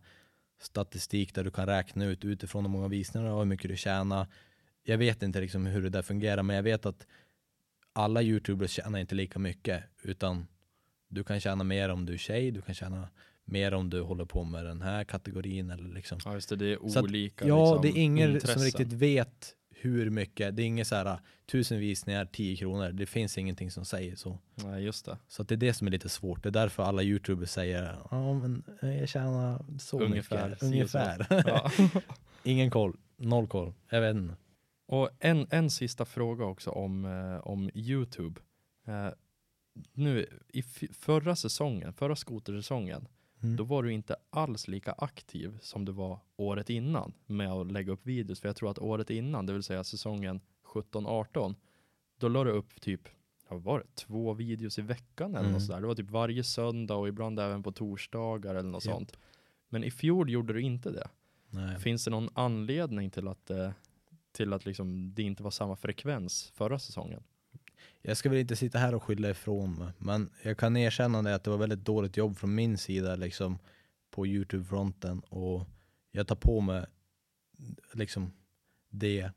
statistik 0.60 1.36
där 1.36 1.44
du 1.44 1.52
kan 1.52 1.66
räkna 1.66 2.06
ut 2.06 2.26
utifrån 2.26 2.66
hur 2.66 2.70
många 2.72 2.88
visningar 2.88 3.28
har, 3.30 3.40
hur 3.40 3.46
mycket 3.46 3.70
du 3.70 3.78
tjänar. 3.78 4.28
Jag 4.84 4.98
vet 4.98 5.24
inte 5.24 5.42
liksom 5.42 5.66
hur 5.66 5.82
det 5.82 5.90
där 5.90 6.02
fungerar, 6.02 6.44
men 6.44 6.56
jag 6.56 6.64
vet 6.64 6.86
att 6.86 7.08
alla 7.94 8.22
youtubers 8.22 8.72
tjänar 8.72 9.00
inte 9.00 9.16
lika 9.16 9.40
mycket, 9.40 9.84
utan 10.04 10.48
du 11.08 11.24
kan 11.24 11.40
tjäna 11.40 11.64
mer 11.64 11.90
om 11.90 12.06
du 12.06 12.14
är 12.14 12.18
tjej, 12.18 12.52
du 12.52 12.62
kan 12.62 12.76
tjäna 12.76 13.10
mer 13.46 13.74
om 13.74 13.90
du 13.90 14.02
håller 14.02 14.26
på 14.26 14.44
med 14.44 14.66
den 14.66 14.82
här 14.82 15.04
kategorin 15.04 15.70
eller 15.72 15.90
liksom 15.90 16.20
Ja 16.26 16.34
just 16.34 16.50
det, 16.50 16.56
det 16.56 16.74
är 16.74 16.90
Så 16.90 17.00
att, 17.00 17.06
olika 17.06 17.48
Ja, 17.48 17.66
liksom, 17.74 17.82
det 17.82 18.00
är 18.00 18.04
ingen 18.04 18.30
intressen. 18.34 18.54
som 18.60 18.64
riktigt 18.64 18.94
vet 18.94 19.54
hur 19.82 20.10
mycket. 20.10 20.56
Det 20.56 20.62
är 20.62 20.66
inget 20.66 20.88
så 20.88 20.96
här 20.96 21.20
tusen 21.46 21.80
visningar, 21.80 22.26
10 22.26 22.56
kronor. 22.56 22.90
Det 22.92 23.06
finns 23.06 23.38
ingenting 23.38 23.72
som 23.72 23.86
säger 23.86 24.16
så. 24.16 24.40
Nej 24.56 24.84
just 24.84 25.06
det. 25.06 25.18
Så 25.28 25.44
det 25.44 25.56
är 25.56 25.58
det 25.58 25.74
som 25.74 25.88
är 25.88 25.92
lite 25.92 26.10
svårt. 26.10 26.44
Det 26.44 26.50
är 26.50 26.52
därför 26.52 26.84
alla 26.84 27.04
youtubers 27.04 27.50
säger 27.50 27.96
ja 28.12 28.34
men 28.34 28.64
jag 28.82 29.10
tjänar 29.10 29.66
så 29.80 30.00
Ungefär, 30.00 30.50
mycket. 30.50 30.64
Ungefär. 30.64 31.28
Ja. 31.48 31.72
Ingen 32.44 32.70
koll, 32.70 32.98
noll 33.18 33.48
koll. 33.48 33.74
Jag 33.90 34.02
vet 34.02 34.16
inte. 34.16 34.36
Och 34.88 35.10
en, 35.20 35.48
en 35.50 35.70
sista 35.70 36.06
fråga 36.06 36.46
också 36.46 36.70
om, 36.70 37.06
eh, 37.06 37.48
om 37.48 37.70
Youtube. 37.74 38.42
Eh, 38.88 39.10
nu 39.94 40.26
i 40.48 40.64
förra 40.94 41.36
säsongen, 41.36 41.94
förra 41.94 42.16
skotersäsongen, 42.16 43.08
Mm. 43.44 43.56
då 43.56 43.64
var 43.64 43.84
du 43.84 43.94
inte 43.94 44.16
alls 44.30 44.68
lika 44.68 44.92
aktiv 44.92 45.58
som 45.62 45.86
du 45.86 45.92
var 45.92 46.20
året 46.36 46.70
innan 46.70 47.14
med 47.26 47.52
att 47.52 47.72
lägga 47.72 47.92
upp 47.92 48.06
videos. 48.06 48.40
För 48.40 48.50
jag 48.50 48.56
tror 48.56 48.72
att 48.72 48.80
året 48.80 49.10
innan, 49.10 49.46
det 49.46 49.54
vill 49.54 49.64
säga 49.64 49.84
säsongen 49.84 50.42
17-18, 50.66 51.56
då 52.18 52.28
la 52.28 52.44
du 52.44 52.52
upp 52.52 52.82
typ, 52.82 53.02
vad 53.50 53.62
var 53.64 53.80
det, 53.80 53.96
två 53.96 54.34
videos 54.34 54.80
i 54.80 54.82
veckan 54.82 55.32
eller 55.32 55.40
Mm. 55.40 55.52
något 55.52 55.64
sådär. 55.66 55.82
Det 55.82 55.88
var 55.88 55.96
typ 55.96 56.10
varje 56.10 56.44
söndag 56.44 56.96
och 56.96 57.08
ibland 57.08 57.40
även 57.40 57.64
på 57.64 57.72
torsdagar 57.72 58.56
eller 58.56 58.70
något 58.70 58.86
Japp. 58.86 58.96
sånt. 58.96 59.18
Men 59.70 59.84
i 59.84 59.92
fjol 59.92 60.30
gjorde 60.30 60.54
du 60.54 60.62
inte 60.62 60.92
det. 60.92 61.10
Nej. 61.50 61.80
Finns 61.80 62.06
det 62.06 62.12
någon 62.12 62.30
anledning 62.34 63.10
till 63.12 63.28
att, 63.28 63.50
eh, 63.50 63.72
till 64.32 64.54
att 64.54 64.66
liksom 64.66 65.14
det 65.14 65.24
inte 65.24 65.44
var 65.44 65.52
samma 65.52 65.76
frekvens 65.76 66.52
förra 66.56 66.80
säsongen? 66.80 67.24
Jag 68.02 68.18
ska 68.18 68.30
väl 68.30 68.40
inte 68.40 68.56
sitta 68.56 68.80
här 68.80 68.96
och 68.96 69.04
skylla 69.04 69.30
ifrån 69.30 69.74
mig, 69.74 69.92
men 69.98 70.30
jag 70.44 70.58
kan 70.58 70.78
erkänna 70.78 71.22
det 71.22 71.36
att 71.36 71.44
det 71.44 71.50
var 71.50 71.58
väldigt 71.58 71.86
dåligt 71.86 72.18
jobb 72.18 72.38
från 72.38 72.56
min 72.56 72.78
sida 72.78 73.16
liksom 73.16 73.60
på 74.12 74.28
Youtube-fronten 74.28 75.20
och 75.20 75.68
jag 76.12 76.28
tar 76.28 76.36
på 76.36 76.62
mig 76.62 76.86
liksom 77.94 78.34
det, 78.90 79.32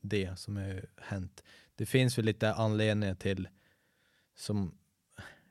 det 0.00 0.38
som 0.38 0.56
har 0.56 0.84
hänt. 0.96 1.42
Det 1.74 1.86
finns 1.86 2.18
väl 2.18 2.24
lite 2.24 2.54
anledningar 2.54 3.14
till 3.14 3.48
som, 4.34 4.78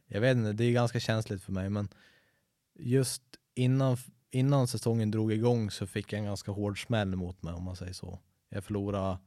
jag 0.06 0.22
vet 0.22 0.38
inte, 0.38 0.54
det 0.54 0.64
är 0.64 0.72
ganska 0.72 1.00
känsligt 1.00 1.44
för 1.44 1.52
mig, 1.52 1.70
men 1.70 1.90
just 2.74 3.24
innan, 3.54 3.98
innan 4.30 4.68
säsongen 4.68 5.12
drog 5.12 5.34
igång 5.34 5.72
så 5.72 5.88
fick 5.88 6.14
jag 6.14 6.20
en 6.20 6.26
ganska 6.26 6.52
hård 6.52 6.84
smäll 6.86 7.16
mot 7.16 7.44
mig 7.44 7.54
om 7.54 7.64
man 7.64 7.76
säger 7.76 7.94
så. 7.94 8.20
Jag 8.50 8.64
förlorade, 8.64 9.18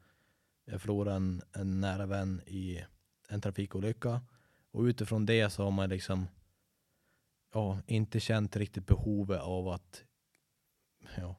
jag 0.64 0.80
förlorade 0.80 1.16
en, 1.16 1.42
en 1.52 1.80
nära 1.80 2.06
vän 2.06 2.40
i 2.46 2.84
en 3.28 3.40
trafikolycka 3.40 4.20
och 4.70 4.82
utifrån 4.82 5.26
det 5.26 5.50
så 5.50 5.64
har 5.64 5.70
man 5.70 5.88
liksom 5.88 6.26
ja, 7.52 7.78
inte 7.86 8.20
känt 8.20 8.56
riktigt 8.56 8.86
behovet 8.86 9.40
av 9.40 9.68
att 9.68 10.04
ja, 11.16 11.36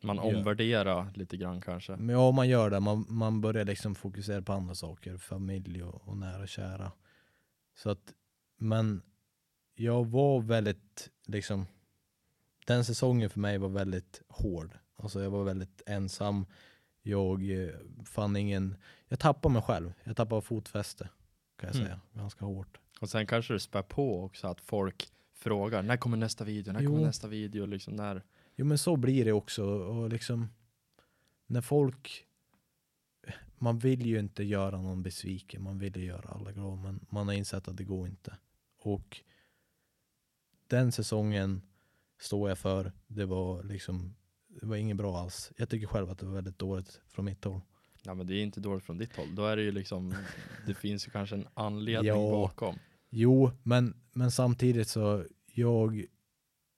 Man 0.00 0.18
omvärderar 0.18 1.12
lite 1.14 1.36
grann 1.36 1.60
kanske. 1.60 1.96
men 1.96 2.08
ja, 2.08 2.30
man 2.30 2.48
gör 2.48 2.70
det. 2.70 2.80
Man, 2.80 3.06
man 3.08 3.40
börjar 3.40 3.64
liksom 3.64 3.94
fokusera 3.94 4.42
på 4.42 4.52
andra 4.52 4.74
saker, 4.74 5.16
familj 5.16 5.82
och, 5.82 6.08
och 6.08 6.16
nära 6.16 6.42
och 6.42 6.48
kära. 6.48 6.92
Så 7.74 7.90
att, 7.90 8.14
men 8.58 9.02
jag 9.74 10.06
var 10.06 10.40
väldigt, 10.40 11.10
liksom, 11.26 11.66
den 12.66 12.84
säsongen 12.84 13.30
för 13.30 13.40
mig 13.40 13.58
var 13.58 13.68
väldigt 13.68 14.22
hård. 14.28 14.78
Alltså 14.96 15.22
jag 15.22 15.30
var 15.30 15.44
väldigt 15.44 15.82
ensam. 15.86 16.46
Jag 17.06 17.50
eh, 17.62 17.74
fann 18.04 18.36
ingen, 18.36 18.76
jag 19.08 19.18
tappade 19.18 19.52
mig 19.52 19.62
själv. 19.62 19.92
Jag 20.04 20.16
tappade 20.16 20.42
fotfäste, 20.42 21.08
kan 21.56 21.66
jag 21.68 21.76
Mm. 21.76 21.86
säga, 21.86 22.00
ganska 22.12 22.44
hårt. 22.44 22.78
Och 23.00 23.10
sen 23.10 23.26
kanske 23.26 23.52
det 23.54 23.60
spär 23.60 23.82
på 23.82 24.24
också 24.24 24.46
att 24.48 24.60
folk 24.60 25.08
frågar, 25.32 25.82
när 25.82 25.96
kommer 25.96 26.16
nästa 26.16 26.44
video? 26.44 26.72
När 26.72 26.84
kommer 26.86 26.98
Jo. 27.00 27.04
nästa 27.06 27.28
video? 27.28 27.66
Liksom 27.66 27.96
när... 27.96 28.22
Jo 28.56 28.66
men 28.66 28.78
så 28.78 28.96
blir 28.96 29.24
det 29.24 29.32
också 29.32 29.64
och 29.66 30.08
liksom 30.10 30.48
när 31.46 31.60
folk 31.60 32.26
man 33.58 33.78
vill 33.78 34.06
ju 34.06 34.18
inte 34.18 34.44
göra 34.44 34.80
någon 34.82 35.02
besviken, 35.02 35.62
man 35.62 35.78
vill 35.78 35.96
ju 35.96 36.04
göra 36.04 36.28
alla 36.28 36.52
glada 36.52 36.76
men 36.76 37.06
man 37.08 37.26
har 37.26 37.34
insett 37.34 37.68
att 37.68 37.76
det 37.76 37.84
går 37.84 38.08
inte. 38.08 38.36
Och 38.78 39.20
den 40.66 40.92
säsongen 40.92 41.62
står 42.18 42.48
jag 42.48 42.58
för, 42.58 42.92
det 43.06 43.24
var 43.24 43.62
liksom 43.62 44.14
det 44.60 44.66
var 44.66 44.76
inget 44.76 44.96
bra 44.96 45.18
alls. 45.18 45.52
Jag 45.56 45.68
tycker 45.68 45.86
själv 45.86 46.10
att 46.10 46.18
det 46.18 46.26
var 46.26 46.34
väldigt 46.34 46.58
dåligt 46.58 47.00
från 47.08 47.24
mitt 47.24 47.44
håll. 47.44 47.60
Ja 48.02 48.14
men 48.14 48.26
det 48.26 48.34
är 48.34 48.42
inte 48.42 48.60
dåligt 48.60 48.84
från 48.84 48.98
ditt 48.98 49.16
håll. 49.16 49.34
Då 49.34 49.46
är 49.46 49.56
det 49.56 49.62
ju 49.62 49.72
liksom, 49.72 50.14
det 50.66 50.74
finns 50.74 51.06
ju 51.06 51.10
kanske 51.10 51.36
en 51.36 51.48
anledning 51.54 52.08
Ja. 52.08 52.30
bakom. 52.30 52.78
Jo, 53.10 53.50
men, 53.62 53.94
men 54.12 54.30
samtidigt 54.30 54.88
så 54.88 55.24
jag 55.52 56.04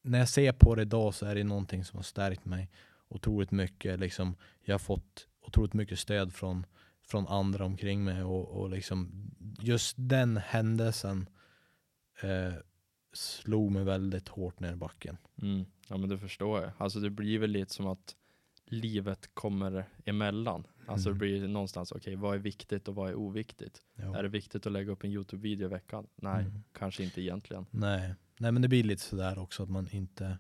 när 0.02 0.18
jag 0.18 0.28
ser 0.28 0.52
på 0.52 0.74
det 0.74 0.82
idag 0.82 1.14
så 1.14 1.26
är 1.26 1.34
det 1.34 1.44
någonting 1.44 1.84
som 1.84 1.96
har 1.96 2.02
stärkt 2.04 2.44
mig 2.44 2.70
otroligt 3.08 3.50
mycket. 3.50 4.00
Liksom, 4.00 4.36
jag 4.64 4.74
har 4.74 4.78
fått 4.78 5.28
otroligt 5.46 5.74
mycket 5.74 5.98
stöd 5.98 6.34
från, 6.34 6.66
från 7.06 7.26
andra 7.28 7.64
omkring 7.64 8.04
mig 8.04 8.22
och, 8.22 8.48
och 8.48 8.70
liksom 8.70 9.30
just 9.60 9.94
den 9.98 10.36
händelsen 10.36 11.28
eh, 12.22 12.54
slog 13.12 13.70
mig 13.70 13.84
väldigt 13.84 14.28
hårt 14.28 14.60
ner 14.60 14.72
i 14.72 14.76
backen. 14.76 15.16
Mm. 15.42 15.64
Ja 15.88 15.96
men 15.96 16.08
det 16.08 16.18
förstår 16.18 16.62
jag. 16.62 16.72
Alltså 16.78 17.00
det 17.00 17.10
blir 17.10 17.38
väl 17.38 17.50
lite 17.50 17.74
som 17.74 17.86
att 17.86 18.16
livet 18.64 19.30
kommer 19.34 19.88
emellan. 20.04 20.66
Alltså 20.86 21.08
det 21.08 21.10
Mm. 21.10 21.18
blir 21.18 21.48
någonstans, 21.48 21.92
okej 21.92 22.16
vad 22.16 22.34
är 22.34 22.38
viktigt 22.38 22.88
och 22.88 22.94
vad 22.94 23.10
är 23.10 23.14
oviktigt? 23.14 23.82
Ja. 23.94 24.16
Är 24.18 24.22
det 24.22 24.28
viktigt 24.28 24.66
att 24.66 24.72
lägga 24.72 24.92
upp 24.92 25.04
en 25.04 25.10
YouTube-video 25.10 25.66
i 25.66 25.70
veckan? 25.70 26.06
Nej, 26.16 26.44
Mm. 26.44 26.64
kanske 26.72 27.04
inte 27.04 27.20
egentligen. 27.22 27.66
Nej. 27.70 28.14
Nej 28.38 28.52
men 28.52 28.62
det 28.62 28.68
blir 28.68 28.84
lite 28.84 29.02
sådär 29.02 29.38
också 29.38 29.62
att 29.62 29.70
man 29.70 29.88
inte 29.90 30.38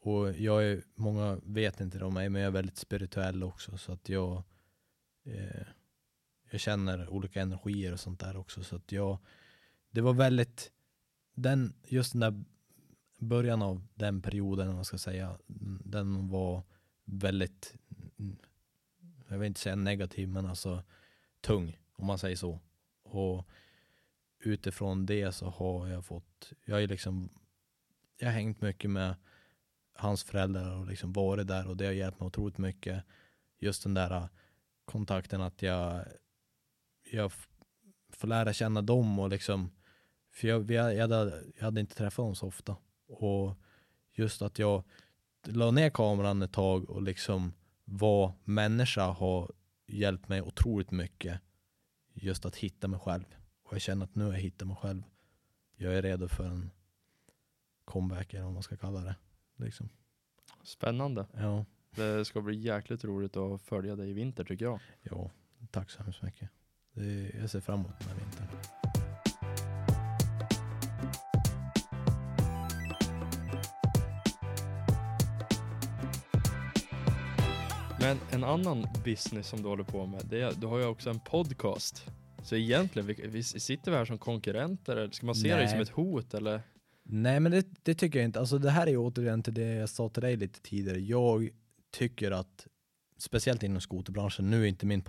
och 0.00 0.32
jag 0.32 0.64
är, 0.64 0.82
många 0.94 1.40
vet 1.44 1.80
inte 1.80 1.98
det 1.98 2.04
om 2.04 2.14
mig 2.14 2.28
men 2.28 2.42
jag 2.42 2.46
är 2.46 2.52
väldigt 2.52 2.76
spirituell 2.76 3.42
också 3.42 3.78
så 3.78 3.92
att 3.92 4.08
jag 4.08 4.42
eh, 5.24 5.66
jag 6.50 6.60
känner 6.60 7.08
olika 7.08 7.40
energier 7.42 7.92
och 7.92 8.00
sånt 8.00 8.20
där 8.20 8.36
också 8.36 8.64
så 8.64 8.76
att 8.76 8.92
jag 8.92 9.18
det 9.90 10.00
var 10.00 10.12
väldigt 10.12 10.72
den, 11.34 11.74
just 11.84 12.12
den 12.12 12.20
där 12.20 12.44
början 13.18 13.62
av 13.62 13.86
den 13.94 14.22
perioden 14.22 14.68
om 14.68 14.74
man 14.74 14.84
ska 14.84 14.98
säga 14.98 15.38
den 15.84 16.28
var 16.28 16.62
väldigt 17.04 17.74
jag 19.28 19.38
vill 19.38 19.46
inte 19.46 19.60
säga 19.60 19.76
negativ 19.76 20.28
men 20.28 20.46
alltså 20.46 20.82
tung 21.40 21.78
om 21.96 22.06
man 22.06 22.18
säger 22.18 22.36
så 22.36 22.60
och 23.02 23.48
utifrån 24.38 25.06
det 25.06 25.32
så 25.32 25.50
har 25.50 25.88
jag 25.88 26.04
fått, 26.04 26.52
jag 26.64 26.74
har 26.74 26.80
ju 26.80 26.86
liksom, 26.86 27.28
jag 28.16 28.26
har 28.26 28.32
hängt 28.32 28.60
mycket 28.60 28.90
med 28.90 29.14
hans 29.94 30.24
föräldrar 30.24 30.76
och 30.76 30.86
liksom 30.86 31.12
varit 31.12 31.46
där 31.46 31.68
och 31.68 31.76
det 31.76 31.86
har 31.86 31.92
hjälpt 31.92 32.20
mig 32.20 32.26
otroligt 32.26 32.58
mycket. 32.58 33.04
Just 33.58 33.82
den 33.82 33.94
där 33.94 34.28
kontakten 34.84 35.40
att 35.40 35.62
jag, 35.62 36.04
jag 37.10 37.32
får 38.08 38.28
lära 38.28 38.52
känna 38.52 38.82
dem 38.82 39.18
och 39.18 39.28
liksom, 39.28 39.70
för 40.32 40.48
jag, 40.48 40.70
jag, 40.70 41.08
hade, 41.08 41.42
jag 41.56 41.64
hade 41.64 41.80
inte 41.80 41.94
träffat 41.94 42.24
dem 42.24 42.34
så 42.34 42.46
ofta. 42.46 42.76
Och 43.06 43.58
just 44.12 44.42
att 44.42 44.58
jag 44.58 44.84
la 45.44 45.70
ner 45.70 45.90
kameran 45.90 46.42
ett 46.42 46.52
tag 46.52 46.90
och 46.90 47.02
liksom 47.02 47.52
vad 47.84 48.32
människa 48.44 49.04
har 49.06 49.52
hjälpt 49.86 50.28
mig 50.28 50.42
otroligt 50.42 50.90
mycket 50.90 51.40
just 52.14 52.46
att 52.46 52.56
hitta 52.56 52.88
mig 52.88 53.00
själv. 53.00 53.24
Och 53.62 53.74
jag 53.74 53.80
känner 53.80 54.04
att 54.04 54.14
nu 54.14 54.24
har 54.24 54.32
jag 54.32 54.40
hittat 54.40 54.68
mig 54.68 54.76
själv. 54.76 55.02
Jag 55.76 55.94
är 55.94 56.02
redo 56.02 56.28
för 56.28 56.44
en 56.44 56.70
comeback 57.84 58.34
eller 58.34 58.44
vad 58.44 58.52
man 58.52 58.62
ska 58.62 58.76
kalla 58.76 59.00
det. 59.00 59.16
Liksom. 59.56 59.88
Spännande. 60.64 61.26
Ja, 61.32 61.64
Det 61.90 62.24
ska 62.24 62.40
bli 62.40 62.56
jäkligt 62.56 63.04
roligt 63.04 63.36
att 63.36 63.62
följa 63.62 63.96
dig 63.96 64.10
i 64.10 64.12
vinter 64.12 64.44
tycker 64.44 64.64
jag. 64.64 64.80
ja, 65.02 65.30
tack 65.70 65.90
så 65.90 66.02
hemskt 66.02 66.22
mycket. 66.22 66.50
Det, 66.92 67.30
jag 67.40 67.50
ser 67.50 67.60
fram 67.60 67.80
emot 67.80 67.98
den 67.98 68.08
här 68.08 68.16
vintern. 68.16 68.81
Men 78.02 78.18
en 78.30 78.44
annan 78.44 78.86
business 79.04 79.48
som 79.48 79.62
du 79.62 79.68
håller 79.68 79.84
på 79.84 80.06
med, 80.06 80.20
det 80.30 80.40
är, 80.40 80.52
du 80.52 80.66
har 80.66 80.78
ju 80.78 80.84
också 80.84 81.10
en 81.10 81.20
podcast. 81.20 82.06
Så 82.42 82.56
egentligen, 82.56 83.06
vi, 83.06 83.14
vi 83.28 83.42
sitter 83.42 83.90
vi 83.90 83.96
här 83.96 84.04
som 84.04 84.18
konkurrenter 84.18 84.96
eller 84.96 85.10
ska 85.10 85.26
man 85.26 85.34
se 85.34 85.56
Nej. 85.56 85.68
som 85.68 85.80
ett 85.80 85.88
hot 85.88 86.34
eller? 86.34 86.62
Nej 87.02 87.40
men 87.40 87.52
det, 87.52 87.66
det 87.82 87.94
tycker 87.94 88.18
jag 88.18 88.26
inte. 88.26 88.40
Alltså 88.40 88.58
det 88.58 88.70
här 88.70 88.86
är 88.86 88.90
ju 88.90 88.96
återigen 88.96 89.42
till 89.42 89.54
det 89.54 89.74
jag 89.74 89.88
sa 89.88 90.08
till 90.08 90.22
dig 90.22 90.36
lite 90.36 90.60
tidigare. 90.60 90.98
Jag 90.98 91.48
tycker 91.92 92.30
att, 92.30 92.66
speciellt 93.18 93.62
inom 93.62 93.80
skoterbranschen, 93.80 94.50
nu 94.50 94.62
är 94.62 94.66
inte 94.66 94.86
min 94.86 95.02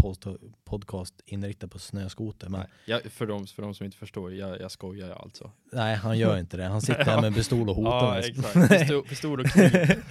podcast 0.65 1.21
inriktad 1.25 1.67
på 1.67 1.79
snöskoter, 1.79 2.49
men 2.49 2.59
Nej. 2.59 2.69
Ja, 2.85 2.99
för, 3.09 3.27
de, 3.27 3.47
för 3.47 3.61
de 3.61 3.73
som 3.73 3.85
inte 3.85 3.97
förstår, 3.97 4.33
jag, 4.33 4.61
jag 4.61 4.71
skojar 4.71 5.09
alltså. 5.09 5.51
nej 5.71 5.95
han 5.95 6.17
gör 6.17 6.39
inte 6.39 6.57
det. 6.57 6.63
Han 6.63 6.81
sitter 6.81 7.05
här 7.05 7.21
med 7.29 7.35
pistol 7.35 7.69
och 7.69 7.75
hotar 7.75 7.91
Ja, 7.91 8.19
exakt. 8.19 8.69
Pistol, 8.69 9.03
pistol 9.03 9.39
och 9.39 9.45
kniv. 9.45 9.71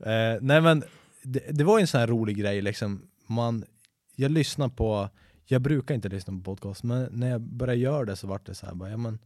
Eh, 0.00 0.38
nej 0.40 0.60
men 0.60 0.84
det, 1.22 1.58
det 1.58 1.64
var 1.64 1.80
en 1.80 1.86
sån 1.86 2.00
här 2.00 2.06
rolig 2.06 2.36
grej 2.36 2.62
liksom. 2.62 3.10
Man, 3.26 3.64
jag 4.16 4.30
lyssnar 4.30 4.68
på, 4.68 5.08
jag 5.44 5.62
brukar 5.62 5.94
inte 5.94 6.08
lyssna 6.08 6.32
på 6.32 6.40
podcast, 6.40 6.82
men 6.82 7.08
när 7.12 7.30
jag 7.30 7.40
började 7.40 7.80
göra 7.80 8.04
det 8.04 8.16
så 8.16 8.26
vart 8.26 8.46
det 8.46 8.54
så 8.54 8.66
här 8.66 8.74
bara, 8.74 8.90
ja 8.90 8.96
men 8.96 9.18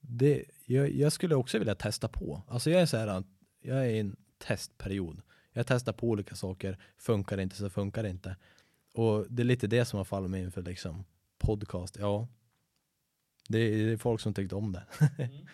det, 0.00 0.44
jag, 0.64 0.90
jag 0.90 1.12
skulle 1.12 1.34
också 1.34 1.58
vilja 1.58 1.74
testa 1.74 2.08
på. 2.08 2.42
Alltså 2.48 2.70
jag 2.70 2.82
är 2.82 2.86
så 2.86 2.96
här, 2.96 3.24
jag 3.62 3.78
är 3.78 3.90
i 3.90 3.98
en 3.98 4.16
testperiod. 4.38 5.22
Jag 5.52 5.66
testar 5.66 5.92
på 5.92 6.08
olika 6.08 6.34
saker, 6.34 6.78
funkar 6.98 7.36
det 7.36 7.42
inte 7.42 7.56
så 7.56 7.70
funkar 7.70 8.02
det 8.02 8.10
inte. 8.10 8.36
Och 8.94 9.26
det 9.28 9.42
är 9.42 9.44
lite 9.44 9.66
det 9.66 9.84
som 9.84 9.96
har 9.96 10.04
fallit 10.04 10.30
mig 10.30 10.42
inför 10.42 10.62
liksom 10.62 11.04
podcast, 11.38 11.96
ja. 12.00 12.28
Det 13.48 13.58
är, 13.58 13.86
det 13.86 13.92
är 13.92 13.96
folk 13.96 14.20
som 14.20 14.34
tyckte 14.34 14.54
om 14.54 14.72
det. 14.72 14.84
Mm. 15.18 15.46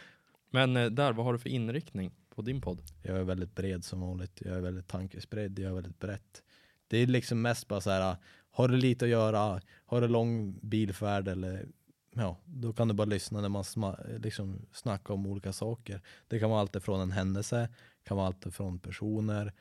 Men 0.50 0.76
eh, 0.76 0.86
där, 0.90 1.12
vad 1.12 1.26
har 1.26 1.32
du 1.32 1.38
för 1.38 1.48
inriktning 1.48 2.12
på 2.36 2.42
din 2.42 2.60
podd? 2.60 2.82
Jag 3.02 3.16
är 3.16 3.22
väldigt 3.22 3.54
bred 3.54 3.84
som 3.84 4.00
vanligt. 4.00 4.40
Jag 4.44 4.56
är 4.56 4.60
väldigt 4.60 4.88
tankespridd. 4.88 5.58
Jag 5.58 5.70
är 5.70 5.74
väldigt 5.74 5.98
brett. 5.98 6.42
Det 6.88 6.98
är 6.98 7.06
liksom 7.06 7.42
mest 7.42 7.68
bara 7.68 7.80
så 7.80 7.90
här. 7.90 8.16
Har 8.50 8.68
du 8.68 8.76
lite 8.76 9.04
att 9.04 9.10
göra, 9.10 9.60
har 9.86 10.00
du 10.00 10.08
lång 10.08 10.58
bilfärd 10.62 11.28
eller 11.28 11.68
ja, 12.14 12.36
då 12.44 12.72
kan 12.72 12.88
du 12.88 12.94
bara 12.94 13.04
lyssna 13.04 13.40
när 13.40 13.48
man 13.48 13.64
sma, 13.64 13.98
liksom 14.18 14.66
snackar 14.72 15.14
om 15.14 15.26
olika 15.26 15.52
saker. 15.52 16.02
Det 16.28 16.38
kan 16.38 16.50
vara 16.50 16.60
allt 16.60 16.82
från 16.82 17.00
en 17.00 17.10
händelse, 17.10 17.68
det 18.02 18.08
kan 18.08 18.16
vara 18.16 18.26
allt 18.26 18.54
från 18.54 18.78
personer, 18.78 19.52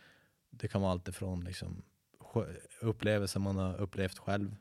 det 0.49 0.67
kan 0.67 0.81
vara 0.81 0.91
allt 0.91 1.15
från 1.15 1.43
liksom 1.43 1.83
upplevelser 2.81 3.39
man 3.39 3.57
har 3.57 3.75
upplevt 3.75 4.17
själv. 4.17 4.55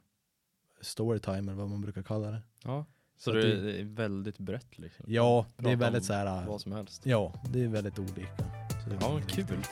Storytime 0.81 1.39
eller 1.53 1.55
vad 1.55 1.71
man 1.71 1.81
brukar 1.81 2.03
kalla 2.03 2.31
det. 2.31 2.43
Ja. 2.65 2.87
Så, 3.17 3.31
Så 3.31 3.33
det, 3.33 3.43
det- 3.57 3.63
det 3.73 3.81
är 3.81 3.85
väldigt 3.85 4.39
brett 4.39 4.79
liksom? 4.79 5.05
Ja, 5.09 5.47
det 5.57 5.71
är 5.71 5.77
väldigt 5.77 6.05
så 6.05 6.13
här. 6.13 6.47
Vad 6.47 6.61
som 6.61 6.73
helst. 6.73 7.07
Ja, 7.07 7.33
det 7.53 7.63
är 7.65 7.69
väldigt 7.69 7.99
olika. 7.99 8.21
Är 8.21 8.99
Ja, 9.01 9.09
väldigt 9.15 9.31
kul. 9.31 9.45
viktigt. 9.45 9.71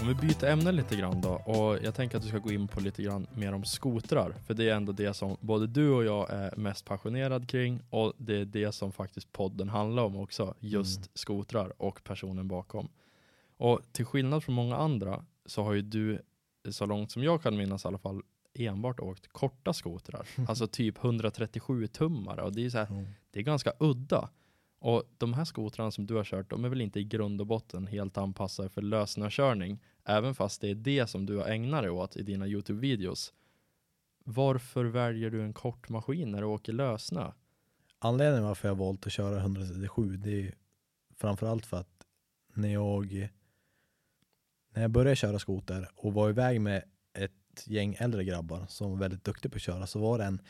Om 0.00 0.08
vi 0.08 0.14
byter 0.14 0.44
ämne 0.44 0.72
lite 0.72 0.96
grann 0.96 1.20
då 1.20 1.28
och 1.30 1.78
jag 1.82 1.94
tänker 1.94 2.16
att 2.16 2.22
du 2.22 2.28
ska 2.28 2.38
gå 2.38 2.52
in 2.52 2.68
på 2.68 2.80
lite 2.80 3.02
grann 3.02 3.26
mer 3.34 3.52
om 3.52 3.64
skotrar. 3.64 4.34
För 4.46 4.54
det 4.54 4.68
är 4.70 4.74
ändå 4.74 4.92
det 4.92 5.14
som 5.14 5.36
både 5.40 5.66
du 5.66 5.90
och 5.90 6.04
jag 6.04 6.30
är 6.30 6.56
mest 6.56 6.84
passionerad 6.84 7.48
kring 7.48 7.82
och 7.90 8.12
det 8.16 8.36
är 8.40 8.44
det 8.44 8.72
som 8.72 8.92
faktiskt 8.92 9.32
podden 9.32 9.68
handlar 9.68 10.02
om 10.02 10.16
också. 10.16 10.54
Just 10.60 10.98
Mm. 10.98 11.08
skotrar 11.14 11.72
och 11.82 12.04
personen 12.04 12.48
bakom. 12.48 12.88
Och 13.56 13.80
till 13.92 14.04
skillnad 14.04 14.44
från 14.44 14.54
många 14.54 14.76
andra 14.76 15.24
så 15.46 15.62
har 15.62 15.72
ju 15.72 15.82
du, 15.82 16.22
så 16.70 16.86
långt 16.86 17.10
som 17.10 17.22
jag 17.22 17.42
kan 17.42 17.56
minnas 17.56 17.84
i 17.84 17.88
alla 17.88 17.98
fall, 17.98 18.22
enbart 18.54 19.00
åkt 19.00 19.26
korta 19.28 19.72
skotrar. 19.72 20.28
alltså 20.48 20.66
typ 20.66 21.04
137 21.04 21.86
tummare 21.86 22.42
och 22.42 22.52
det 22.52 22.64
är 22.64 22.70
så 22.70 22.78
här, 22.78 22.86
Ja. 22.90 23.04
det 23.30 23.38
är 23.38 23.42
ganska 23.42 23.72
udda. 23.78 24.30
Och 24.78 25.02
de 25.18 25.34
här 25.34 25.44
skotrarna 25.44 25.90
som 25.90 26.06
du 26.06 26.14
har 26.14 26.24
kört, 26.24 26.50
de 26.50 26.64
är 26.64 26.68
väl 26.68 26.80
inte 26.80 27.00
i 27.00 27.04
grund 27.04 27.40
och 27.40 27.46
botten 27.46 27.86
helt 27.86 28.18
anpassade 28.18 28.68
för 28.68 28.82
lössnökörning, 28.82 29.78
även 30.04 30.34
fast 30.34 30.60
det 30.60 30.68
är 30.70 30.74
det 30.74 31.06
som 31.06 31.26
du 31.26 31.36
har 31.36 31.46
ägnat 31.46 31.82
dig 31.82 31.90
åt 31.90 32.16
i 32.16 32.22
dina 32.22 32.46
YouTube-videos. 32.46 33.32
Varför 34.24 34.84
väljer 34.84 35.30
du 35.30 35.42
en 35.42 35.52
kort 35.52 35.88
maskin 35.88 36.30
när 36.30 36.40
du 36.40 36.46
åker 36.46 36.72
lössnö? 36.72 37.32
Anledningen 37.98 38.44
varför 38.44 38.68
jag 38.68 38.74
valt 38.74 39.06
att 39.06 39.12
köra 39.12 39.38
137 39.40 40.16
det 40.16 40.40
är 40.48 40.54
framförallt 41.16 41.66
för 41.66 41.76
att 41.76 42.06
när 42.54 42.72
jag 42.72 43.28
när 44.72 44.82
jag 44.82 44.90
började 44.90 45.16
köra 45.16 45.38
skoter 45.38 45.88
och 45.96 46.14
var 46.14 46.30
iväg 46.30 46.60
med 46.60 46.82
ett 47.14 47.66
gäng 47.66 47.96
äldre 47.98 48.24
grabbar 48.24 48.66
som 48.68 48.90
var 48.90 48.98
väldigt 48.98 49.24
duktiga 49.24 49.50
på 49.50 49.56
att 49.56 49.62
köra 49.62 49.86
så 49.86 49.98
var 49.98 50.18
det 50.18 50.24
en 50.24 50.40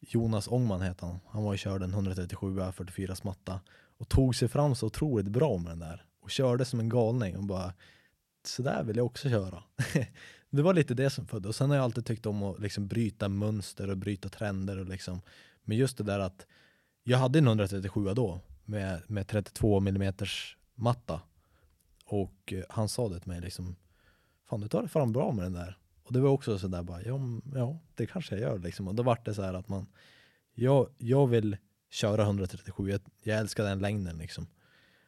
Jonas 0.00 0.48
Ångman 0.48 0.82
heter 0.82 1.06
han. 1.06 1.20
Han 1.28 1.42
var 1.42 1.52
och 1.52 1.58
körde 1.58 1.84
en 1.84 1.92
137 1.92 2.56
44 2.72 3.14
smatta 3.14 3.60
och 3.98 4.08
tog 4.08 4.36
sig 4.36 4.48
fram 4.48 4.74
så 4.74 4.86
otroligt 4.86 5.28
bra 5.28 5.58
med 5.58 5.72
den 5.72 5.78
där 5.78 6.04
och 6.20 6.30
körde 6.30 6.64
som 6.64 6.80
en 6.80 6.88
galning 6.88 7.36
och 7.36 7.44
bara 7.44 7.72
så 8.46 8.62
där 8.62 8.84
vill 8.84 8.96
jag 8.96 9.06
också 9.06 9.28
köra. 9.28 9.62
det 10.50 10.62
var 10.62 10.74
lite 10.74 10.94
det 10.94 11.10
som 11.10 11.26
födde 11.26 11.48
och 11.48 11.54
sen 11.54 11.70
har 11.70 11.76
jag 11.76 11.84
alltid 11.84 12.06
tyckt 12.06 12.26
om 12.26 12.42
att 12.42 12.60
liksom 12.60 12.88
bryta 12.88 13.28
mönster 13.28 13.90
och 13.90 13.96
bryta 13.96 14.28
trender 14.28 14.78
och 14.78 14.88
liksom 14.88 15.20
men 15.64 15.76
just 15.76 15.98
det 15.98 16.04
där 16.04 16.18
att 16.18 16.46
jag 17.04 17.18
hade 17.18 17.38
en 17.38 17.46
137 17.46 18.14
då 18.14 18.40
med, 18.64 19.02
med 19.06 19.28
32 19.28 19.78
mm 19.78 20.14
matta 20.74 21.20
och 22.22 22.52
eh, 22.52 22.64
han 22.68 22.88
sa 22.88 23.08
det 23.08 23.20
till 23.20 23.28
mig 23.28 23.40
liksom 23.40 23.76
Fan 24.48 24.60
du 24.60 24.68
tar 24.68 24.82
det 24.82 24.88
fram 24.88 25.12
bra 25.12 25.32
med 25.32 25.44
den 25.44 25.52
där. 25.52 25.78
Och 26.02 26.12
det 26.12 26.20
var 26.20 26.30
också 26.30 26.58
sådär 26.58 26.82
bara 26.82 27.02
ja, 27.02 27.20
ja 27.54 27.78
det 27.94 28.06
kanske 28.06 28.34
jag 28.34 28.42
gör 28.42 28.58
liksom. 28.58 28.88
Och 28.88 28.94
då 28.94 29.02
vart 29.02 29.24
det 29.24 29.34
så 29.34 29.42
här 29.42 29.54
att 29.54 29.68
man 29.68 29.86
jag, 30.54 30.88
jag 30.98 31.26
vill 31.26 31.56
köra 31.90 32.22
137 32.22 32.90
jag, 32.90 33.00
jag 33.22 33.38
älskar 33.38 33.64
den 33.64 33.78
längden 33.78 34.18
liksom. 34.18 34.46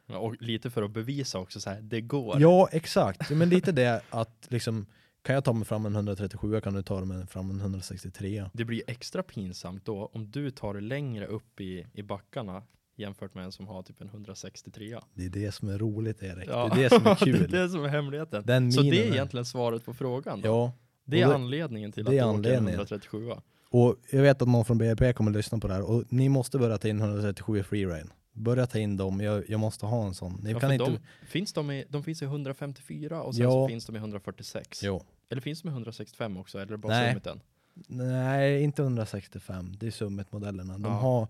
Och 0.07 0.41
lite 0.41 0.69
för 0.69 0.83
att 0.83 0.91
bevisa 0.91 1.39
också 1.39 1.59
så 1.59 1.69
här, 1.69 1.81
det 1.81 2.01
går. 2.01 2.41
Ja 2.41 2.69
exakt, 2.71 3.29
men 3.29 3.49
lite 3.49 3.71
det 3.71 4.01
att 4.09 4.47
liksom 4.49 4.85
kan 5.21 5.35
jag 5.35 5.43
ta 5.43 5.53
mig 5.53 5.65
fram 5.65 5.85
en 5.85 5.95
137 5.95 6.61
kan 6.61 6.73
du 6.73 6.83
ta 6.83 7.05
mig 7.05 7.27
fram 7.27 7.49
en 7.49 7.59
163 7.59 8.49
Det 8.53 8.65
blir 8.65 8.83
extra 8.87 9.23
pinsamt 9.23 9.85
då 9.85 10.09
om 10.13 10.31
du 10.31 10.51
tar 10.51 10.73
det 10.73 10.81
längre 10.81 11.25
upp 11.25 11.61
i, 11.61 11.87
i 11.93 12.03
backarna 12.03 12.63
jämfört 12.97 13.33
med 13.33 13.45
en 13.45 13.51
som 13.51 13.67
har 13.67 13.83
typ 13.83 14.01
en 14.01 14.07
163. 14.07 14.99
Det 15.13 15.25
är 15.25 15.29
det 15.29 15.51
som 15.51 15.69
är 15.69 15.77
roligt 15.77 16.23
Erik, 16.23 16.49
Ja. 16.49 16.71
det 16.75 16.79
är 16.85 16.89
det 16.89 16.95
som 16.95 17.05
är 17.07 17.09
det 17.19 17.25
kul 17.25 17.43
är 17.53 17.61
det 17.63 17.69
som 17.69 17.83
är 17.83 17.87
hemligheten. 17.89 18.43
Den 18.45 18.71
Så 18.71 18.81
det 18.81 18.87
är 19.07 19.11
egentligen 19.13 19.45
svaret 19.45 19.85
på 19.85 19.93
frågan 19.93 20.41
då? 20.41 20.47
Ja, 20.47 20.73
Det 21.05 21.21
är 21.21 21.27
det- 21.27 21.35
anledningen 21.35 21.91
till 21.91 22.05
det 22.05 22.09
att 22.09 22.13
du 22.13 22.19
åker 22.19 22.29
en 22.29 22.35
anledningen. 22.35 22.73
137. 22.75 23.31
Och 23.69 23.95
jag 24.11 24.21
vet 24.21 24.41
att 24.41 24.47
någon 24.47 24.65
från 24.65 24.77
BRP 24.77 25.13
kommer 25.15 25.31
lyssna 25.31 25.57
på 25.57 25.67
det 25.67 25.73
här 25.73 25.81
och 25.89 26.03
ni 26.09 26.29
måste 26.29 26.57
börja 26.57 26.77
ta 26.77 26.87
in 26.87 26.99
137 26.99 27.63
freerain. 27.63 28.13
Börja 28.33 28.67
ta 28.67 28.79
in 28.79 28.97
dem, 28.97 29.19
jag, 29.21 29.49
jag 29.49 29.59
måste 29.59 29.85
ha 29.85 30.05
en 30.05 30.13
sån. 30.13 30.39
Ni 30.43 30.51
Ja, 30.51 30.59
kan 30.59 30.71
inte... 30.71 30.85
de, 30.85 30.97
finns 31.27 31.53
de, 31.53 31.71
i, 31.71 31.85
de 31.89 32.03
finns 32.03 32.21
i 32.21 32.25
154 32.25 33.21
och 33.23 33.35
sen 33.35 33.43
Ja. 33.43 33.51
så 33.51 33.67
finns 33.67 33.85
de 33.85 33.95
i 33.95 33.99
146. 33.99 34.83
Jo. 34.83 35.03
Eller 35.29 35.41
finns 35.41 35.61
de 35.61 35.67
i 35.67 35.71
165 35.71 36.37
också? 36.37 36.59
Eller 36.59 36.77
bara 36.77 36.93
Nej. 36.93 37.09
summiten? 37.11 37.39
Nej, 37.87 38.63
inte 38.63 38.81
165. 38.81 39.75
Det 39.79 39.87
är 39.87 39.91
Summit-modellerna. 39.91 40.73
De, 40.73 40.83
Ja. 40.83 40.89
har, 40.89 41.27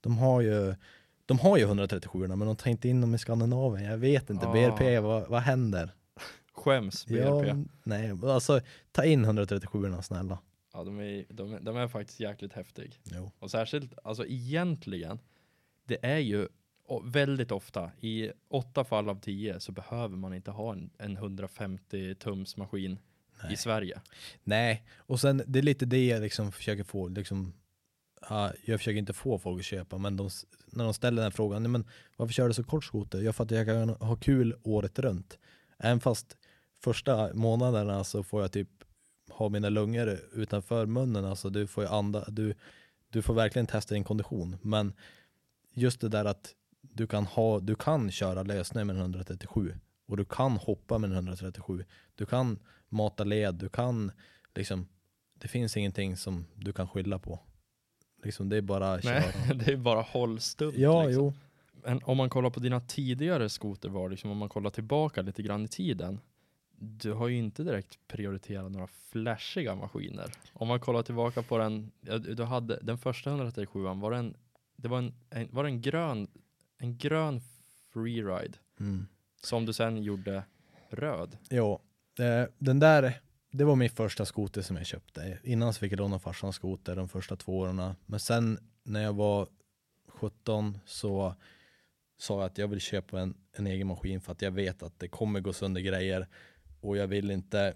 de, 0.00 0.18
har 0.18 0.40
ju, 0.40 0.74
de 1.30 1.38
har 1.38 1.56
ju 1.56 1.64
137 1.64 2.28
men 2.28 2.38
de 2.38 2.56
tar 2.56 2.70
inte 2.70 2.88
in 2.88 3.00
dem 3.00 3.14
i 3.14 3.18
Skandinavien. 3.18 3.90
Jag 3.90 3.98
vet 3.98 4.30
inte. 4.30 4.46
Ja. 4.46 4.52
BRP, 4.52 5.02
vad, 5.02 5.28
vad 5.28 5.42
händer? 5.42 5.94
Skäms 6.52 7.06
BRP. 7.06 7.18
Ja, 7.18 7.46
Ja, 7.46 7.56
nej, 7.82 8.12
alltså 8.22 8.60
ta 8.92 9.04
in 9.04 9.24
137 9.24 9.94
snälla. 10.02 10.38
de, 10.72 11.00
är, 11.00 11.24
de, 11.28 11.54
är, 11.54 11.60
de 11.60 11.76
är 11.76 11.88
faktiskt 11.88 12.20
jäkligt 12.20 12.52
häftig. 12.52 13.00
Jo. 13.04 13.30
Och 13.38 13.50
särskilt, 13.50 13.92
alltså 14.04 14.26
egentligen, 14.26 15.18
det 15.86 16.06
är 16.06 16.18
ju 16.18 16.48
väldigt 17.04 17.52
ofta, 17.52 17.90
i 18.00 18.30
åtta 18.48 18.84
fall 18.84 19.08
av 19.08 19.20
tio 19.20 19.60
så 19.60 19.72
behöver 19.72 20.16
man 20.16 20.34
inte 20.34 20.50
ha 20.50 20.72
en, 20.72 20.90
en 20.98 21.16
150 21.16 22.14
tums 22.14 22.56
maskin 22.56 22.98
Nej. 23.42 23.52
i 23.52 23.56
Sverige. 23.56 24.00
Nej, 24.44 24.84
och 24.96 25.20
sen 25.20 25.42
det 25.46 25.58
är 25.58 25.62
lite 25.62 25.86
det 25.86 26.06
jag 26.06 26.22
liksom 26.22 26.52
försöker 26.52 26.84
få, 26.84 27.08
liksom, 27.08 27.52
ja, 28.28 28.52
jag 28.64 28.80
försöker 28.80 28.98
inte 28.98 29.12
få 29.12 29.38
folk 29.38 29.60
att 29.60 29.64
köpa, 29.64 29.98
men 29.98 30.16
de, 30.16 30.30
när 30.66 30.84
de 30.84 30.94
ställer 30.94 31.22
den 31.22 31.32
frågan, 31.32 31.62
nej, 31.62 31.70
men 31.70 31.84
varför 32.16 32.32
kör 32.32 32.48
du 32.48 32.54
så 32.54 32.64
kort 32.64 32.84
skoter? 32.84 33.20
Jag 33.20 33.36
för 33.36 33.44
att 33.44 33.50
jag 33.50 33.66
kan 33.66 33.88
ha 33.88 34.16
kul 34.16 34.56
året 34.62 34.98
runt. 34.98 35.38
Även 35.78 36.00
fast 36.00 36.36
första 36.80 37.34
månaderna 37.34 38.04
så 38.04 38.22
får 38.22 38.42
jag 38.42 38.52
typ 38.52 38.68
ha 39.30 39.48
mina 39.48 39.68
lungor 39.68 40.18
utanför 40.32 40.86
munnen, 40.86 41.24
alltså 41.24 41.50
du 41.50 41.66
får 41.66 41.84
ju 41.84 41.90
anda, 41.90 42.24
du, 42.28 42.54
du 43.08 43.22
får 43.22 43.34
verkligen 43.34 43.66
testa 43.66 43.94
din 43.94 44.04
kondition. 44.04 44.56
Men 44.62 44.92
just 45.74 46.00
det 46.00 46.08
där 46.08 46.24
att 46.24 46.54
du 46.80 47.06
kan, 47.06 47.26
ha, 47.26 47.60
du 47.60 47.74
kan 47.74 48.10
köra 48.10 48.42
lösning 48.42 48.86
med 48.86 48.96
en 48.96 49.02
137 49.02 49.74
och 50.06 50.16
du 50.16 50.24
kan 50.24 50.52
hoppa 50.52 50.98
med 50.98 51.10
en 51.10 51.16
137. 51.16 51.84
Du 52.14 52.26
kan 52.26 52.58
mata 52.88 53.24
led, 53.24 53.54
du 53.54 53.68
kan 53.68 54.12
liksom, 54.54 54.88
det 55.34 55.48
finns 55.48 55.76
ingenting 55.76 56.16
som 56.16 56.46
du 56.54 56.72
kan 56.72 56.88
skylla 56.88 57.18
på. 57.18 57.40
Liksom, 58.22 58.48
det 58.48 58.56
är 58.56 58.60
bara 58.62 58.92
att 58.94 59.04
Nej, 59.04 59.22
köra. 59.22 59.54
det 59.64 59.72
är 59.72 59.76
bara 59.76 60.00
hållstumt. 60.00 60.74
Ja, 60.76 61.04
liksom. 61.06 61.24
jo. 61.24 61.32
Men 61.84 62.00
om 62.04 62.16
man 62.16 62.30
kollar 62.30 62.50
på 62.50 62.60
dina 62.60 62.80
tidigare 62.80 63.48
skoterval, 63.48 64.10
liksom, 64.10 64.30
om 64.30 64.36
man 64.38 64.48
kollar 64.48 64.70
tillbaka 64.70 65.22
lite 65.22 65.42
grann 65.42 65.64
i 65.64 65.68
tiden. 65.68 66.20
Du 66.82 67.12
har 67.12 67.28
ju 67.28 67.36
inte 67.38 67.62
direkt 67.64 67.98
prioriterat 68.08 68.72
några 68.72 68.86
flashiga 68.86 69.74
maskiner. 69.74 70.32
Om 70.52 70.68
man 70.68 70.80
kollar 70.80 71.02
tillbaka 71.02 71.42
på 71.42 71.58
den, 71.58 71.90
du 72.36 72.44
hade, 72.44 72.78
den 72.82 72.98
första 72.98 73.30
137 73.30 73.80
var 73.82 74.12
en, 74.12 74.34
det 74.76 74.88
var 74.88 74.98
en, 74.98 75.14
en, 75.30 75.48
var 75.52 75.64
det 75.64 75.70
en 75.70 75.80
grön, 75.80 76.28
en 76.78 76.96
grön 76.96 77.40
freeride 77.92 78.58
Mm. 78.80 79.06
som 79.42 79.66
du 79.66 79.72
sen 79.72 80.02
gjorde 80.02 80.42
röd. 80.90 81.36
Ja, 81.48 81.80
eh, 82.18 82.48
den 82.58 82.78
där, 82.80 83.20
det 83.50 83.64
var 83.64 83.76
min 83.76 83.90
första 83.90 84.26
skoter 84.26 84.62
som 84.62 84.76
jag 84.76 84.86
köpte. 84.86 85.38
Innan 85.44 85.74
så 85.74 85.78
fick 85.80 85.92
jag 85.92 85.98
låna 85.98 86.18
farsans 86.18 86.56
skoter 86.56 86.96
de 86.96 87.08
första 87.08 87.36
två 87.36 87.58
åren. 87.58 87.94
Men 88.06 88.20
sen 88.20 88.58
när 88.82 89.02
jag 89.02 89.12
var 89.12 89.48
17 90.08 90.78
så 90.86 91.34
sa 92.18 92.34
jag 92.40 92.46
att 92.46 92.58
jag 92.58 92.68
vill 92.68 92.80
köpa 92.80 93.20
en, 93.20 93.34
en 93.52 93.66
egen 93.66 93.86
maskin 93.86 94.20
för 94.20 94.32
att 94.32 94.42
jag 94.42 94.50
vet 94.50 94.82
att 94.82 94.98
det 94.98 95.08
kommer 95.08 95.40
gå 95.40 95.52
sönder 95.52 95.80
grejer 95.80 96.28
och 96.80 96.96
jag 96.96 97.06
vill 97.06 97.30
inte 97.30 97.74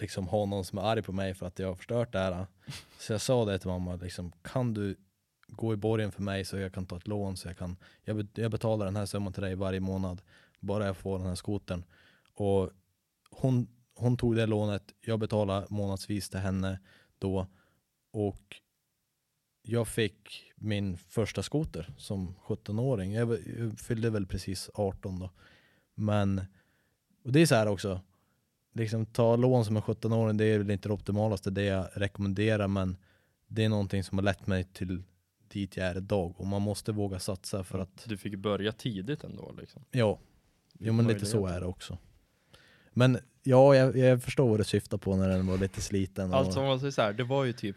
liksom 0.00 0.28
ha 0.28 0.46
någon 0.46 0.64
som 0.64 0.78
är 0.78 0.82
arg 0.82 1.02
på 1.02 1.12
mig 1.12 1.34
för 1.34 1.46
att 1.46 1.58
jag 1.58 1.68
har 1.68 1.74
förstört 1.74 2.12
det 2.12 2.18
här. 2.18 2.46
Så 2.98 3.12
jag 3.12 3.20
sa 3.20 3.44
det 3.44 3.58
till 3.58 3.68
mamma, 3.68 3.96
liksom, 3.96 4.32
kan 4.42 4.74
du 4.74 4.96
gå 5.48 5.72
i 5.72 5.76
borgen 5.76 6.12
för 6.12 6.22
mig 6.22 6.44
så 6.44 6.58
jag 6.58 6.74
kan 6.74 6.86
ta 6.86 6.96
ett 6.96 7.08
lån 7.08 7.36
så 7.36 7.48
jag 7.48 7.58
kan, 7.58 7.76
jag, 8.04 8.28
jag 8.34 8.50
betalar 8.50 8.84
den 8.84 8.96
här 8.96 9.06
summan 9.06 9.32
till 9.32 9.42
dig 9.42 9.54
varje 9.54 9.80
månad 9.80 10.22
bara 10.60 10.86
jag 10.86 10.96
får 10.96 11.18
den 11.18 11.26
här 11.26 11.34
skotern. 11.34 11.84
Och 12.34 12.70
hon, 13.30 13.68
hon 14.02 14.16
tog 14.16 14.36
det 14.36 14.46
lånet, 14.46 14.94
jag 15.00 15.18
betalade 15.20 15.66
månadsvis 15.70 16.28
till 16.28 16.40
henne 16.40 16.80
då 17.18 17.46
och 18.12 18.56
jag 19.62 19.88
fick 19.88 20.52
min 20.56 20.96
första 20.96 21.42
skoter 21.42 21.94
som 21.98 22.34
17-åring. 22.46 23.12
Jag, 23.12 23.38
fyllde 23.78 24.10
väl 24.10 24.26
precis 24.26 24.70
18 24.74 25.18
då. 25.18 25.30
Men, 25.94 26.40
och 27.24 27.32
det 27.32 27.40
är 27.40 27.46
så 27.46 27.54
här 27.54 27.66
också, 27.66 28.00
liksom 28.72 29.06
ta 29.06 29.36
lån 29.36 29.64
som 29.64 29.76
en 29.76 29.82
17-åring, 29.82 30.36
det 30.36 30.44
är 30.44 30.58
väl 30.58 30.70
inte 30.70 30.88
det 30.88 30.92
optimalaste, 30.92 31.50
det 31.50 31.64
jag 31.64 31.88
rekommenderar, 31.94 32.68
men 32.68 32.96
det 33.46 33.64
är 33.64 33.68
någonting 33.68 34.04
som 34.04 34.18
har 34.18 34.22
lett 34.22 34.46
mig 34.46 34.64
till 34.64 35.02
dit 35.48 35.76
jag 35.76 35.86
är 35.86 35.96
idag 35.96 36.40
och 36.40 36.46
man 36.46 36.62
måste 36.62 36.92
våga 36.92 37.18
satsa 37.18 37.64
för 37.64 37.78
att, 37.78 38.04
Du 38.08 38.16
fick 38.16 38.36
börja 38.36 38.72
tidigt 38.72 39.24
ändå 39.24 39.54
liksom. 39.58 39.84
ja, 39.90 40.18
Jo 40.78 40.92
men 40.92 41.06
lite 41.06 41.26
så 41.26 41.46
är 41.46 41.60
det 41.60 41.66
också. 41.66 41.98
Men 42.92 43.18
ja, 43.42 43.76
jag, 43.76 43.96
jag 43.96 44.22
förstår 44.22 44.48
vad 44.48 44.60
du 44.60 44.64
syftar 44.64 44.98
på 44.98 45.16
när 45.16 45.28
den 45.28 45.46
var 45.46 45.58
lite 45.58 45.80
sliten. 45.80 46.30
Och, 46.30 46.36
Alltså 46.38 46.60
om 46.60 46.66
man 46.66 46.80
säger 46.80 46.90
så 46.90 47.02
här, 47.02 47.12
det 47.12 47.24
var 47.24 47.44
ju 47.44 47.52
typ 47.52 47.76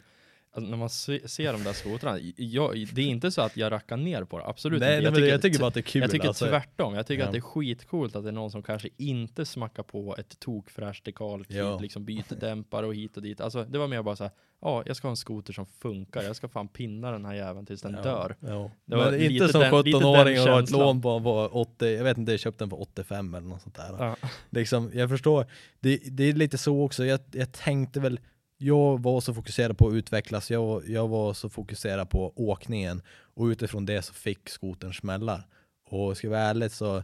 Alltså, 0.56 0.70
när 0.72 0.78
man 0.78 0.90
se, 0.90 1.28
ser 1.28 1.54
de 1.54 1.64
där 1.64 1.74
skotrarna, 1.74 2.20
jag, 2.38 2.88
det 2.94 3.02
är 3.02 3.06
inte 3.06 3.32
så 3.32 3.42
att 3.42 3.58
jag 3.58 3.72
rackar 3.72 3.98
ner 3.98 4.24
på 4.24 4.38
det, 4.40 4.46
absolut 4.46 4.80
nej, 4.80 4.98
inte. 4.98 5.12
nej, 5.12 5.22
men 5.22 5.30
jag 5.30 5.42
tycker 5.42 5.60
bara 5.60 5.68
att 5.68 5.74
det 5.74 5.80
är 5.80 5.82
kul. 5.82 6.02
jag 6.02 6.12
tycker 6.12 6.28
alltså. 6.28 6.46
tvärtom, 6.46 6.96
jag 6.96 7.08
tycker 7.08 7.22
Ja. 7.22 7.26
att 7.28 7.32
det 7.34 7.40
är 7.40 7.42
skitcoolt 7.42 8.16
att 8.16 8.24
det 8.24 8.30
är 8.30 8.34
någon 8.34 8.52
som 8.52 8.64
kanske 8.64 8.90
inte 8.98 9.46
smackar 9.46 9.84
på 9.84 10.16
ett 10.18 10.40
tokfräscht 10.40 11.06
dekalkit, 11.06 11.56
Ja. 11.58 11.80
liksom 11.80 12.06
byter 12.06 12.40
dämpare 12.40 12.86
och 12.86 12.96
hit 12.96 13.18
och 13.18 13.24
dit. 13.24 13.42
Alltså 13.42 13.64
det 13.64 13.78
var 13.78 13.88
mer 13.88 14.04
bara 14.04 14.16
så 14.16 14.24
här, 14.24 14.32
ja 14.62 14.84
jag 14.86 14.96
ska 14.96 15.08
ha 15.08 15.12
en 15.12 15.18
skoter 15.18 15.54
som 15.54 15.66
funkar, 15.66 16.24
jag 16.24 16.36
ska 16.36 16.48
fan 16.48 16.68
pinna 16.68 17.12
den 17.12 17.26
här 17.26 17.34
jäveln 17.34 17.66
tills 17.66 17.82
den 17.82 17.94
ja, 17.94 18.02
dör. 18.04 18.36
Ja. 18.40 18.72
Det 18.86 18.96
var 18.96 19.12
Men 19.12 19.22
inte 19.22 19.48
som 19.48 19.62
den- 19.62 19.72
lite 19.84 19.90
den 20.00 20.02
17-åring 20.02 20.40
och 20.42 20.48
ha 20.48 20.60
ett 20.64 20.72
lån 20.72 21.02
på, 21.02 21.22
på 21.22 21.48
80, 21.52 21.86
jag 21.96 22.04
vet 22.04 22.18
inte, 22.18 22.32
jag 22.32 22.40
köpte 22.40 22.64
den 22.64 22.70
på 22.70 22.82
85 22.82 23.34
eller 23.36 23.48
något 23.48 23.62
sånt 23.62 23.76
där. 23.76 23.96
Ja. 24.00 24.16
Liksom, 24.50 24.92
jag 24.94 25.10
förstår, 25.10 25.46
det, 25.80 26.00
det 26.12 26.24
är 26.24 26.34
lite 26.34 26.58
så 26.58 26.82
också, 26.84 27.06
jag, 27.06 27.20
jag 27.32 27.52
tänkte 27.52 28.00
väl, 28.00 28.20
jag 28.66 29.04
var 29.04 29.22
så 29.22 29.34
fokuserad 29.34 29.78
på 29.78 29.88
att 29.88 29.94
utvecklas, 29.94 30.52
jag, 30.52 30.90
jag 30.90 31.08
var 31.08 31.34
så 31.34 31.50
fokuserad 31.50 32.10
på 32.10 32.34
åkningen 32.36 33.02
och 33.08 33.46
utifrån 33.46 33.86
det 33.86 34.02
så 34.02 34.14
fick 34.14 34.50
skotern 34.50 34.94
smällar. 34.94 35.48
Och 35.90 36.18
ska 36.18 36.28
jag 36.28 36.32
vara 36.32 36.42
ärlig 36.42 36.72
så, 36.72 37.04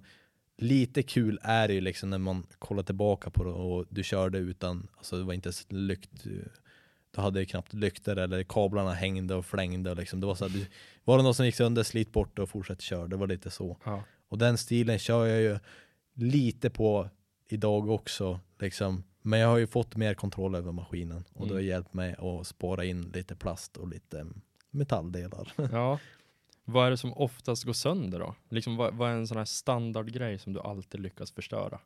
lite 0.58 1.04
kul 1.04 1.40
är 1.42 1.68
det 1.68 1.74
ju 1.74 1.82
liksom 1.82 2.10
när 2.10 2.18
man 2.18 2.46
kollar 2.60 2.84
tillbaka 2.84 3.30
på 3.30 3.44
det 3.44 3.50
och 3.50 3.86
du 3.90 4.04
körde 4.04 4.38
utan, 4.38 4.88
alltså 4.98 5.18
det 5.18 5.24
var 5.24 5.34
inte 5.34 5.48
ens 5.48 5.66
lykt, 5.70 6.24
du 6.24 7.22
hade 7.22 7.46
knappt 7.46 7.74
lyktor 7.74 8.18
eller 8.18 8.44
kablarna 8.44 8.94
hängde 8.94 9.36
och 9.36 9.46
flängde 9.46 9.92
och 9.92 9.98
liksom, 9.98 10.20
det 10.20 10.28
var 10.28 10.36
så 10.36 10.48
här, 10.48 10.54
du, 10.58 10.66
var 11.04 11.18
det 11.18 11.24
något 11.24 11.36
som 11.36 11.46
gick 11.46 11.56
sönder, 11.56 11.84
slit 11.84 12.12
bort 12.12 12.40
och 12.40 12.50
fortsätt 12.50 12.82
köra, 12.82 13.08
det 13.08 13.16
var 13.16 13.28
lite 13.28 13.52
så. 13.52 13.78
Ja. 13.84 14.04
Och 14.30 14.38
den 14.38 14.58
stilen 14.58 15.00
kör 15.00 15.26
jag 15.26 15.42
ju 15.42 15.60
lite 16.14 16.70
på 16.70 17.10
idag 17.50 17.90
också. 17.90 18.40
Liksom. 18.60 19.04
Men 19.22 19.40
jag 19.40 19.48
har 19.48 19.58
ju 19.58 19.68
fått 19.68 19.96
mer 19.96 20.14
kontroll 20.14 20.56
över 20.56 20.72
maskinen 20.72 21.24
och 21.34 21.48
det 21.48 21.54
har 21.54 21.60
Mm. 21.60 21.70
hjälpt 21.70 21.94
mig 21.94 22.16
att 22.20 22.48
spara 22.48 22.86
in 22.86 23.02
lite 23.02 23.36
plast 23.36 23.78
och 23.78 23.88
lite 23.88 24.20
mm, 24.20 24.42
metalldelar. 24.72 25.54
ja. 25.72 26.00
Vad 26.66 26.88
är 26.88 26.92
det 26.92 26.98
som 26.98 27.14
oftast 27.14 27.64
går 27.64 27.74
sönder 27.74 28.20
då? 28.20 28.36
Liksom, 28.50 28.76
vad, 28.76 28.94
vad 28.94 29.10
är 29.12 29.16
en 29.16 29.28
sån 29.28 29.38
här 29.38 29.46
standardgrej 29.46 30.40
som 30.40 30.54
du 30.54 30.60
alltid 30.60 31.02
lyckas 31.02 31.32
förstöra? 31.32 31.80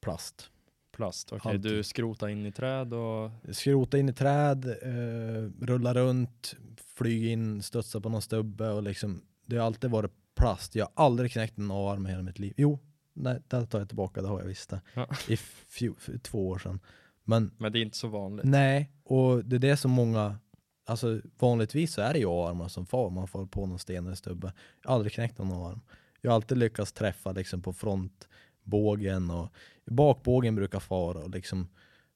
plast. 0.00 0.50
Plast, 0.92 1.32
okej. 1.32 1.50
Alltid. 1.52 1.72
Du 1.72 1.82
skrotar 1.82 2.28
in 2.28 2.46
i 2.46 2.52
träd 2.52 2.94
och... 2.94 3.30
Skrota 3.52 3.98
in 3.98 4.08
i 4.08 4.12
träd, 4.12 4.64
eh, 4.82 5.64
rulla 5.66 5.94
runt, 5.94 6.56
flyga 6.96 7.30
in, 7.30 7.62
studsa 7.62 8.00
på 8.00 8.08
någon 8.08 8.22
stubbe 8.22 8.68
och 8.70 8.82
liksom 8.82 9.22
det 9.46 9.56
har 9.56 9.66
alltid 9.66 9.90
varit 9.90 10.12
plast. 10.34 10.74
Jag 10.74 10.88
har 10.94 11.04
aldrig 11.04 11.32
knäckt 11.32 11.58
en 11.58 11.70
A-arm 11.70 12.06
i 12.06 12.10
hela 12.10 12.22
mitt 12.22 12.38
liv. 12.38 12.54
Jo, 12.56 12.78
nej, 13.22 13.40
det 13.48 13.66
tar 13.66 13.78
jag 13.78 13.88
tillbaka, 13.88 14.22
det 14.22 14.28
har 14.28 14.40
jag 14.40 14.46
visst 14.46 14.70
det. 14.70 14.80
Ja. 14.94 15.08
I 15.28 15.36
för 15.36 16.18
två 16.18 16.48
år 16.48 16.58
sedan. 16.58 16.80
Men 17.24 17.50
Men 17.58 17.72
det 17.72 17.78
är 17.78 17.82
inte 17.82 17.96
så 17.98 18.08
vanligt. 18.08 18.44
Nej, 18.46 18.90
och 19.04 19.44
det 19.44 19.56
är 19.56 19.60
det 19.60 19.76
som 19.76 19.90
många, 19.90 20.38
alltså 20.86 21.20
vanligtvis 21.38 21.92
så 21.94 22.00
är 22.02 22.12
det 22.12 22.18
ju 22.18 22.26
A-armar 22.28 22.68
som 22.68 22.86
far, 22.86 23.10
man 23.10 23.28
får 23.28 23.46
på 23.46 23.66
någon 23.66 23.78
sten 23.78 24.06
eller 24.06 24.16
stubbe. 24.16 24.52
Jag 24.82 24.90
har 24.90 24.94
aldrig 24.94 25.12
knäckt 25.12 25.38
någon 25.38 25.52
A-arm. 25.66 25.80
Jag 26.20 26.30
har 26.30 26.34
alltid 26.34 26.58
lyckats 26.58 26.92
träffa 26.92 27.32
liksom 27.32 27.62
på 27.62 27.72
frontbågen 27.72 29.30
och 29.30 29.52
bakbågen 29.86 30.54
brukar 30.54 30.80
fara 30.80 31.18
och 31.18 31.30
liksom, 31.30 31.68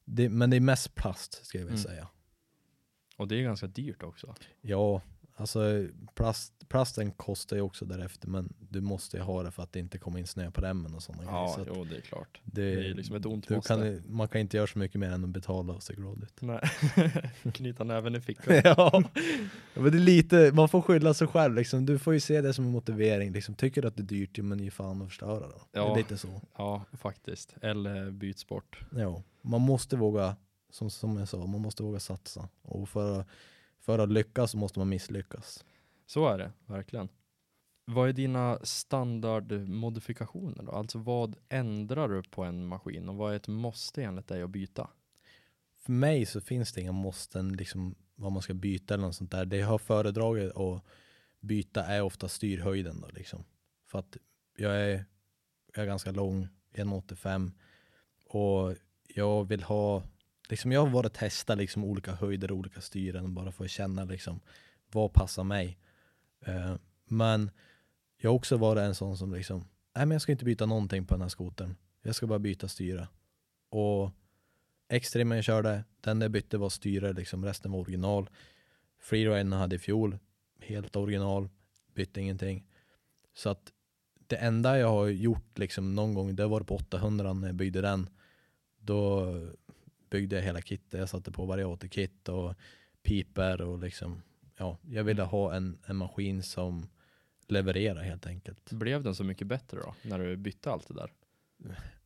det, 0.05 0.29
men 0.29 0.49
det 0.49 0.55
är 0.55 0.61
mest 0.61 0.95
plast 0.95 1.45
ska 1.45 1.57
jag 1.57 1.65
vilja 1.65 1.79
Mm. 1.81 1.91
säga. 1.95 2.07
Och 3.17 3.27
det 3.27 3.35
är 3.35 3.41
ganska 3.43 3.67
dyrt 3.67 4.03
också. 4.03 4.35
Ja, 4.61 5.01
alltså 5.35 5.87
plast, 6.15 6.53
plasten 6.69 7.11
kostar 7.11 7.55
ju 7.55 7.61
också 7.61 7.85
därefter 7.85 8.27
men 8.27 8.53
du 8.59 8.81
måste 8.81 9.17
ju 9.17 9.23
ha 9.23 9.43
det 9.43 9.51
för 9.51 9.63
att 9.63 9.71
det 9.73 9.79
inte 9.79 9.97
kommer 9.97 10.19
in 10.19 10.27
snö 10.27 10.51
på 10.51 10.61
remmen 10.61 10.95
och 10.95 11.03
sådana 11.03 11.23
grejer. 11.23 11.37
Ja, 11.37 11.53
Så 11.55 11.61
att 11.61 11.67
jo 11.75 11.83
det 11.83 11.95
är 11.97 12.01
klart. 12.01 12.41
det, 12.43 12.75
det 12.75 12.89
är 12.89 12.93
liksom 12.93 13.15
ett 13.15 13.25
ont 13.25 13.49
måste. 13.49 13.67
kan, 13.67 14.01
Man 14.15 14.27
kan 14.27 14.41
inte 14.41 14.57
göra 14.57 14.67
så 14.67 14.79
mycket 14.79 14.99
mer 14.99 15.11
än 15.11 15.23
att 15.23 15.29
betala 15.29 15.73
och 15.73 15.83
se 15.83 15.93
glad 15.93 16.23
ut. 16.23 16.41
Nej. 16.41 16.59
Knyta 17.53 17.83
näven 17.83 18.15
i 18.15 18.21
fickan. 18.21 18.55
ja, 18.63 19.03
men 19.73 19.83
det 19.91 19.97
är 19.97 19.99
lite, 19.99 20.51
man 20.53 20.69
får 20.69 20.81
skylla 20.81 21.13
sig 21.13 21.27
själv 21.27 21.55
liksom. 21.55 21.85
Du 21.85 21.99
får 21.99 22.13
ju 22.13 22.19
se 22.19 22.41
det 22.41 22.53
som 22.53 22.65
en 22.65 22.71
motivering 22.71 23.31
liksom. 23.31 23.55
Tycker 23.55 23.81
du 23.81 23.87
att 23.87 23.95
det 23.95 24.01
är 24.03 24.05
dyrt, 24.05 24.37
ja, 24.37 24.43
men 24.43 24.59
ge 24.59 24.71
fan 24.71 25.01
att 25.01 25.07
förstöra 25.07 25.39
då. 25.47 25.61
Det 25.71 25.79
Ja. 25.79 25.91
är 25.93 25.97
lite 25.97 26.17
så. 26.17 26.41
Ja, 26.57 26.85
faktiskt. 26.93 27.55
Eller 27.61 28.11
byt 28.11 28.39
sport. 28.39 28.79
Ja, 28.95 29.23
man 29.41 29.61
måste 29.61 29.95
våga, 29.97 30.35
som, 30.71 30.89
som 30.89 31.17
jag 31.17 31.27
sa, 31.27 31.37
man 31.45 31.61
måste 31.61 31.83
våga 31.83 31.99
satsa. 31.99 32.49
Och 32.61 32.89
för, 32.89 33.25
för 33.85 33.99
att 33.99 34.11
lyckas 34.11 34.51
så 34.51 34.57
måste 34.57 34.79
man 34.79 34.89
misslyckas. 34.89 35.65
Så 36.05 36.27
är 36.27 36.37
det, 36.37 36.51
verkligen. 36.65 37.09
Vad 37.85 38.09
är 38.09 38.13
dina 38.13 38.59
standardmodifikationer 38.63 40.63
då? 40.63 40.71
Alltså 40.71 40.97
vad 40.97 41.35
ändrar 41.49 42.09
du 42.09 42.23
på 42.23 42.43
en 42.43 42.65
maskin 42.65 43.09
och 43.09 43.15
vad 43.15 43.31
är 43.31 43.35
ett 43.35 43.47
måste 43.47 44.03
enligt 44.03 44.27
dig 44.27 44.41
att 44.41 44.49
byta? 44.49 44.89
För 45.77 45.91
mig 45.91 46.25
så 46.25 46.41
finns 46.41 46.73
det 46.73 46.81
inga 46.81 46.91
måsten, 46.91 47.53
liksom 47.53 47.95
vad 48.15 48.31
man 48.31 48.41
ska 48.41 48.53
byta 48.53 48.93
eller 48.93 49.05
något 49.05 49.15
sånt 49.15 49.31
där. 49.31 49.45
Det 49.45 49.57
jag 49.57 49.67
har 49.67 49.77
föredragit 49.77 50.57
att 50.57 50.83
byta 51.39 51.85
är 51.85 52.01
ofta 52.01 52.27
styrhöjden 52.27 53.01
då 53.01 53.07
liksom. 53.07 53.43
För 53.87 53.99
att 53.99 54.17
jag 54.57 54.81
är, 54.81 55.05
jag 55.73 55.83
är 55.83 55.87
ganska 55.87 56.11
lång, 56.11 56.47
1,85 56.73 57.51
och 58.25 58.75
jag 59.07 59.47
vill 59.47 59.63
ha, 59.63 60.03
liksom 60.49 60.71
jag 60.71 60.81
har 60.81 60.89
varit 60.89 61.05
och 61.05 61.13
testat 61.13 61.57
liksom 61.57 61.83
olika 61.83 62.11
höjder 62.11 62.51
och 62.51 62.57
olika 62.57 62.81
styren 62.81 63.33
bara 63.33 63.51
för 63.51 63.65
att 63.65 63.71
känna 63.71 64.03
liksom 64.03 64.39
vad 64.91 65.13
passar 65.13 65.43
mig. 65.43 65.79
Eh, 66.45 66.75
men 67.05 67.51
jag 68.17 68.29
har 68.29 68.35
också 68.35 68.57
varit 68.57 68.81
en 68.81 68.95
sån 68.95 69.17
som 69.17 69.33
liksom, 69.33 69.59
nej 69.95 70.05
men 70.05 70.11
jag 70.11 70.21
ska 70.21 70.31
inte 70.31 70.45
byta 70.45 70.65
någonting 70.65 71.05
på 71.05 71.13
den 71.13 71.21
här 71.21 71.29
skotern. 71.29 71.75
Jag 72.01 72.15
ska 72.15 72.27
bara 72.27 72.39
byta 72.39 72.67
styre. 72.67 73.07
Och 73.69 74.11
Extremen 74.89 75.35
jag 75.35 75.45
körde, 75.45 75.83
den 76.01 76.21
jag 76.21 76.31
bytte 76.31 76.57
var 76.57 76.69
styre, 76.69 77.13
liksom, 77.13 77.45
resten 77.45 77.71
var 77.71 77.79
original. 77.79 78.29
Freeriden 78.99 79.51
jag 79.51 79.59
hade 79.59 79.75
i 79.75 79.79
fjol, 79.79 80.17
helt 80.59 80.95
original, 80.95 81.49
bytte 81.93 82.21
ingenting. 82.21 82.65
Så 83.33 83.49
att 83.49 83.71
det 84.27 84.35
enda 84.35 84.79
jag 84.79 84.87
har 84.87 85.07
gjort 85.07 85.57
liksom, 85.57 85.95
någon 85.95 86.13
gång, 86.13 86.35
det 86.35 86.47
var 86.47 86.61
på 86.61 86.75
800 86.75 87.33
när 87.33 87.47
jag 87.47 87.55
byggde 87.55 87.81
den. 87.81 88.09
Då 88.79 89.31
byggde 90.09 90.35
jag 90.35 90.43
hela 90.43 90.61
kittet, 90.61 90.99
jag 90.99 91.09
satte 91.09 91.31
på 91.31 91.45
variatorkit 91.45 92.29
och 92.29 92.53
piper 93.03 93.61
och 93.61 93.79
liksom, 93.79 94.21
ja, 94.57 94.77
jag 94.89 95.03
ville 95.03 95.23
ha 95.23 95.55
en, 95.55 95.77
en 95.85 95.95
maskin 95.95 96.43
som 96.43 96.87
leverera 97.47 98.01
helt 98.01 98.25
enkelt. 98.25 98.71
Blev 98.71 99.03
den 99.03 99.15
så 99.15 99.23
mycket 99.23 99.47
bättre 99.47 99.79
då, 99.79 99.95
när 100.01 100.19
du 100.19 100.37
bytte 100.37 100.71
allt 100.71 100.87
det 100.87 100.93
där? 100.93 101.11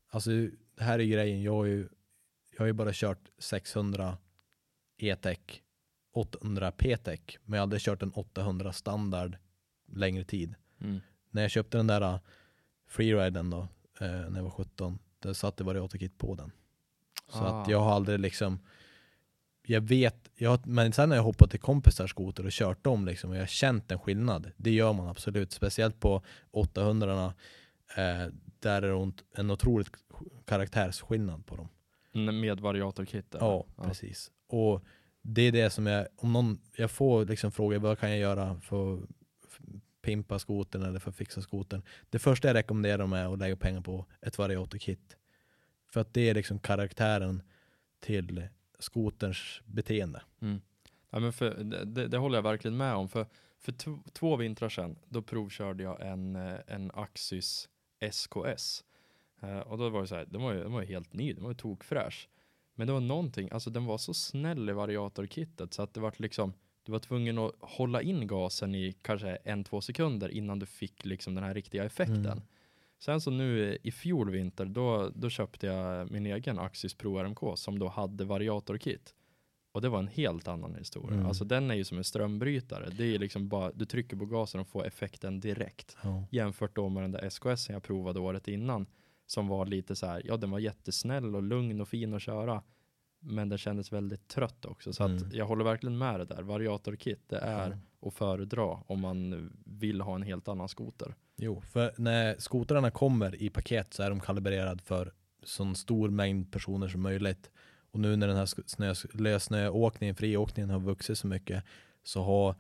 Alltså 0.10 0.30
det 0.76 0.84
här 0.84 1.00
är 1.00 1.04
grejen, 1.04 1.42
jag 1.42 1.54
har 1.54 1.66
ju, 1.66 1.88
jag 2.52 2.60
har 2.60 2.66
ju 2.66 2.74
bara 2.74 2.94
kört 2.94 3.30
600 3.38 4.18
E-tech, 4.98 5.64
800 6.14 6.72
P-tech, 6.72 7.38
men 7.44 7.58
jag 7.58 7.62
hade 7.62 7.80
kört 7.80 8.04
en 8.04 8.12
800 8.12 8.74
standard 8.74 9.38
längre 9.88 10.24
tid. 10.24 10.56
Mm. 10.82 11.00
När 11.30 11.42
jag 11.42 11.52
köpte 11.52 11.78
den 11.78 11.88
där 11.88 12.14
uh, 12.14 12.20
freeriden 12.88 13.50
då, 13.50 13.68
eh, 14.02 14.30
när 14.30 14.36
jag 14.36 14.44
var 14.44 14.50
17, 14.50 15.00
då 15.20 15.34
satte 15.34 15.64
variatorkit 15.64 16.18
på 16.18 16.36
den. 16.36 16.52
Så 17.30 17.38
Ah. 17.40 17.62
att 17.62 17.68
jag 17.70 17.80
har 17.80 17.92
aldrig 17.92 18.20
liksom, 18.20 18.60
jag 19.68 19.82
vet, 19.82 20.30
jag, 20.36 20.50
har- 20.50 20.62
men 20.66 20.94
sen 20.94 21.10
när 21.10 21.16
jag 21.16 21.24
hoppat 21.24 21.52
till 21.52 21.60
kompisars 21.60 22.10
skoter 22.10 22.46
och 22.46 22.52
kört 22.52 22.84
dem 22.84 23.06
liksom, 23.06 23.30
och 23.30 23.36
jag 23.36 23.42
har 23.42 23.48
känt 23.48 23.92
en 23.92 24.00
skillnad. 24.00 24.52
Det 24.58 24.72
gör 24.72 24.94
man 24.94 25.08
absolut, 25.08 25.52
speciellt 25.52 26.00
på 26.00 26.22
800 26.52 27.34
eh, 27.98 28.28
där 28.60 28.82
är 28.82 29.06
det 29.06 29.12
en 29.36 29.52
otroligt 29.52 29.90
karaktärsskillnad 30.46 31.46
på 31.46 31.56
dem. 31.56 31.70
Med 32.42 32.60
variatorkit? 32.60 33.36
eller? 33.36 33.46
Ja, 33.46 33.66
precis. 33.84 34.32
Och 34.48 34.84
det 35.22 35.42
är 35.42 35.52
det 35.52 35.70
som 35.70 35.86
jag, 35.86 36.08
om 36.18 36.34
någon, 36.34 36.60
jag 36.76 36.92
får 36.92 37.26
liksom 37.26 37.52
frågor, 37.52 37.80
vad 37.80 38.00
kan 38.00 38.10
jag 38.10 38.20
göra 38.20 38.60
för 38.62 38.94
att 38.94 39.00
pimpa 40.02 40.40
skotern 40.40 40.84
eller 40.84 41.00
för 41.00 41.10
att 41.10 41.16
fixa 41.16 41.42
skotern? 41.42 41.82
Det 42.10 42.20
första 42.20 42.48
jag 42.48 42.56
rekommenderar 42.56 42.98
dem 42.98 43.14
är 43.14 43.34
att 43.34 43.40
lägga 43.40 43.56
pengar 43.56 43.82
på 43.82 44.06
ett 44.22 44.38
variatorkit. 44.38 45.16
För 45.90 46.02
att 46.02 46.14
det 46.14 46.30
är 46.30 46.34
liksom 46.34 46.60
karaktären 46.60 47.42
till 48.00 48.48
skoterns 48.80 49.62
beteende. 49.66 50.22
Mm. 50.42 50.62
Ja, 51.10 51.20
men 51.20 51.34
för, 51.34 51.64
det, 51.64 52.08
det, 52.08 52.18
håller 52.18 52.38
jag 52.38 52.44
verkligen 52.44 52.78
med 52.78 52.96
om. 52.96 53.10
För, 53.10 53.26
för 53.58 53.72
tv- 53.72 54.02
två 54.14 54.36
vintrar 54.36 54.70
sedan, 54.70 54.96
då 55.10 55.22
provkörde 55.22 55.84
jag 55.84 56.02
en, 56.02 56.36
eh, 56.36 56.60
en 56.68 56.92
Axis 56.94 57.70
SKS. 58.00 58.84
Eh, 59.42 59.60
och 59.60 59.78
då 59.78 59.90
var 59.90 60.02
det 60.02 60.08
så 60.08 60.16
här, 60.16 60.26
den 60.26 60.42
var 60.42 60.54
ju, 60.54 60.64
den 60.64 60.72
var 60.72 60.82
ju 60.82 60.88
helt 60.88 61.14
ny, 61.14 61.34
den 61.34 61.44
var 61.44 61.52
ju 61.52 61.58
tokfräsch. 61.58 62.30
Men 62.76 62.88
det 62.88 62.94
var 62.94 63.00
någonting, 63.00 63.50
alltså 63.52 63.70
den 63.70 63.86
var 63.86 63.98
så 63.98 64.14
snäll 64.14 64.70
i 64.70 64.74
variatorkittet 64.74 65.74
så 65.74 65.82
att 65.82 65.94
det 65.94 66.00
var 66.00 66.14
liksom, 66.18 66.54
du 66.84 66.92
var 66.92 67.00
tvungen 67.00 67.38
att 67.38 67.52
hålla 67.60 68.02
in 68.02 68.28
gasen 68.28 68.76
i 68.76 68.96
kanske 69.02 69.36
en, 69.36 69.64
två 69.64 69.82
sekunder 69.82 70.30
innan 70.30 70.60
du 70.60 70.66
fick 70.66 71.06
liksom 71.06 71.36
den 71.36 71.44
här 71.44 71.54
riktiga 71.54 71.84
effekten. 71.84 72.26
Mm. 72.26 72.42
Sen 73.00 73.22
så 73.22 73.32
nu 73.32 73.78
i 73.84 73.92
fjol 73.92 74.30
vinter, 74.32 74.66
då, 74.66 75.10
då 75.16 75.30
köpte 75.30 75.68
jag 75.68 76.12
min 76.12 76.26
egen 76.26 76.60
Axis 76.60 76.94
Pro 76.94 77.18
RMK 77.24 77.40
som 77.56 77.80
då 77.80 77.88
hade 77.88 78.26
variatorkit. 78.26 79.14
Och 79.72 79.82
det 79.82 79.90
var 79.90 80.00
en 80.00 80.08
helt 80.08 80.48
annan 80.48 80.76
historia. 80.76 81.14
Mm. 81.16 81.26
Alltså 81.28 81.46
den 81.46 81.72
är 81.72 81.76
ju 81.76 81.84
som 81.84 81.98
en 81.98 82.04
strömbrytare. 82.04 82.90
Det 82.90 83.16
är 83.16 83.20
liksom 83.20 83.50
bara, 83.50 83.72
du 83.72 83.86
trycker 83.86 84.18
på 84.18 84.26
gasen 84.26 84.62
och 84.62 84.68
får 84.68 84.86
effekten 84.88 85.40
direkt. 85.40 85.98
Ja. 86.04 86.24
Jämfört 86.32 86.76
då 86.76 86.90
med 86.90 87.04
den 87.04 87.12
där 87.12 87.26
SKS 87.30 87.70
jag 87.70 87.84
provade 87.84 88.20
året 88.20 88.48
innan. 88.48 88.86
Som 89.26 89.48
var 89.48 89.66
lite 89.66 89.96
så 89.96 90.06
här, 90.06 90.22
ja 90.26 90.38
den 90.38 90.52
var 90.52 90.60
jättesnäll 90.60 91.36
och 91.36 91.44
lugn 91.44 91.82
och 91.82 91.88
fin 91.88 92.14
att 92.14 92.22
köra. 92.22 92.64
Men 93.20 93.50
den 93.50 93.58
kändes 93.58 93.94
väldigt 93.94 94.28
trött 94.28 94.66
också. 94.66 94.94
Så 94.94 95.04
Mm. 95.04 95.18
att 95.18 95.34
jag 95.34 95.46
håller 95.46 95.64
verkligen 95.64 95.98
med 95.98 96.20
det 96.20 96.26
där. 96.26 96.42
Variatorkit, 96.42 97.30
det 97.30 97.38
är 97.38 97.70
Ja. 98.02 98.08
att 98.08 98.14
föredra 98.14 98.64
om 98.66 99.00
man 99.00 99.50
vill 99.66 100.02
ha 100.02 100.16
en 100.16 100.22
helt 100.22 100.48
annan 100.48 100.70
skoter. 100.70 101.16
Jo, 101.42 101.62
för 101.62 101.94
när 101.98 102.36
skotrarna 102.40 102.92
kommer 102.92 103.42
i 103.44 103.50
paket 103.50 103.94
så 103.94 104.04
är 104.04 104.10
de 104.10 104.20
kalibrerade 104.20 104.84
för 104.84 105.14
så 105.44 105.74
stor 105.76 106.10
mängd 106.10 106.52
personer 106.52 106.88
som 106.88 107.02
möjligt. 107.02 107.52
Och 107.92 108.00
nu 108.00 108.16
när 108.16 108.28
den 108.28 108.38
här 108.38 108.46
snö, 108.46 108.94
lössnöåkningen, 109.14 110.16
friåkningen 110.16 110.70
har 110.70 110.80
vuxit 110.80 111.18
så 111.18 111.28
mycket 111.28 111.64
så 112.04 112.24
har 112.24 112.56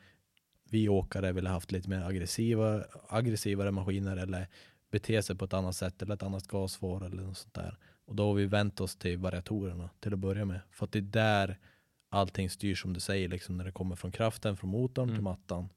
vi 0.69 0.89
åkare 0.89 1.31
velat 1.31 1.53
haft 1.53 1.71
lite 1.71 1.89
mer 1.89 2.01
aggressiva, 2.01 2.83
aggressivare 3.07 3.71
maskiner 3.71 4.17
eller 4.17 4.47
bete 4.91 5.21
sig 5.23 5.35
på 5.35 5.45
ett 5.45 5.53
annat 5.53 5.75
sätt 5.75 6.01
eller 6.01 6.13
ett 6.13 6.23
annat 6.23 6.47
gasvar 6.47 7.01
eller 7.05 7.23
något 7.23 7.37
sånt 7.37 7.53
där. 7.53 7.77
Och 8.05 8.15
då 8.15 8.27
har 8.27 8.33
vi 8.33 8.45
vänt 8.45 8.81
oss 8.81 8.95
till 8.95 9.17
variatorerna 9.17 9.89
till 9.99 10.13
att 10.13 10.19
börja 10.19 10.45
med. 10.45 10.59
För 10.71 10.85
att 10.85 10.91
det 10.91 10.99
är 10.99 11.01
där 11.01 11.57
allting 12.09 12.49
styrs 12.49 12.81
som 12.81 12.93
du 12.93 12.99
säger, 12.99 13.29
liksom 13.29 13.57
när 13.57 13.65
det 13.65 13.71
kommer 13.71 13.95
från 13.95 14.11
kraften, 14.11 14.57
från 14.57 14.69
motorn 14.69 15.07
till 15.07 15.13
Mm. 15.13 15.23
mattan. 15.23 15.69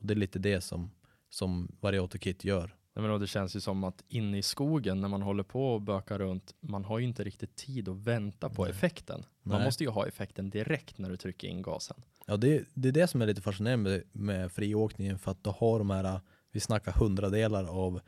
Och 0.00 0.06
det 0.06 0.14
är 0.14 0.16
lite 0.18 0.38
det 0.38 0.60
som, 0.60 0.90
som 1.28 1.76
variatorkit 1.80 2.44
gör. 2.44 2.78
Nej, 2.98 3.02
men 3.02 3.10
då 3.10 3.18
det 3.18 3.26
känns 3.26 3.56
ju 3.56 3.60
som 3.60 3.84
att 3.84 4.04
inne 4.08 4.38
i 4.38 4.42
skogen 4.42 5.00
när 5.00 5.08
man 5.08 5.22
håller 5.22 5.42
på 5.42 5.74
och 5.74 5.82
bökar 5.82 6.18
runt, 6.18 6.54
man 6.60 6.84
har 6.84 6.98
ju 6.98 7.04
inte 7.04 7.24
riktigt 7.24 7.56
tid 7.56 7.88
att 7.88 7.96
vänta 7.96 8.48
på 8.48 8.62
Nej. 8.62 8.70
effekten. 8.70 9.24
Man 9.42 9.58
Nej. 9.58 9.66
måste 9.66 9.84
ju 9.84 9.90
ha 9.90 10.06
effekten 10.06 10.50
direkt 10.50 10.98
när 10.98 11.10
du 11.10 11.16
trycker 11.16 11.48
in 11.48 11.62
gasen. 11.62 12.02
Ja, 12.26 12.36
det, 12.36 12.64
det 12.74 12.88
är 12.88 12.92
det 12.92 13.06
som 13.06 13.22
är 13.22 13.26
lite 13.26 13.42
fascinerande 13.42 13.90
med, 13.90 14.02
med 14.12 14.52
friåkningen 14.52 15.18
för 15.18 15.30
att 15.30 15.44
du 15.44 15.50
har 15.50 15.78
de 15.78 15.90
här, 15.90 16.20
vi 16.50 16.60
snackar 16.60 16.92
hundradelar 16.92 17.64
av, 17.64 18.00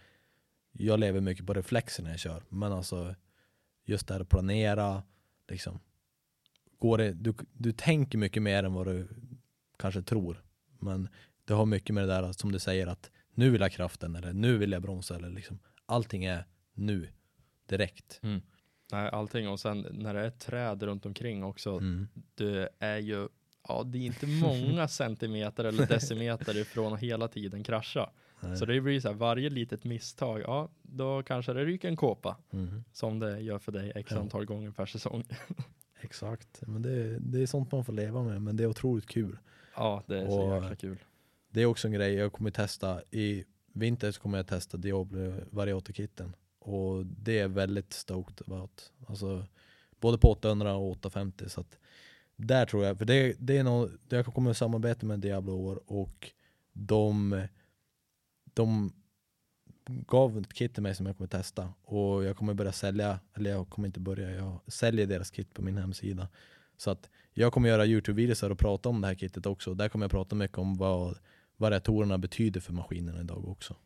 jag 0.72 1.00
lever 1.00 1.20
mycket 1.20 1.46
på 1.46 1.54
reflexer 1.54 2.02
när 2.02 2.10
jag 2.10 2.20
kör, 2.20 2.42
men 2.48 2.72
alltså 2.72 3.14
just 3.84 4.06
det 4.06 4.14
här 4.14 4.20
att 4.20 4.28
planera, 4.28 5.02
liksom, 5.48 5.80
går 6.78 6.98
det, 6.98 7.12
du, 7.12 7.34
du 7.52 7.72
tänker 7.72 8.18
mycket 8.18 8.42
mer 8.42 8.64
än 8.64 8.74
vad 8.74 8.86
du 8.86 9.08
kanske 9.78 10.02
tror, 10.02 10.42
men 10.78 11.08
det 11.45 11.55
har 11.55 11.66
mycket 11.66 11.95
med 11.95 12.09
det 12.09 12.14
där 12.14 12.32
som 12.32 12.53
du 12.53 12.59
säger 12.59 12.86
att 12.86 13.11
nu 13.34 13.51
vill 13.51 13.61
jag 13.61 13.72
kraften 13.72 14.16
eller 14.16 14.32
nu 14.32 14.57
vill 14.59 14.72
jag 14.72 14.82
bromsa 14.82 15.16
eller 15.16 15.30
liksom, 15.30 15.59
allting 15.86 16.24
är 16.24 16.45
nu, 16.74 17.09
direkt. 17.68 18.20
Nej, 18.93 19.09
allting 19.12 19.49
och 19.49 19.61
sen 19.61 19.86
när 19.91 20.14
det 20.14 20.20
är 20.20 20.30
träd 20.30 20.82
runt 20.82 21.07
omkring 21.07 21.45
också, 21.45 21.70
Mm. 21.70 22.09
det 22.34 22.68
är 22.78 22.99
ju, 22.99 23.28
ja 23.68 23.82
det 23.86 23.99
är 23.99 24.03
inte 24.07 24.26
många 24.26 24.88
centimeter 25.03 25.64
eller 25.64 25.86
decimeter 25.86 26.57
ifrån 26.57 26.93
att 26.95 27.01
hela 27.01 27.28
tiden 27.28 27.62
krascha. 27.62 28.11
Nej. 28.41 28.57
Så 28.57 28.64
det 28.66 28.80
blir 28.80 29.01
så 29.01 29.09
här, 29.09 29.14
varje 29.14 29.51
litet 29.51 29.84
misstag, 29.84 30.41
ja 30.41 30.68
då 30.82 31.22
kanske 31.22 31.53
det 31.53 31.64
ryker 31.64 31.88
en 31.88 31.97
kåpa 31.97 32.36
Mm. 32.53 32.84
som 32.93 33.18
det 33.18 33.41
gör 33.41 33.59
för 33.59 33.72
dig 33.72 33.93
x 33.95 34.11
Ja. 34.14 34.18
antal 34.20 34.45
gånger 34.45 34.70
per 34.70 34.86
säsong. 34.86 35.24
Exakt, 36.01 36.62
men 36.66 36.82
det, 36.82 37.18
det 37.18 37.43
är 37.43 37.47
sånt 37.47 37.72
man 37.72 37.84
får 37.84 37.93
leva 37.93 38.22
med, 38.22 38.43
men 38.43 38.57
det 38.57 38.62
är 38.62 38.66
otroligt 38.68 39.07
kul. 39.07 39.38
Ja, 39.76 40.03
det 40.07 40.18
är 40.20 40.26
så 40.26 40.41
Och- 40.43 40.55
jäkla 40.62 40.76
kul. 40.76 40.99
Det 41.51 41.62
är 41.62 41.66
också 41.66 41.88
en 41.88 41.92
grej 41.92 42.14
jag 42.14 42.32
kommer 42.32 42.51
testa. 42.51 43.03
I 43.11 43.44
vinter 43.72 44.12
kommer 44.12 44.38
jag 44.38 44.46
testa 44.46 44.76
Diablo 44.76 45.32
Variator-kitten. 45.51 46.36
Och 46.59 47.07
det 47.07 47.38
är 47.38 47.48
väldigt 47.48 47.92
stoked 47.92 48.42
about. 48.46 48.92
Alltså, 49.07 49.46
både 50.01 50.18
på 50.18 50.30
800 50.30 50.74
och 50.74 50.90
850. 50.90 51.48
Så 51.48 51.61
att 51.61 51.78
där 52.36 52.66
tror 52.66 52.84
jag, 52.84 52.98
för 52.98 53.05
det, 53.05 53.36
det 53.38 53.59
är 53.59 53.64
något, 53.64 53.90
jag 54.09 54.26
kommer 54.26 54.51
att 54.51 54.57
samarbeta 54.57 55.07
med 55.07 55.18
Diablo 55.18 55.53
år 55.53 55.80
och 55.86 56.30
de, 56.72 57.40
de 58.44 58.92
gav 59.86 60.38
ett 60.38 60.53
kit 60.53 60.74
till 60.74 60.82
mig 60.82 60.94
som 60.94 61.07
jag 61.07 61.16
kommer 61.16 61.28
testa. 61.28 61.72
Och 61.82 62.24
jag 62.24 62.36
kommer 62.36 62.55
börja 62.55 62.72
sälja, 62.72 63.20
eller 63.34 63.51
jag 63.51 63.70
kommer 63.70 63.88
inte 63.88 64.01
börja, 64.01 64.30
jag 64.30 64.61
säljer 64.66 65.07
deras 65.07 65.30
kit 65.30 65.55
på 65.55 65.62
min 65.62 65.76
hemsida. 65.76 66.28
Så 66.76 66.90
att 66.90 67.11
jag 67.32 67.53
kommer 67.53 67.68
göra 67.68 67.86
Youtube-videos 67.86 68.51
och 68.51 68.59
prata 68.59 68.88
om 68.88 69.01
det 69.01 69.07
här 69.07 69.14
kittet 69.14 69.46
också. 69.46 69.74
Där 69.74 69.88
kommer 69.88 70.05
jag 70.05 70.11
prata 70.11 70.36
mycket 70.36 70.59
om 70.59 70.76
vad 70.76 71.18
variatorerna 71.61 72.18
betyder 72.18 72.61
för 72.61 72.72
maskinerna 72.72 73.20
idag 73.20 73.48
också. 73.48 73.76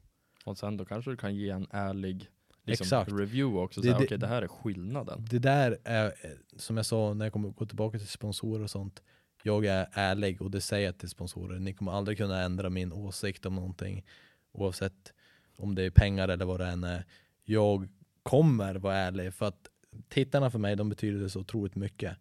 Och 0.45 0.59
sen 0.59 0.77
då 0.77 0.85
kanske 0.85 1.11
du 1.11 1.16
kan 1.16 1.35
ge 1.35 1.51
en 1.51 1.66
ärlig 1.70 2.29
liksom, 2.64 2.85
Exakt. 2.85 3.12
review 3.12 3.61
också. 3.64 3.81
Det- 3.81 3.87
Så 3.87 3.93
här, 3.93 3.99
det- 4.01 4.05
Okej, 4.07 4.18
det 4.18 4.27
här 4.27 4.43
är 4.43 4.49
skillnaden. 4.49 5.27
Det 5.31 5.39
där 5.39 5.79
är, 5.85 6.12
som 6.57 6.77
jag 6.77 6.87
sa 6.87 7.14
när 7.14 7.25
jag 7.25 7.33
kommer 7.33 7.49
gå 7.49 7.66
tillbaka 7.66 7.99
till 7.99 8.09
sponsorer 8.09 8.62
och 8.64 8.70
sånt. 8.70 9.03
Jag 9.43 9.66
är 9.66 9.89
ärlig 9.93 10.43
och 10.43 10.51
det 10.51 10.61
säger 10.61 10.87
jag 10.87 10.99
till 10.99 11.09
sponsorer. 11.09 11.59
Ni 11.59 11.72
kommer 11.75 11.93
aldrig 11.93 12.18
kunna 12.18 12.43
ändra 12.43 12.70
min 12.70 12.93
åsikt 12.93 13.47
om 13.47 13.55
någonting. 13.55 14.05
Oavsett 14.53 15.12
om 15.57 15.75
det 15.75 15.83
är 15.83 15.91
pengar 15.91 16.29
eller 16.29 16.45
vad 16.45 16.61
det 16.61 16.66
än 16.66 16.85
är. 16.85 17.05
Jag 17.45 17.89
kommer 18.22 18.75
vara 18.75 18.97
ärlig 18.97 19.35
för 19.35 19.47
att 19.47 19.68
tittarna 20.09 20.51
för 20.51 20.59
mig, 20.59 20.77
de 20.77 20.89
betyder 20.89 21.29
så 21.29 21.41
otroligt 21.41 21.75
mycket. 21.75 22.16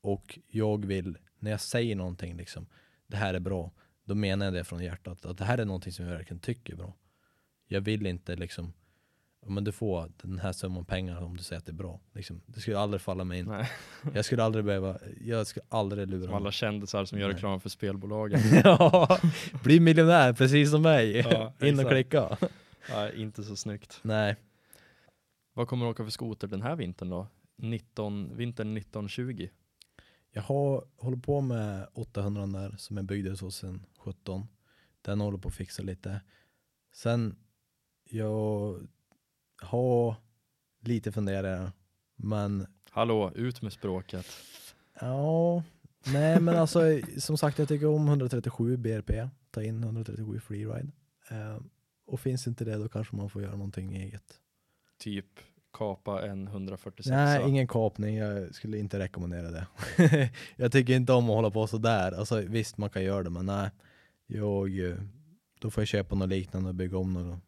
Och 0.00 0.38
jag 0.48 0.84
vill, 0.86 1.18
när 1.38 1.50
jag 1.50 1.60
säger 1.60 1.96
någonting 1.96 2.36
liksom, 2.36 2.66
det 3.06 3.16
här 3.16 3.34
är 3.34 3.40
bra, 3.40 3.72
då 4.08 4.14
menar 4.14 4.46
jag 4.46 4.54
det 4.54 4.64
från 4.64 4.84
hjärtat. 4.84 5.24
Att 5.26 5.38
det 5.38 5.44
här 5.44 5.58
är 5.58 5.64
någonting 5.64 5.92
som 5.92 6.04
jag 6.06 6.12
verkligen 6.12 6.40
tycker 6.40 6.72
är 6.72 6.76
bra. 6.76 6.94
Jag 7.66 7.80
vill 7.80 8.06
inte 8.06 8.36
liksom, 8.36 8.72
"Ja, 9.42 9.50
men 9.50 9.64
du 9.64 9.72
får 9.72 10.12
den 10.22 10.38
här 10.38 10.52
summan 10.52 10.84
pengar 10.84 11.22
om 11.22 11.36
du 11.36 11.42
säger 11.42 11.58
att 11.58 11.66
det 11.66 11.72
är 11.72 11.74
bra. 11.74 12.00
Liksom, 12.14 12.40
det 12.46 12.60
skulle 12.60 12.78
aldrig 12.78 13.00
falla 13.00 13.24
mig 13.24 13.38
in. 13.38 13.46
Nej, 13.46 13.70
Jag 14.14 14.24
skulle 14.24 14.42
aldrig 14.44 14.64
behöva, 14.64 14.98
jag 15.20 15.46
skulle 15.46 15.64
aldrig 15.68 16.08
lura 16.08 16.24
som 16.26 16.34
alla 16.34 16.52
kändisar 16.52 17.04
som 17.04 17.18
gör 17.18 17.26
Nej. 17.28 17.34
reklam 17.36 17.60
för 17.60 17.68
spelbolagen. 17.68 18.40
ja, 18.64 19.18
bli 19.64 19.80
miljonär 19.80 20.32
precis 20.32 20.70
som 20.70 20.82
mig. 20.82 21.16
Ja, 21.16 21.52
In 21.60 21.74
och 21.74 21.80
exakt. 21.80 21.90
klicka. 21.90 22.36
Nej, 22.90 23.22
inte 23.22 23.42
så 23.44 23.56
snyggt. 23.56 24.00
Nej, 24.02 24.36
Vad 25.54 25.68
kommer 25.68 25.84
du 25.84 25.90
åka 25.90 26.04
för 26.04 26.10
skoter 26.10 26.46
den 26.48 26.62
här 26.62 26.76
vintern 26.76 27.10
då? 27.10 27.26
19, 27.56 28.36
vintern 28.36 28.76
1920? 28.76 29.48
Jag 30.30 30.42
har, 30.42 30.84
håller 30.96 31.16
på 31.16 31.40
med 31.40 31.88
800 31.92 32.46
där 32.46 32.74
som 32.78 32.96
jag 32.96 33.06
byggde 33.06 33.36
2017. 33.36 34.48
Den 35.02 35.20
håller 35.20 35.38
på 35.38 35.48
att 35.48 35.54
fixa 35.54 35.82
lite. 35.82 36.20
Sen, 36.92 37.36
jag 38.04 38.80
har 39.62 40.16
lite 40.80 41.12
funderingar, 41.12 41.72
men 42.16 42.66
Hallå, 42.90 43.32
ut 43.34 43.62
med 43.62 43.72
språket. 43.72 44.26
Ja, 45.00 45.62
nej 46.06 46.40
men 46.40 46.56
alltså 46.56 46.80
som 47.18 47.38
sagt 47.38 47.58
jag 47.58 47.68
tycker 47.68 47.86
om 47.86 48.08
137 48.08 48.76
BRP, 48.76 49.10
ta 49.50 49.62
in 49.62 49.82
137 49.82 50.40
freeride. 50.40 50.92
Eh, 51.30 51.58
och 52.06 52.20
finns 52.20 52.46
inte 52.46 52.64
det 52.64 52.76
då 52.76 52.88
kanske 52.88 53.16
man 53.16 53.30
får 53.30 53.42
göra 53.42 53.56
någonting 53.56 53.96
eget. 53.96 54.40
Typ 54.98 55.40
kapa 55.72 56.26
en 56.26 56.48
146 56.48 57.10
Nej, 57.10 57.48
ingen 57.48 57.68
kapning. 57.68 58.16
Jag 58.16 58.54
skulle 58.54 58.78
inte 58.78 58.98
rekommendera 58.98 59.50
det. 59.50 59.66
jag 60.56 60.72
tycker 60.72 60.92
inte 60.96 61.12
om 61.12 61.30
att 61.30 61.36
hålla 61.36 61.50
på 61.50 61.66
sådär. 61.66 62.12
Alltså, 62.12 62.40
visst, 62.40 62.78
man 62.78 62.90
kan 62.90 63.04
göra 63.04 63.22
det, 63.22 63.30
men 63.30 63.46
nej. 63.46 63.70
Jag, 64.26 64.78
eh, 64.78 64.96
då 65.60 65.70
får 65.70 65.80
jag 65.80 65.88
köpa 65.88 66.14
något 66.14 66.28
liknande 66.28 66.68
och 66.68 66.74
bygga 66.74 66.98
om 66.98 67.12
något. 67.12 67.40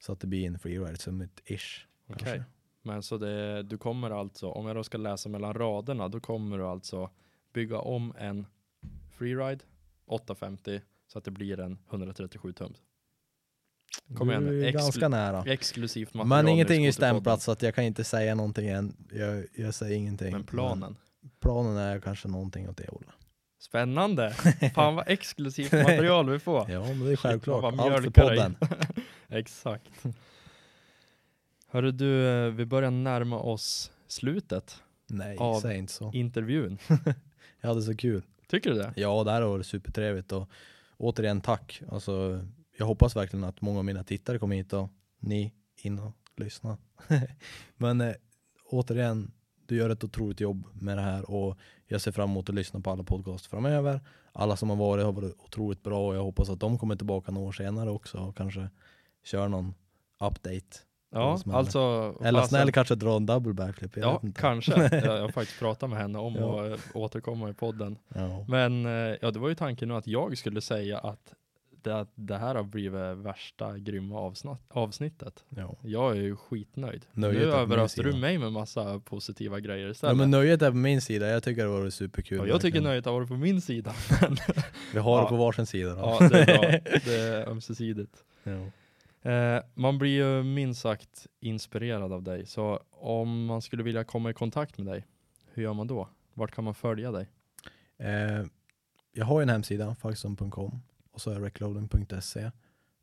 Så 0.00 0.12
att 0.12 0.20
det 0.20 0.26
blir 0.26 0.46
en 0.46 0.58
freeride 0.58 0.98
som 0.98 1.20
ett 1.20 1.40
ish. 1.44 1.86
Okej. 2.08 2.24
kanske. 2.24 2.44
Men 2.82 3.02
så 3.02 3.18
det, 3.18 3.62
du 3.62 3.78
kommer 3.78 4.10
alltså, 4.10 4.50
om 4.50 4.66
jag 4.66 4.76
då 4.76 4.84
ska 4.84 4.98
läsa 4.98 5.28
mellan 5.28 5.54
raderna, 5.54 6.08
då 6.08 6.20
kommer 6.20 6.58
du 6.58 6.66
alltså 6.66 7.10
bygga 7.52 7.78
om 7.78 8.14
en 8.18 8.46
freeride 9.10 9.64
850 10.06 10.80
så 11.06 11.18
att 11.18 11.24
det 11.24 11.30
blir 11.30 11.60
en 11.60 11.78
137 11.90 12.52
tums. 12.52 12.82
Kom 14.16 14.30
igen, 14.30 14.46
är 14.46 14.52
exklu- 14.52 14.72
ganska 14.72 15.08
nära. 15.08 15.44
Exklusivt 15.46 16.14
material. 16.14 16.28
Men 16.28 16.44
nu 16.44 16.50
ingenting 16.50 16.86
är 16.86 16.92
stämplat 16.92 17.42
så 17.42 17.52
att 17.52 17.62
jag 17.62 17.74
kan 17.74 17.84
inte 17.84 18.04
säga 18.04 18.34
någonting 18.34 18.68
än. 18.68 18.96
Jag, 19.12 19.44
jag 19.56 19.74
säger 19.74 19.96
ingenting. 19.96 20.32
Men 20.32 20.44
planen. 20.44 20.96
Planen 21.40 21.76
är 21.76 22.00
kanske 22.00 22.28
någonting 22.28 22.68
åt 22.68 22.76
det 22.76 22.88
hållet. 22.88 23.08
Spännande! 23.58 24.30
Fan 24.74 24.94
vad 24.94 25.08
exklusivt 25.08 25.72
material 25.72 26.30
vi 26.30 26.38
får. 26.38 26.70
Ja, 26.70 26.80
men 26.84 27.04
det 27.04 27.12
är 27.12 27.16
självklart. 27.16 27.64
Allt 27.64 28.04
för 28.04 28.10
podden. 28.10 28.56
Exakt. 29.28 29.90
Hörru 31.68 31.92
du, 31.92 32.28
eh, 32.28 32.50
vi 32.50 32.66
börjar 32.66 32.90
närma 32.90 33.38
oss 33.40 33.92
slutet. 34.08 34.82
Nej, 35.06 35.36
Av- 35.38 35.60
säg 35.60 35.78
inte 35.78 35.92
så. 35.92 36.12
Intervjun. 36.12 36.78
Jag 37.60 37.68
hade 37.68 37.82
så 37.82 37.96
kul. 37.96 38.22
Tycker 38.48 38.70
du 38.70 38.76
det? 38.76 38.92
Ja, 38.96 39.24
det 39.24 39.30
här 39.30 39.42
har 39.42 39.48
varit 39.48 39.66
supertrevligt 39.66 40.32
och 40.32 40.48
återigen 40.96 41.40
tack. 41.40 41.82
Alltså, 41.90 42.46
jag 42.78 42.86
hoppas 42.86 43.16
verkligen 43.16 43.44
att 43.44 43.60
många 43.60 43.78
av 43.78 43.84
mina 43.84 44.04
tittare 44.04 44.38
kommer 44.38 44.56
hit 44.56 44.72
och 44.72 44.90
ni 45.18 45.52
in 45.76 45.98
och 45.98 46.12
lyssna. 46.36 46.78
Men 47.76 48.00
eh, 48.00 48.14
återigen, 48.70 49.32
du 49.66 49.76
gör 49.76 49.90
ett 49.90 50.04
otroligt 50.04 50.40
jobb 50.40 50.66
med 50.72 50.96
det 50.98 51.02
här 51.02 51.30
och 51.30 51.58
jag 51.86 52.00
ser 52.00 52.12
fram 52.12 52.30
emot 52.30 52.48
att 52.48 52.54
lyssna 52.54 52.80
på 52.80 52.90
alla 52.90 53.02
podcast 53.02 53.46
framöver. 53.46 54.00
Alla 54.32 54.56
som 54.56 54.70
har 54.70 54.76
varit 54.76 55.04
har 55.04 55.12
varit 55.12 55.34
otroligt 55.38 55.82
bra 55.82 56.06
och 56.08 56.16
jag 56.16 56.22
hoppas 56.22 56.50
att 56.50 56.60
de 56.60 56.78
kommer 56.78 56.96
tillbaka 56.96 57.32
några 57.32 57.48
år 57.48 57.52
senare 57.52 57.90
också 57.90 58.18
och 58.18 58.36
kanske 58.36 58.68
kör 59.24 59.48
någon 59.48 59.74
update. 60.20 60.76
Ja, 61.10 61.38
alltså. 61.52 61.78
Eller 62.22 62.40
fasen- 62.40 62.48
snäll 62.48 62.72
kanske 62.72 62.94
dra 62.94 63.16
en 63.16 63.26
double 63.26 63.52
backflip, 63.52 63.96
Ja, 63.96 64.22
kanske. 64.34 64.72
Jag, 65.04 65.20
har 65.22 65.28
faktiskt 65.28 65.58
pratat 65.58 65.90
med 65.90 65.98
henne 65.98 66.18
om 66.18 66.34
Ja. 66.34 66.74
att 66.74 66.80
återkomma 66.94 67.50
i 67.50 67.54
podden. 67.54 67.98
Ja. 68.14 68.44
Men 68.48 68.86
eh, 68.86 69.16
ja, 69.22 69.30
det 69.30 69.38
var 69.38 69.48
ju 69.48 69.54
tanken 69.54 69.90
att 69.90 70.06
jag 70.06 70.38
skulle 70.38 70.60
säga 70.60 70.98
att 70.98 71.34
det, 71.84 72.00
att 72.00 72.08
det 72.14 72.38
här 72.38 72.54
har 72.54 72.62
blivit 72.62 73.16
värsta 73.16 73.78
grymma 73.78 74.18
avsnitt, 74.20 74.58
avsnittet. 74.68 75.44
Ja. 75.48 75.76
Jag 75.82 76.10
är 76.16 76.20
ju 76.20 76.36
skitnöjd. 76.36 77.06
Nöjet 77.12 77.42
nu 77.42 77.52
överraskar 77.52 78.02
du 78.02 78.12
mig 78.16 78.38
med 78.38 78.52
massa 78.52 79.00
positiva 79.00 79.60
grejer 79.60 79.84
ja, 79.86 79.90
istället. 79.92 80.16
men 80.16 80.30
nöjet 80.30 80.62
är 80.62 80.70
på 80.70 80.76
min 80.76 81.00
sida, 81.00 81.28
jag 81.28 81.42
tycker 81.42 81.64
det 81.64 81.70
har 81.70 81.80
varit 81.80 81.94
superkul. 81.94 82.38
Ja, 82.38 82.46
jag 82.46 82.54
tycker 82.60 82.66
verkligen. 82.66 82.84
nöjet 82.84 83.04
har 83.04 83.12
varit 83.12 83.28
på 83.28 83.36
min 83.36 83.60
sida. 83.60 83.94
Men, 84.20 84.36
Vi 84.92 84.98
har 84.98 85.16
Ja. 85.18 85.22
det 85.22 85.28
på 85.28 85.36
varsin 85.36 85.66
sida 85.66 85.94
då. 85.94 86.00
ja, 86.20 86.28
det 86.28 86.38
är 86.40 86.46
bra. 86.46 86.90
Det 87.04 87.14
är 87.20 87.48
ömsesidigt. 87.48 88.24
Ja. 88.42 88.70
Eh, 89.30 89.62
man 89.74 89.98
blir 89.98 90.10
ju 90.10 90.42
minst 90.42 90.80
sagt 90.80 91.26
inspirerad 91.40 92.12
av 92.12 92.22
dig. 92.22 92.46
Så 92.46 92.80
om 92.90 93.44
man 93.44 93.62
skulle 93.62 93.82
vilja 93.82 94.04
komma 94.04 94.30
i 94.30 94.34
kontakt 94.34 94.78
med 94.78 94.86
dig, 94.86 95.06
hur 95.52 95.62
gör 95.62 95.72
man 95.74 95.86
då? 95.86 96.08
Vart 96.34 96.50
kan 96.54 96.64
man 96.64 96.74
följa 96.74 97.12
dig? 97.12 97.28
Eh, 97.98 98.46
jag 99.12 99.24
har 99.24 99.42
en 99.42 99.48
hemsida, 99.48 99.94
faxon.com 99.94 100.80
och 101.14 101.20
så 101.20 101.30
är 101.30 101.40
recloading.se. 101.40 102.50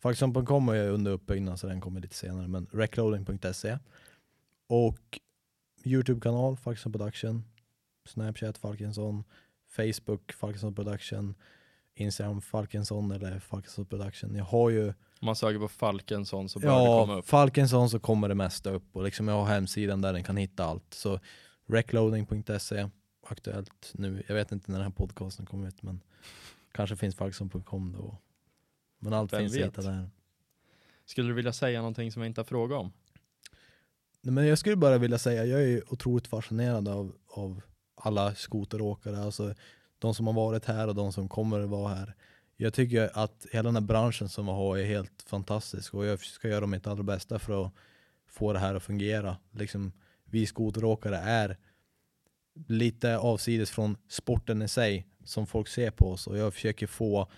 Faxon.com 0.01 0.69
är 0.69 0.87
under 0.89 1.11
uppbyggnad 1.11 1.59
så 1.59 1.67
den 1.67 1.81
kommer 1.81 2.01
lite 2.01 2.15
senare, 2.15 2.47
men 2.47 2.67
recloading.se. 2.71 3.77
Och 4.67 5.19
Youtube-kanal, 5.83 6.57
Faxon 6.57 6.91
Production, 6.91 7.43
Snapchat, 8.05 8.57
Falkensson, 8.57 9.23
Facebook, 9.69 10.33
Falkensson 10.33 10.75
Production, 10.75 11.35
Instagram, 11.95 12.41
Falkensson 12.41 13.11
eller 13.11 13.39
Falkensson 13.39 13.85
Production. 13.85 14.35
Jag 14.35 14.45
har 14.45 14.69
ju 14.69 14.87
Om 14.87 14.93
man 15.25 15.35
söker 15.35 15.59
på 15.59 15.67
Falkensson 15.67 16.49
så 16.49 16.59
bör 16.59 16.67
det 16.67 16.85
komma 16.85 17.13
Ja, 17.13 17.19
upp. 17.19 17.27
Falkensson 17.27 17.89
så 17.89 17.99
kommer 17.99 18.29
det 18.29 18.35
mesta 18.35 18.69
upp 18.69 18.95
och 18.95 19.03
liksom 19.03 19.27
jag 19.27 19.35
har 19.35 19.45
hemsidan 19.45 20.01
där 20.01 20.13
den 20.13 20.23
kan 20.23 20.37
hitta 20.37 20.65
allt. 20.65 20.93
Så 20.93 21.19
recloading.se 21.65 22.89
aktuellt 23.27 23.91
nu. 23.93 24.23
Jag 24.27 24.35
vet 24.35 24.51
inte 24.51 24.71
när 24.71 24.77
den 24.79 24.87
här 24.87 24.93
podcasten 24.93 25.45
kommer 25.45 25.67
ut 25.67 25.83
men 25.83 26.01
kanske 26.71 26.95
finns 26.95 27.15
falkensson.com 27.15 27.91
då. 27.97 28.17
Men 28.99 29.13
allt 29.13 29.33
Vem 29.33 29.39
finns 29.39 29.53
att 29.53 29.59
vet? 29.59 29.67
hitta 29.67 29.81
där. 29.81 30.09
Skulle 31.05 31.27
du 31.27 31.33
vilja 31.33 31.53
säga 31.53 31.79
någonting 31.79 32.11
som 32.11 32.21
jag 32.21 32.29
inte 32.29 32.41
har 32.41 32.45
frågat 32.45 32.79
om? 32.79 32.91
Nej, 34.21 34.33
Men 34.33 34.47
jag 34.47 34.57
skulle 34.57 34.75
bara 34.75 34.97
vilja 34.97 35.17
säga, 35.17 35.45
jag 35.45 35.63
är 35.63 35.93
otroligt 35.93 36.27
fascinerad 36.27 36.87
av, 36.87 37.15
av 37.27 37.61
alla 37.95 38.35
skoteråkare, 38.35 39.23
alltså 39.23 39.55
de 39.99 40.13
som 40.13 40.27
har 40.27 40.33
varit 40.33 40.65
här 40.65 40.87
och 40.87 40.95
de 40.95 41.13
som 41.13 41.29
kommer 41.29 41.59
att 41.59 41.69
vara 41.69 41.93
här. 41.93 42.15
Jag 42.57 42.73
tycker 42.73 43.09
att 43.13 43.45
hela 43.51 43.63
den 43.63 43.75
här 43.75 43.81
branschen 43.81 44.29
som 44.29 44.45
vi 44.45 44.51
har 44.51 44.77
är 44.77 44.85
helt 44.85 45.23
fantastisk 45.27 45.93
och 45.93 46.05
jag 46.05 46.19
ska 46.19 46.47
göra 46.47 46.67
mitt 46.67 46.87
allra 46.87 47.03
bästa 47.03 47.39
för 47.39 47.65
att 47.65 47.73
få 48.27 48.53
det 48.53 48.59
här 48.59 48.75
att 48.75 48.83
fungera. 48.83 49.37
Liksom, 49.51 49.91
vi 50.25 50.45
skoteråkare 50.45 51.17
är 51.17 51.57
lite 52.53 53.17
avsides 53.17 53.71
från 53.71 53.97
sporten 54.07 54.61
i 54.61 54.67
sig 54.67 55.07
som 55.23 55.47
folk 55.47 55.67
ser 55.67 55.91
på 55.91 56.11
oss 56.11 56.27
och 56.27 56.37
jag 56.37 56.53
försöker 56.53 56.87
få, 56.87 57.31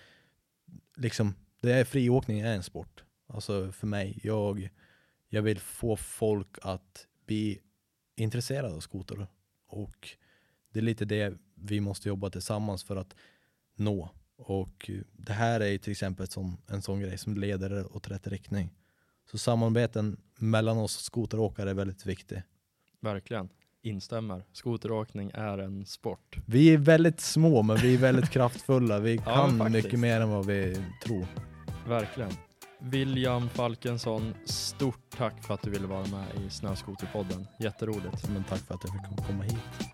liksom, 0.95 1.35
det 1.61 1.73
är 1.73 1.85
friåkning 1.85 2.39
är 2.39 2.53
en 2.53 2.63
sport. 2.63 3.03
Alltså 3.27 3.71
för 3.71 3.87
mig, 3.87 4.19
jag, 4.23 4.69
jag 5.29 5.41
vill 5.41 5.59
få 5.59 5.95
folk 5.95 6.57
att 6.61 7.07
bli 7.25 7.59
intresserade 8.15 8.75
av 8.75 8.79
skoter 8.79 9.27
och 9.67 10.09
det 10.69 10.79
är 10.79 10.83
lite 10.83 11.05
det 11.05 11.37
vi 11.55 11.79
måste 11.79 12.07
jobba 12.07 12.29
tillsammans 12.29 12.83
för 12.83 12.95
att 12.95 13.15
nå. 13.75 14.09
Och 14.35 14.89
det 15.13 15.33
här 15.33 15.59
är 15.59 15.77
till 15.77 15.91
exempel 15.91 16.27
som 16.27 16.57
en 16.67 16.81
sån 16.81 16.99
grej 16.99 17.17
som 17.17 17.37
leder 17.37 17.95
åt 17.95 18.07
rätt 18.07 18.27
riktning. 18.27 18.69
Så 19.31 19.37
samarbeten 19.37 20.21
mellan 20.37 20.77
oss 20.77 21.03
skoteråkare 21.03 21.69
är 21.69 21.73
väldigt 21.73 22.05
viktig. 22.05 22.41
Verkligen. 22.99 23.49
Instämmer. 23.85 24.43
Skoteråkning 24.53 25.31
är 25.33 25.57
en 25.57 25.85
sport. 25.85 26.35
Vi 26.45 26.73
är 26.73 26.77
väldigt 26.77 27.19
små 27.21 27.61
men 27.63 27.77
vi 27.77 27.93
är 27.93 27.97
väldigt 27.97 28.29
kraftfulla. 28.31 28.99
Vi 28.99 29.15
Ja, 29.15 29.21
kan 29.33 29.57
faktiskt. 29.59 29.85
mycket 29.85 29.99
mer 29.99 30.21
än 30.21 30.29
vad 30.29 30.45
vi 30.45 30.77
tror. 31.05 31.25
Verkligen. 31.87 32.31
William 32.79 33.49
Falkensson, 33.49 34.33
stort 34.45 34.99
tack 35.17 35.43
för 35.43 35.53
att 35.53 35.61
du 35.61 35.69
ville 35.69 35.87
vara 35.87 36.05
med 36.07 36.25
i 36.45 36.49
Snöskoterpodden. 36.49 37.47
Jätteroligt. 37.59 38.29
Men 38.29 38.43
tack 38.43 38.59
för 38.59 38.75
att 38.75 38.81
jag 38.83 38.93
fick 39.17 39.27
komma 39.27 39.43
hit. 39.43 39.92